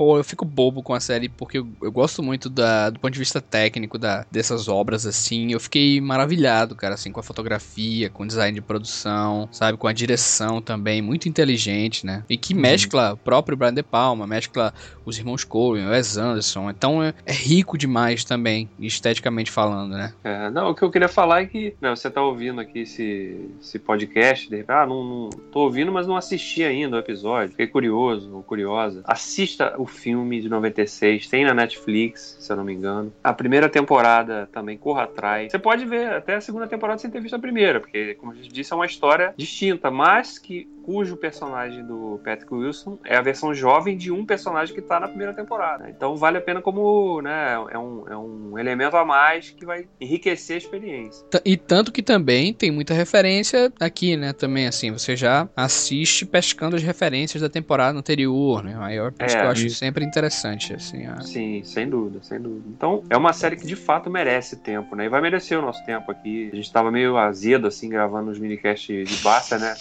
pô, 0.00 0.16
eu 0.16 0.24
fico 0.24 0.46
bobo 0.46 0.82
com 0.82 0.94
a 0.94 0.98
série 0.98 1.28
porque 1.28 1.58
eu, 1.58 1.68
eu 1.82 1.92
gosto 1.92 2.22
muito 2.22 2.48
da, 2.48 2.88
do 2.88 2.98
ponto 2.98 3.12
de 3.12 3.18
vista 3.18 3.38
técnico 3.38 3.98
da, 3.98 4.24
dessas 4.30 4.66
obras, 4.66 5.04
assim. 5.04 5.52
Eu 5.52 5.60
fiquei 5.60 6.00
maravilhado, 6.00 6.74
cara, 6.74 6.94
assim, 6.94 7.12
com 7.12 7.20
a 7.20 7.22
fotografia, 7.22 8.08
com 8.08 8.22
o 8.22 8.26
design 8.26 8.54
de 8.54 8.62
produção, 8.62 9.46
sabe? 9.52 9.76
Com 9.76 9.86
a 9.86 9.92
direção 9.92 10.62
também, 10.62 11.02
muito 11.02 11.28
inteligente, 11.28 12.06
né? 12.06 12.24
E 12.30 12.38
que 12.38 12.54
mescla 12.54 13.12
o 13.12 13.16
próprio 13.18 13.58
Brian 13.58 13.74
De 13.74 13.82
Palma, 13.82 14.26
mescla 14.26 14.72
os 15.04 15.18
irmãos 15.18 15.44
Coen, 15.44 15.86
o 15.86 15.90
Wes 15.90 16.16
Anderson. 16.16 16.70
Então 16.70 17.02
é, 17.02 17.12
é 17.26 17.32
rico 17.34 17.76
demais 17.76 18.24
também, 18.24 18.70
esteticamente 18.78 19.50
falando, 19.50 19.92
né? 19.98 20.14
É, 20.24 20.48
não, 20.48 20.70
o 20.70 20.74
que 20.74 20.82
eu 20.82 20.90
queria 20.90 21.08
falar 21.08 21.42
é 21.42 21.46
que 21.46 21.74
né, 21.78 21.90
você 21.90 22.10
tá 22.10 22.22
ouvindo 22.22 22.58
aqui 22.58 22.80
esse, 22.80 23.50
esse 23.60 23.78
podcast, 23.78 24.48
de 24.48 24.56
repente, 24.56 24.74
ah, 24.74 24.86
não, 24.86 25.04
não 25.04 25.30
tô 25.52 25.60
ouvindo, 25.60 25.92
mas 25.92 26.06
não 26.06 26.16
assisti 26.16 26.64
ainda 26.64 26.96
o 26.96 27.00
episódio. 27.00 27.50
Fiquei 27.50 27.66
curioso 27.66 28.34
ou 28.34 28.42
curiosa. 28.42 29.02
Assista 29.04 29.74
o 29.76 29.89
filme 29.90 30.40
de 30.40 30.48
96, 30.48 31.28
tem 31.28 31.44
na 31.44 31.54
Netflix, 31.54 32.36
se 32.40 32.50
eu 32.50 32.56
não 32.56 32.64
me 32.64 32.72
engano. 32.72 33.12
A 33.22 33.32
primeira 33.32 33.68
temporada 33.68 34.48
também 34.52 34.78
corra 34.78 35.04
atrás. 35.04 35.50
Você 35.50 35.58
pode 35.58 35.84
ver 35.84 36.08
até 36.08 36.36
a 36.36 36.40
segunda 36.40 36.66
temporada 36.66 36.98
sem 36.98 37.10
ter 37.10 37.20
visto 37.20 37.34
a 37.34 37.38
primeira, 37.38 37.80
porque, 37.80 38.14
como 38.14 38.32
a 38.32 38.34
gente 38.34 38.48
disse, 38.48 38.72
é 38.72 38.76
uma 38.76 38.86
história 38.86 39.34
distinta, 39.36 39.90
mas 39.90 40.38
que 40.38 40.68
cujo 40.90 41.16
personagem 41.16 41.84
do 41.86 42.20
Patrick 42.24 42.52
Wilson 42.52 42.98
é 43.04 43.16
a 43.16 43.22
versão 43.22 43.54
jovem 43.54 43.96
de 43.96 44.10
um 44.10 44.26
personagem 44.26 44.74
que 44.74 44.82
tá 44.82 44.98
na 44.98 45.06
primeira 45.06 45.32
temporada. 45.32 45.88
Então 45.88 46.16
vale 46.16 46.38
a 46.38 46.40
pena 46.40 46.60
como, 46.60 47.22
né, 47.22 47.54
é 47.70 47.78
um, 47.78 48.08
é 48.08 48.16
um 48.16 48.58
elemento 48.58 48.96
a 48.96 49.04
mais 49.04 49.50
que 49.50 49.64
vai 49.64 49.86
enriquecer 50.00 50.54
a 50.56 50.58
experiência. 50.58 51.24
E 51.44 51.56
tanto 51.56 51.92
que 51.92 52.02
também 52.02 52.52
tem 52.52 52.72
muita 52.72 52.92
referência 52.92 53.72
aqui, 53.78 54.16
né? 54.16 54.32
Também, 54.32 54.66
assim, 54.66 54.90
você 54.90 55.14
já 55.14 55.48
assiste 55.56 56.26
pescando 56.26 56.74
as 56.74 56.82
referências 56.82 57.40
da 57.40 57.48
temporada 57.48 57.96
anterior, 57.96 58.64
né? 58.64 58.76
Aí 58.80 58.98
É, 58.98 59.10
que 59.10 59.36
eu 59.36 59.48
acho 59.48 59.66
isso. 59.66 59.76
sempre 59.76 60.04
interessante, 60.04 60.74
assim. 60.74 61.06
a- 61.06 61.20
Sim, 61.20 61.62
sem 61.64 61.88
dúvida, 61.88 62.20
sem 62.22 62.40
dúvida. 62.40 62.64
Então, 62.68 63.04
é 63.08 63.16
uma 63.16 63.32
série 63.32 63.54
que 63.56 63.66
de 63.66 63.76
fato 63.76 64.10
merece 64.10 64.56
tempo, 64.56 64.96
né? 64.96 65.04
E 65.04 65.08
vai 65.08 65.20
merecer 65.20 65.56
o 65.56 65.62
nosso 65.62 65.84
tempo 65.86 66.10
aqui. 66.10 66.50
A 66.52 66.56
gente 66.56 66.72
tava 66.72 66.90
meio 66.90 67.16
azedo, 67.16 67.68
assim, 67.68 67.88
gravando 67.88 68.30
os 68.32 68.38
minicasts 68.40 69.08
de 69.08 69.16
Barça, 69.22 69.56
né? 69.58 69.74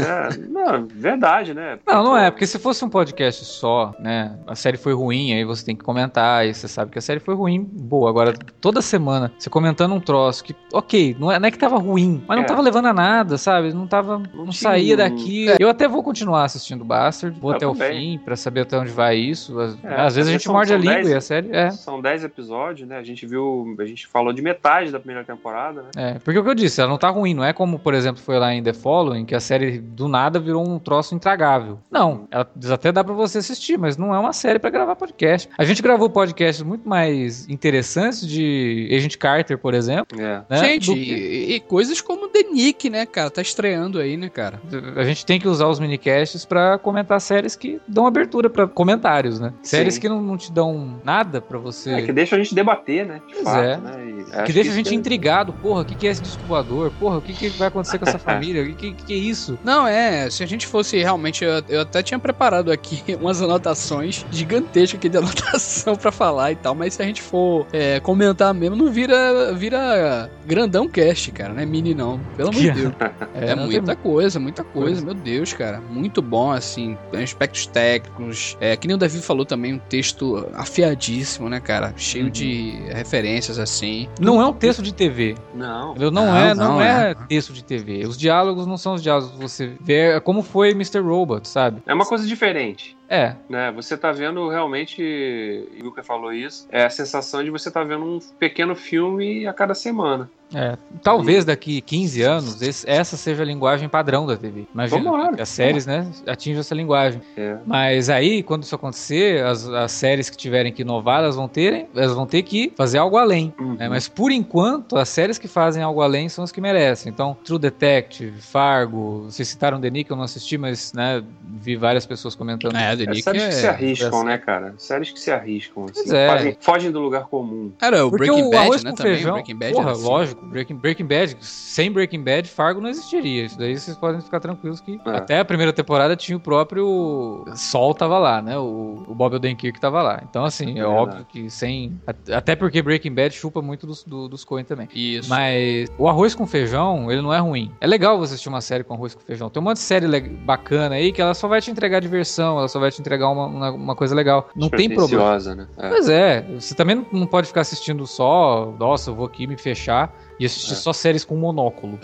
É, 0.00 0.13
não, 0.48 0.86
verdade, 0.86 1.54
né? 1.54 1.78
Não, 1.86 2.02
não 2.04 2.10
Pô, 2.12 2.16
é, 2.18 2.30
porque 2.30 2.46
se 2.46 2.58
fosse 2.58 2.84
um 2.84 2.88
podcast 2.88 3.44
só, 3.44 3.94
né? 3.98 4.36
A 4.46 4.54
série 4.54 4.76
foi 4.76 4.92
ruim, 4.94 5.32
aí 5.32 5.44
você 5.44 5.64
tem 5.64 5.76
que 5.76 5.84
comentar, 5.84 6.46
e 6.46 6.54
você 6.54 6.68
sabe 6.68 6.90
que 6.90 6.98
a 6.98 7.02
série 7.02 7.20
foi 7.20 7.34
ruim, 7.34 7.62
boa. 7.62 8.08
Agora, 8.10 8.32
toda 8.60 8.80
semana, 8.82 9.32
você 9.38 9.48
comentando 9.50 9.94
um 9.94 10.00
troço 10.00 10.44
que, 10.44 10.54
ok, 10.72 11.16
não 11.18 11.30
é, 11.30 11.38
não 11.38 11.48
é 11.48 11.50
que 11.50 11.58
tava 11.58 11.76
ruim, 11.78 12.22
mas 12.26 12.36
não 12.36 12.44
É. 12.44 12.46
tava 12.46 12.62
levando 12.62 12.86
a 12.86 12.92
nada, 12.92 13.36
sabe? 13.38 13.72
Não 13.72 13.86
tava. 13.86 14.18
Não, 14.34 14.46
Não 14.46 14.52
saía 14.52 14.96
daqui. 14.96 15.46
Eu 15.58 15.68
até 15.68 15.86
vou 15.88 16.02
continuar 16.02 16.44
assistindo 16.44 16.84
Bastard, 16.84 17.38
vou 17.38 17.50
Eu 17.52 17.56
até 17.56 17.66
o 17.66 17.72
também. 17.72 18.18
fim 18.18 18.24
pra 18.24 18.36
saber 18.36 18.60
até 18.60 18.78
onde 18.78 18.90
vai 18.90 19.16
isso. 19.16 19.58
Às, 19.58 19.76
É, 19.84 20.00
às 20.00 20.14
vezes 20.16 20.28
a 20.28 20.32
gente 20.32 20.44
são- 20.44 20.52
morde 20.52 20.72
a 20.72 20.76
são 20.76 20.80
língua 20.80 20.94
dez- 20.96 21.08
e 21.08 21.14
a 21.14 21.20
série. 21.20 21.48
É. 21.52 21.70
São 21.70 22.00
10 22.00 22.24
episódios, 22.24 22.88
né? 22.88 22.98
A 22.98 23.02
gente 23.02 23.26
viu, 23.26 23.76
a 23.78 23.84
gente 23.84 24.06
falou 24.06 24.32
de 24.32 24.42
metade 24.42 24.90
da 24.90 24.98
primeira 24.98 25.24
temporada, 25.24 25.82
né? 25.82 25.88
É, 25.96 26.18
porque 26.18 26.38
o 26.38 26.42
que 26.44 26.48
eu 26.50 26.54
disse, 26.54 26.80
ela 26.80 26.90
não 26.90 26.98
tá 26.98 27.08
ruim, 27.08 27.34
não 27.34 27.44
é 27.44 27.52
como, 27.52 27.78
por 27.78 27.94
exemplo, 27.94 28.20
foi 28.22 28.38
lá 28.38 28.52
em 28.54 28.62
The 28.62 28.72
Following, 28.72 29.24
que 29.24 29.34
a 29.34 29.40
série 29.40 29.78
do 29.94 30.08
nada 30.08 30.38
virou 30.40 30.66
um 30.66 30.78
troço 30.78 31.14
intragável. 31.14 31.78
Não, 31.90 32.26
ela 32.30 32.48
até 32.72 32.90
dá 32.92 33.02
pra 33.04 33.14
você 33.14 33.38
assistir, 33.38 33.78
mas 33.78 33.96
não 33.96 34.14
é 34.14 34.18
uma 34.18 34.32
série 34.32 34.58
pra 34.58 34.70
gravar 34.70 34.96
podcast. 34.96 35.48
A 35.56 35.64
gente 35.64 35.80
gravou 35.82 36.10
podcasts 36.10 36.62
muito 36.64 36.88
mais 36.88 37.48
interessantes 37.48 38.26
de 38.26 38.88
Agent 38.94 39.16
Carter, 39.16 39.56
por 39.58 39.74
exemplo. 39.74 40.20
É. 40.20 40.42
Né? 40.48 40.56
Gente, 40.58 40.86
do 40.86 40.94
que- 40.94 41.00
e, 41.00 41.54
e 41.54 41.60
coisas 41.60 42.00
como 42.00 42.28
The 42.28 42.42
Nick, 42.52 42.90
né, 42.90 43.06
cara? 43.06 43.30
Tá 43.30 43.42
estreando 43.42 43.98
aí, 43.98 44.16
né, 44.16 44.28
cara? 44.28 44.60
a 44.96 45.04
gente 45.04 45.24
tem 45.24 45.38
que 45.40 45.46
usar 45.48 45.66
os 45.68 45.78
minicasts 45.78 46.44
pra 46.44 46.78
comentar 46.78 47.20
séries 47.20 47.54
que 47.56 47.80
dão 47.86 48.06
abertura 48.06 48.50
pra 48.50 48.66
comentários, 48.66 49.38
né? 49.38 49.52
Séries 49.62 49.94
Sim. 49.94 50.00
que 50.00 50.08
não, 50.08 50.20
não 50.20 50.36
te 50.36 50.50
dão 50.52 51.00
nada 51.04 51.40
pra 51.40 51.58
você. 51.58 51.90
É 51.92 52.02
que 52.02 52.12
deixa 52.12 52.34
a 52.36 52.38
gente 52.38 52.54
debater, 52.54 53.06
né? 53.06 53.20
De 53.26 53.34
Pois 53.34 53.44
fato, 53.44 53.58
é. 53.64 53.76
né? 53.76 54.42
Que 54.44 54.52
deixa 54.52 54.70
a 54.70 54.72
isso 54.72 54.74
gente 54.74 54.90
é- 54.92 54.94
intrigado. 54.94 55.52
Porra, 55.52 55.82
o 55.82 55.84
que, 55.84 55.94
que 55.94 56.06
é 56.06 56.10
esse 56.10 56.22
disco 56.22 56.42
voador? 56.46 56.90
Porra, 56.98 57.18
o 57.18 57.22
que, 57.22 57.32
que 57.32 57.48
vai 57.50 57.68
acontecer 57.68 57.98
com 57.98 58.06
essa 58.08 58.18
família? 58.18 58.62
O 58.62 58.66
que, 58.74 58.92
que, 58.92 59.04
que 59.04 59.12
é 59.12 59.16
isso? 59.16 59.58
Não, 59.64 59.83
é, 59.86 60.28
se 60.30 60.42
a 60.42 60.46
gente 60.46 60.66
fosse 60.66 60.98
realmente. 60.98 61.44
Eu, 61.44 61.62
eu 61.68 61.80
até 61.82 62.02
tinha 62.02 62.18
preparado 62.18 62.70
aqui 62.72 63.02
umas 63.20 63.40
anotações 63.42 64.24
gigantescas 64.30 64.98
aqui 64.98 65.08
de 65.08 65.18
anotação 65.18 65.96
pra 65.96 66.10
falar 66.12 66.52
e 66.52 66.56
tal, 66.56 66.74
mas 66.74 66.94
se 66.94 67.02
a 67.02 67.04
gente 67.04 67.22
for 67.22 67.66
é, 67.72 68.00
comentar 68.00 68.52
mesmo, 68.54 68.76
não 68.76 68.90
vira, 68.90 69.52
vira 69.54 70.30
grandão 70.46 70.88
cast, 70.88 71.30
cara, 71.32 71.52
não 71.54 71.60
é 71.60 71.66
mini 71.66 71.94
não, 71.94 72.20
pelo 72.36 72.50
amor 72.50 72.60
de 72.60 72.70
Deus. 72.70 72.94
É, 73.34 73.54
não 73.54 73.66
muita 73.66 73.96
coisa, 73.96 74.38
muita 74.38 74.62
coisa, 74.62 75.02
coisa. 75.02 75.04
meu 75.04 75.14
Deus, 75.14 75.52
cara. 75.52 75.80
Muito 75.80 76.22
bom, 76.22 76.52
assim, 76.52 76.96
aspectos 77.20 77.66
técnicos. 77.66 78.56
É, 78.60 78.76
que 78.76 78.86
nem 78.86 78.94
o 78.94 78.98
Davi 78.98 79.18
falou 79.20 79.44
também, 79.44 79.74
um 79.74 79.78
texto 79.78 80.46
afiadíssimo, 80.54 81.48
né, 81.48 81.60
cara? 81.60 81.92
Cheio 81.96 82.26
Uhum. 82.26 82.30
de 82.30 82.70
referências, 82.92 83.58
assim. 83.58 84.08
Não 84.20 84.40
é 84.40 84.46
um 84.46 84.52
texto 84.52 84.82
de 84.82 84.92
TV. 84.94 85.34
Não. 85.54 85.94
Não, 85.94 86.10
Não, 86.10 86.36
é, 86.36 86.54
não, 86.54 86.74
não 86.74 86.80
é, 86.80 87.10
é. 87.10 87.14
texto 87.28 87.52
de 87.52 87.62
TV. 87.64 88.06
Os 88.06 88.16
diálogos 88.16 88.66
não 88.66 88.76
são 88.76 88.94
os 88.94 89.02
diálogos 89.02 89.32
que 89.32 89.38
você 89.38 89.72
É 89.88 90.20
como 90.20 90.42
foi 90.42 90.70
Mr. 90.70 91.00
Robot, 91.00 91.48
sabe? 91.48 91.82
É 91.86 91.94
uma 91.94 92.06
coisa 92.06 92.26
diferente. 92.26 92.96
É, 93.08 93.34
né? 93.48 93.70
Você 93.72 93.96
tá 93.96 94.10
vendo 94.12 94.48
realmente, 94.48 95.02
e 95.02 95.80
o 95.80 95.84
Luca 95.84 96.02
falou 96.02 96.32
isso, 96.32 96.66
é 96.70 96.84
a 96.84 96.90
sensação 96.90 97.42
de 97.44 97.50
você 97.50 97.70
tá 97.70 97.84
vendo 97.84 98.04
um 98.04 98.18
pequeno 98.38 98.74
filme 98.74 99.46
a 99.46 99.52
cada 99.52 99.74
semana. 99.74 100.28
é. 100.54 100.76
Talvez 101.02 101.44
daqui 101.44 101.80
15 101.80 102.22
anos 102.22 102.62
esse- 102.62 102.88
essa 102.88 103.16
seja 103.16 103.42
a 103.42 103.46
linguagem 103.46 103.88
padrão 103.88 104.24
da 104.26 104.36
TV. 104.36 104.66
Imagina 104.72 105.02
Tomara. 105.02 105.34
que 105.36 105.42
as 105.42 105.48
séries, 105.48 105.84
né, 105.84 106.08
atinjam 106.26 106.60
essa 106.60 106.74
linguagem. 106.74 107.20
É. 107.36 107.56
Mas 107.66 108.08
aí, 108.08 108.42
quando 108.42 108.62
isso 108.62 108.74
acontecer, 108.74 109.44
as, 109.44 109.66
as 109.68 109.90
séries 109.92 110.30
que 110.30 110.36
tiverem 110.36 110.72
que 110.72 110.82
inovar, 110.82 111.18
elas 111.20 111.34
vão 111.36 111.48
ter, 111.48 111.86
elas 111.94 112.14
vão 112.14 112.24
ter 112.26 112.42
que 112.42 112.72
fazer 112.76 112.98
algo 112.98 113.16
além. 113.16 113.52
Uhum. 113.58 113.74
né? 113.74 113.88
Mas 113.88 114.06
por 114.08 114.30
enquanto, 114.30 114.96
as 114.96 115.08
séries 115.08 115.38
que 115.38 115.48
fazem 115.48 115.82
algo 115.82 116.00
além 116.00 116.28
são 116.28 116.44
as 116.44 116.52
que 116.52 116.60
merecem. 116.60 117.10
Então, 117.12 117.36
True 117.44 117.58
Detective, 117.58 118.40
Fargo, 118.40 119.24
vocês 119.28 119.48
citaram 119.48 119.80
The 119.80 119.90
Nick, 119.90 120.10
eu 120.10 120.16
não 120.16 120.24
assisti, 120.24 120.56
mas 120.56 120.92
né, 120.92 121.22
vi 121.42 121.74
várias 121.76 122.06
pessoas 122.06 122.34
comentando. 122.36 122.76
É, 122.76 122.93
É 123.02 123.06
Nick 123.06 123.22
séries 123.22 123.44
que 123.44 123.52
se 123.54 123.66
é. 123.66 123.68
arriscam, 123.68 124.08
assim. 124.18 124.24
né, 124.26 124.38
cara? 124.38 124.74
Séries 124.78 125.10
que 125.10 125.20
se 125.20 125.30
arriscam, 125.30 125.86
assim. 125.90 126.14
É. 126.16 126.28
Fazem- 126.28 126.56
fogem 126.60 126.90
do 126.92 127.00
lugar 127.00 127.24
comum. 127.24 127.72
Era 127.82 128.06
o 128.06 128.10
Porque 128.10 128.26
Breaking 128.26 128.44
o 128.46 128.50
Bad, 128.50 128.84
né? 128.84 128.92
Também. 128.92 129.14
feijão, 129.14 129.32
Breaking 129.34 129.56
Bad 129.56 129.72
porra, 129.72 129.90
assim. 129.92 130.04
lógico, 130.04 130.46
Breaking, 130.46 130.76
Breaking 130.76 131.06
Bad, 131.06 131.36
sem 131.40 131.90
Breaking 131.90 132.22
Bad, 132.22 132.48
Fargo 132.48 132.80
não 132.80 132.88
existiria. 132.88 133.44
Isso 133.44 133.58
daí 133.58 133.76
vocês 133.78 133.96
podem 133.96 134.20
ficar 134.20 134.40
tranquilos 134.40 134.80
que 134.80 134.98
É. 135.06 135.10
até 135.16 135.38
a 135.40 135.44
primeira 135.44 135.72
temporada 135.72 136.14
tinha 136.16 136.36
o 136.36 136.40
próprio 136.40 137.44
Sol 137.56 137.94
tava 137.94 138.18
lá, 138.18 138.40
né? 138.42 138.56
O, 138.58 139.04
o 139.08 139.14
Bob 139.14 139.34
Odenkirk 139.36 139.80
tava 139.80 140.02
lá. 140.02 140.22
Então, 140.28 140.44
assim, 140.44 140.78
é, 140.78 140.82
É 140.82 140.86
óbvio 140.86 141.24
que 141.24 141.48
sem... 141.50 141.98
Até 142.32 142.54
porque 142.56 142.82
Breaking 142.82 143.12
Bad 143.14 143.34
chupa 143.34 143.60
muito 143.62 143.86
dos, 143.86 144.04
do- 144.04 144.28
dos 144.28 144.44
Coen 144.44 144.64
também. 144.64 144.88
Isso. 144.94 145.28
Mas 145.28 145.88
o 145.98 146.08
arroz 146.08 146.34
com 146.34 146.46
feijão, 146.46 147.10
ele 147.10 147.22
não 147.22 147.32
é 147.32 147.38
ruim. 147.38 147.70
É 147.80 147.86
legal 147.86 148.18
você 148.18 148.34
assistir 148.34 148.48
uma 148.48 148.60
série 148.60 148.84
com 148.84 148.94
arroz 148.94 149.14
com 149.14 149.20
feijão. 149.22 149.48
Tem 149.48 149.60
um 149.60 149.64
monte 149.64 149.76
de 149.76 149.82
série 149.82 150.06
bacana 150.44 150.94
aí 150.96 151.12
que 151.12 151.20
ela 151.22 151.34
só 151.34 151.48
vai 151.48 151.60
te 151.60 151.70
entregar 151.70 152.00
diversão, 152.00 152.58
ela 152.58 152.68
só 152.68 152.78
vai 152.78 152.83
te 152.90 153.00
entregar 153.00 153.28
uma, 153.30 153.46
uma, 153.46 153.70
uma 153.70 153.96
coisa 153.96 154.14
legal. 154.14 154.48
Não 154.54 154.68
tem 154.68 154.88
problema. 154.94 155.38
Né? 155.54 155.66
É. 155.78 155.88
Pois 155.88 156.08
é, 156.08 156.42
você 156.42 156.74
também 156.74 156.96
não- 156.96 157.06
não 157.12 157.26
pode 157.26 157.46
ficar 157.46 157.60
assistindo 157.62 158.06
só, 158.06 158.74
nossa, 158.78 159.10
eu 159.10 159.14
vou 159.14 159.26
aqui 159.26 159.46
me 159.46 159.56
fechar 159.56 160.14
e 160.38 160.44
assistir 160.46 160.72
É. 160.72 160.76
só 160.76 160.92
séries 160.92 161.24
com 161.24 161.36
monóculo. 161.36 161.98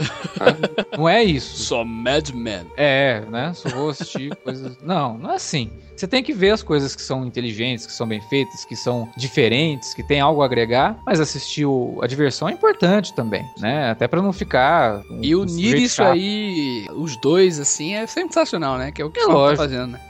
não 0.96 1.08
é 1.08 1.22
isso. 1.22 1.62
Só 1.64 1.84
Mad 1.84 2.30
Men. 2.30 2.66
É, 2.76 3.22
né? 3.30 3.52
Só 3.54 3.68
vou 3.70 3.90
assistir 3.90 4.34
coisas. 4.36 4.76
Não, 4.82 5.18
não 5.18 5.32
é 5.32 5.34
assim. 5.36 5.70
Você 6.00 6.08
tem 6.08 6.22
que 6.22 6.32
ver 6.32 6.52
as 6.52 6.62
coisas 6.62 6.96
que 6.96 7.02
são 7.02 7.26
inteligentes, 7.26 7.84
que 7.84 7.92
são 7.92 8.08
bem 8.08 8.22
feitas, 8.22 8.64
que 8.64 8.74
são 8.74 9.06
diferentes, 9.18 9.92
que 9.92 10.02
tem 10.02 10.18
algo 10.18 10.40
a 10.40 10.46
agregar, 10.46 10.98
mas 11.04 11.20
assistir 11.20 11.66
o, 11.66 11.98
a 12.00 12.06
diversão 12.06 12.48
é 12.48 12.52
importante 12.52 13.12
também, 13.12 13.44
né? 13.58 13.90
Até 13.90 14.08
para 14.08 14.22
não 14.22 14.32
ficar. 14.32 15.02
Um, 15.10 15.20
e 15.22 15.36
unir 15.36 15.76
isso 15.76 15.96
chato. 15.96 16.12
aí, 16.12 16.86
os 16.96 17.18
dois, 17.18 17.60
assim, 17.60 17.96
é 17.96 18.06
sensacional, 18.06 18.78
né? 18.78 18.90
Que 18.90 19.02
é 19.02 19.04
o 19.04 19.10
que 19.10 19.20
é 19.20 19.26
tá 19.26 19.56
fazendo, 19.56 19.88
né? 19.88 20.00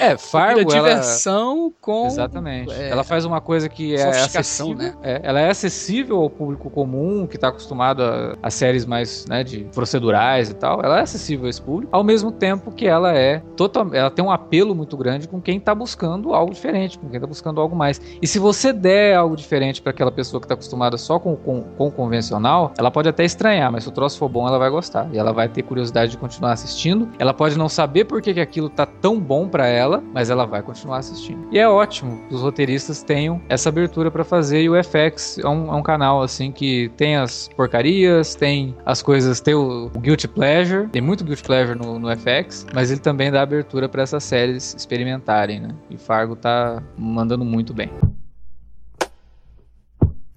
É, 0.00 0.12
é 0.12 0.16
Fargo. 0.16 0.64
diversão 0.64 1.64
ela... 1.64 1.72
com. 1.82 2.06
Exatamente. 2.06 2.72
É... 2.72 2.88
Ela 2.88 3.04
faz 3.04 3.26
uma 3.26 3.42
coisa 3.42 3.68
que 3.68 3.94
é 3.94 4.08
acessível. 4.08 4.74
Né? 4.74 4.94
É, 5.02 5.20
ela 5.22 5.38
é 5.38 5.50
acessível 5.50 6.16
ao 6.22 6.30
público 6.30 6.70
comum, 6.70 7.26
que 7.26 7.36
tá 7.36 7.48
acostumado 7.48 8.02
a, 8.02 8.38
a 8.42 8.48
séries 8.48 8.86
mais, 8.86 9.26
né, 9.26 9.44
de 9.44 9.64
procedurais 9.74 10.48
e 10.48 10.54
tal. 10.54 10.80
Ela 10.82 11.00
é 11.00 11.02
acessível 11.02 11.44
a 11.44 11.50
esse 11.50 11.60
público, 11.60 11.94
ao 11.94 12.02
mesmo 12.02 12.32
tempo 12.32 12.72
que 12.72 12.86
ela 12.86 13.14
é 13.14 13.40
total, 13.54 13.92
ela 13.92 14.10
tem 14.10 14.24
um 14.24 14.30
apelo 14.30 14.74
muito 14.74 14.93
grande 14.96 15.28
com 15.28 15.40
quem 15.40 15.60
tá 15.60 15.74
buscando 15.74 16.34
algo 16.34 16.52
diferente, 16.52 16.98
com 16.98 17.08
quem 17.08 17.20
tá 17.20 17.26
buscando 17.26 17.60
algo 17.60 17.74
mais. 17.74 18.00
E 18.20 18.26
se 18.26 18.38
você 18.38 18.72
der 18.72 19.16
algo 19.16 19.36
diferente 19.36 19.80
para 19.80 19.90
aquela 19.90 20.10
pessoa 20.10 20.40
que 20.40 20.46
tá 20.46 20.54
acostumada 20.54 20.96
só 20.96 21.18
com, 21.18 21.36
com, 21.36 21.62
com 21.62 21.88
o 21.88 21.92
convencional, 21.92 22.72
ela 22.78 22.90
pode 22.90 23.08
até 23.08 23.24
estranhar, 23.24 23.70
mas 23.70 23.84
se 23.84 23.88
o 23.88 23.92
troço 23.92 24.18
for 24.18 24.28
bom, 24.28 24.46
ela 24.46 24.58
vai 24.58 24.70
gostar. 24.70 25.08
E 25.12 25.18
ela 25.18 25.32
vai 25.32 25.48
ter 25.48 25.62
curiosidade 25.62 26.12
de 26.12 26.18
continuar 26.18 26.52
assistindo. 26.52 27.08
Ela 27.18 27.34
pode 27.34 27.56
não 27.58 27.68
saber 27.68 28.04
por 28.04 28.20
que, 28.20 28.34
que 28.34 28.40
aquilo 28.40 28.68
tá 28.68 28.86
tão 28.86 29.20
bom 29.20 29.48
para 29.48 29.66
ela, 29.66 30.02
mas 30.12 30.30
ela 30.30 30.46
vai 30.46 30.62
continuar 30.62 30.98
assistindo. 30.98 31.46
E 31.50 31.58
é 31.58 31.68
ótimo 31.68 32.20
que 32.28 32.34
os 32.34 32.42
roteiristas 32.42 33.02
tenham 33.02 33.40
essa 33.48 33.68
abertura 33.68 34.10
para 34.10 34.24
fazer. 34.24 34.62
E 34.62 34.70
o 34.70 34.82
FX 34.82 35.38
é 35.38 35.48
um, 35.48 35.72
é 35.72 35.76
um, 35.76 35.82
canal 35.82 36.22
assim 36.22 36.50
que 36.50 36.90
tem 36.96 37.16
as 37.16 37.48
porcarias, 37.56 38.34
tem 38.34 38.74
as 38.84 39.02
coisas, 39.02 39.40
tem 39.40 39.54
o, 39.54 39.90
o 39.94 40.00
Guilty 40.00 40.28
Pleasure, 40.28 40.88
tem 40.88 41.02
muito 41.02 41.24
Guilty 41.24 41.42
Pleasure 41.42 41.78
no, 41.78 41.98
no 41.98 42.08
FX, 42.16 42.66
mas 42.74 42.90
ele 42.90 43.00
também 43.00 43.30
dá 43.30 43.42
abertura 43.42 43.88
para 43.88 44.02
essas 44.02 44.24
séries 44.24 44.74
experimentarem, 44.84 45.60
né? 45.60 45.68
E 45.90 45.96
Fargo 45.96 46.36
tá 46.36 46.82
mandando 46.96 47.44
muito 47.44 47.72
bem. 47.72 47.90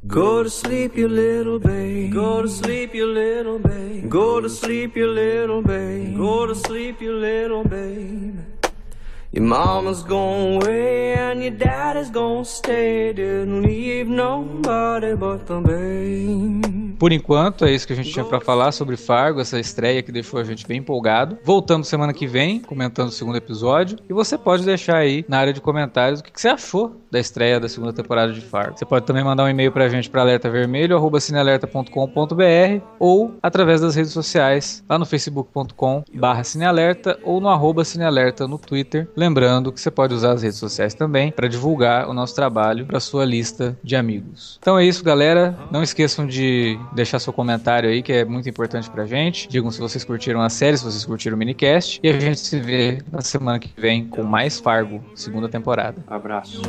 Go 0.05 0.41
to 0.43 0.49
sleep, 0.49 0.97
you 0.97 1.09
little 1.09 1.59
babe. 1.59 2.13
Go 2.13 2.41
to 2.41 2.47
sleep, 2.47 2.95
you 2.95 3.05
little 3.05 3.59
babe. 3.59 4.07
Go 4.07 4.41
to 4.41 4.49
sleep, 4.49 4.95
you 4.95 5.11
little 5.11 5.61
babe. 5.61 6.15
Go 6.15 6.47
to 6.47 6.55
sleep, 6.55 7.01
you 7.01 7.11
little 7.11 7.63
babe. 7.65 8.39
Your 9.33 9.43
mama's 9.43 10.03
gone 10.03 10.61
away 10.61 11.15
and 11.15 11.43
your 11.43 11.51
daddy's 11.51 12.09
gonna 12.09 12.45
stay. 12.45 13.11
Didn't 13.11 13.63
leave 13.63 14.07
nobody 14.07 15.13
but 15.15 15.45
the 15.45 15.59
babe. 15.59 16.76
Por 16.97 17.11
enquanto, 17.11 17.65
é 17.65 17.71
isso 17.71 17.85
que 17.85 17.93
a 17.93 17.95
gente 17.95 18.11
tinha 18.11 18.25
para 18.25 18.41
falar 18.41 18.71
sobre 18.71 18.97
Fargo, 18.97 19.39
essa 19.39 19.59
estreia 19.59 20.01
que 20.01 20.11
deixou 20.11 20.39
a 20.39 20.43
gente 20.43 20.67
bem 20.67 20.79
empolgado. 20.79 21.37
Voltamos 21.43 21.87
semana 21.87 22.11
que 22.13 22.25
vem, 22.25 22.59
comentando 22.59 23.09
o 23.09 23.11
segundo 23.11 23.37
episódio. 23.37 23.99
E 24.09 24.13
você 24.13 24.35
pode 24.37 24.65
deixar 24.65 24.97
aí 24.97 25.23
na 25.27 25.37
área 25.37 25.53
de 25.53 25.61
comentários 25.61 26.19
o 26.19 26.23
que, 26.23 26.31
que 26.31 26.41
você 26.41 26.47
achou 26.47 26.95
da 27.11 27.19
estreia 27.19 27.59
da 27.59 27.69
segunda 27.69 27.93
temporada 27.93 28.33
de 28.33 28.41
Fargo. 28.41 28.75
Você 28.77 28.85
pode 28.85 29.05
também 29.05 29.23
mandar 29.23 29.43
um 29.43 29.49
e-mail 29.49 29.71
pra 29.71 29.87
gente 29.87 30.09
para 30.09 30.21
alertavermelho@cinealerta.com.br 30.21 32.83
ou 32.99 33.35
através 33.41 33.81
das 33.81 33.95
redes 33.95 34.11
sociais, 34.11 34.83
lá 34.89 34.99
no 34.99 35.05
facebook.com/cinealerta 35.05 37.19
ou 37.23 37.39
no 37.39 37.47
arroba 37.49 37.85
cinealerta 37.85 38.47
no 38.47 38.57
Twitter. 38.57 39.07
Lembrando 39.15 39.71
que 39.71 39.79
você 39.79 39.91
pode 39.91 40.13
usar 40.13 40.33
as 40.33 40.41
redes 40.41 40.57
sociais 40.57 40.93
também 40.93 41.31
para 41.31 41.47
divulgar 41.47 42.09
o 42.09 42.13
nosso 42.13 42.35
trabalho 42.35 42.85
para 42.85 42.99
sua 42.99 43.23
lista 43.23 43.79
de 43.83 43.95
amigos. 43.95 44.57
Então 44.59 44.77
é 44.77 44.83
isso, 44.85 45.01
galera. 45.03 45.57
Não 45.71 45.81
esqueçam 45.83 46.27
de 46.27 46.77
deixar 46.93 47.19
seu 47.19 47.33
comentário 47.33 47.89
aí, 47.89 48.01
que 48.01 48.13
é 48.13 48.25
muito 48.25 48.49
importante 48.49 48.89
pra 48.89 49.05
gente. 49.05 49.47
Digam 49.47 49.71
se 49.71 49.79
vocês 49.79 50.03
curtiram 50.03 50.41
a 50.41 50.49
série, 50.49 50.77
se 50.77 50.83
vocês 50.83 51.05
curtiram 51.05 51.35
o 51.35 51.39
minicast. 51.39 51.99
E 52.03 52.09
a 52.09 52.19
gente 52.19 52.39
se 52.39 52.59
vê 52.59 52.99
na 53.11 53.21
semana 53.21 53.59
que 53.59 53.69
vem 53.79 54.07
com 54.07 54.23
mais 54.23 54.59
Fargo, 54.59 55.01
segunda 55.15 55.47
temporada. 55.47 56.03
Abraço. 56.07 56.61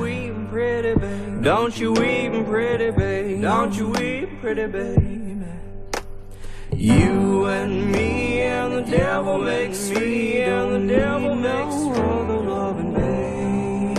You 6.70 7.46
and 7.46 7.90
me 7.90 8.42
and 8.42 8.70
the 8.70 8.82
devil 8.82 9.38
makes 9.38 9.90
me 9.90 10.42
and 10.42 10.70
the 10.70 10.94
devil 10.94 11.34
makes 11.34 11.74
all 11.74 12.24
the 12.26 12.36
love 12.36 12.78
in 12.78 12.92
vain. 12.94 13.94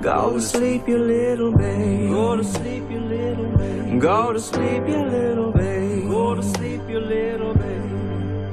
Go 0.00 0.34
to 0.34 0.40
sleep, 0.40 0.88
you 0.88 0.98
little 0.98 1.50
babe. 1.50 2.10
Go 2.10 2.36
to 2.36 2.44
sleep, 2.44 2.84
you 2.88 3.00
little 3.00 3.44
babe. 3.48 3.55
Go 3.98 4.32
to 4.32 4.40
sleep, 4.40 4.86
you 4.86 5.04
little 5.04 5.52
babe. 5.52 6.08
Go 6.08 6.34
to 6.34 6.42
sleep, 6.42 6.82
you 6.86 7.00
little 7.00 7.54
babe. 7.54 8.52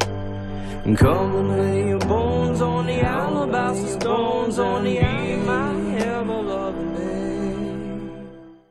Come 0.97 1.35
and 1.35 1.57
lay 1.57 1.87
your 1.89 1.99
bones 1.99 2.61
on 2.61 2.85
the 2.85 3.01
alabaster 3.01 3.99
stones 3.99 4.57
on 4.57 4.85
the 4.85 5.01
my 5.01 5.72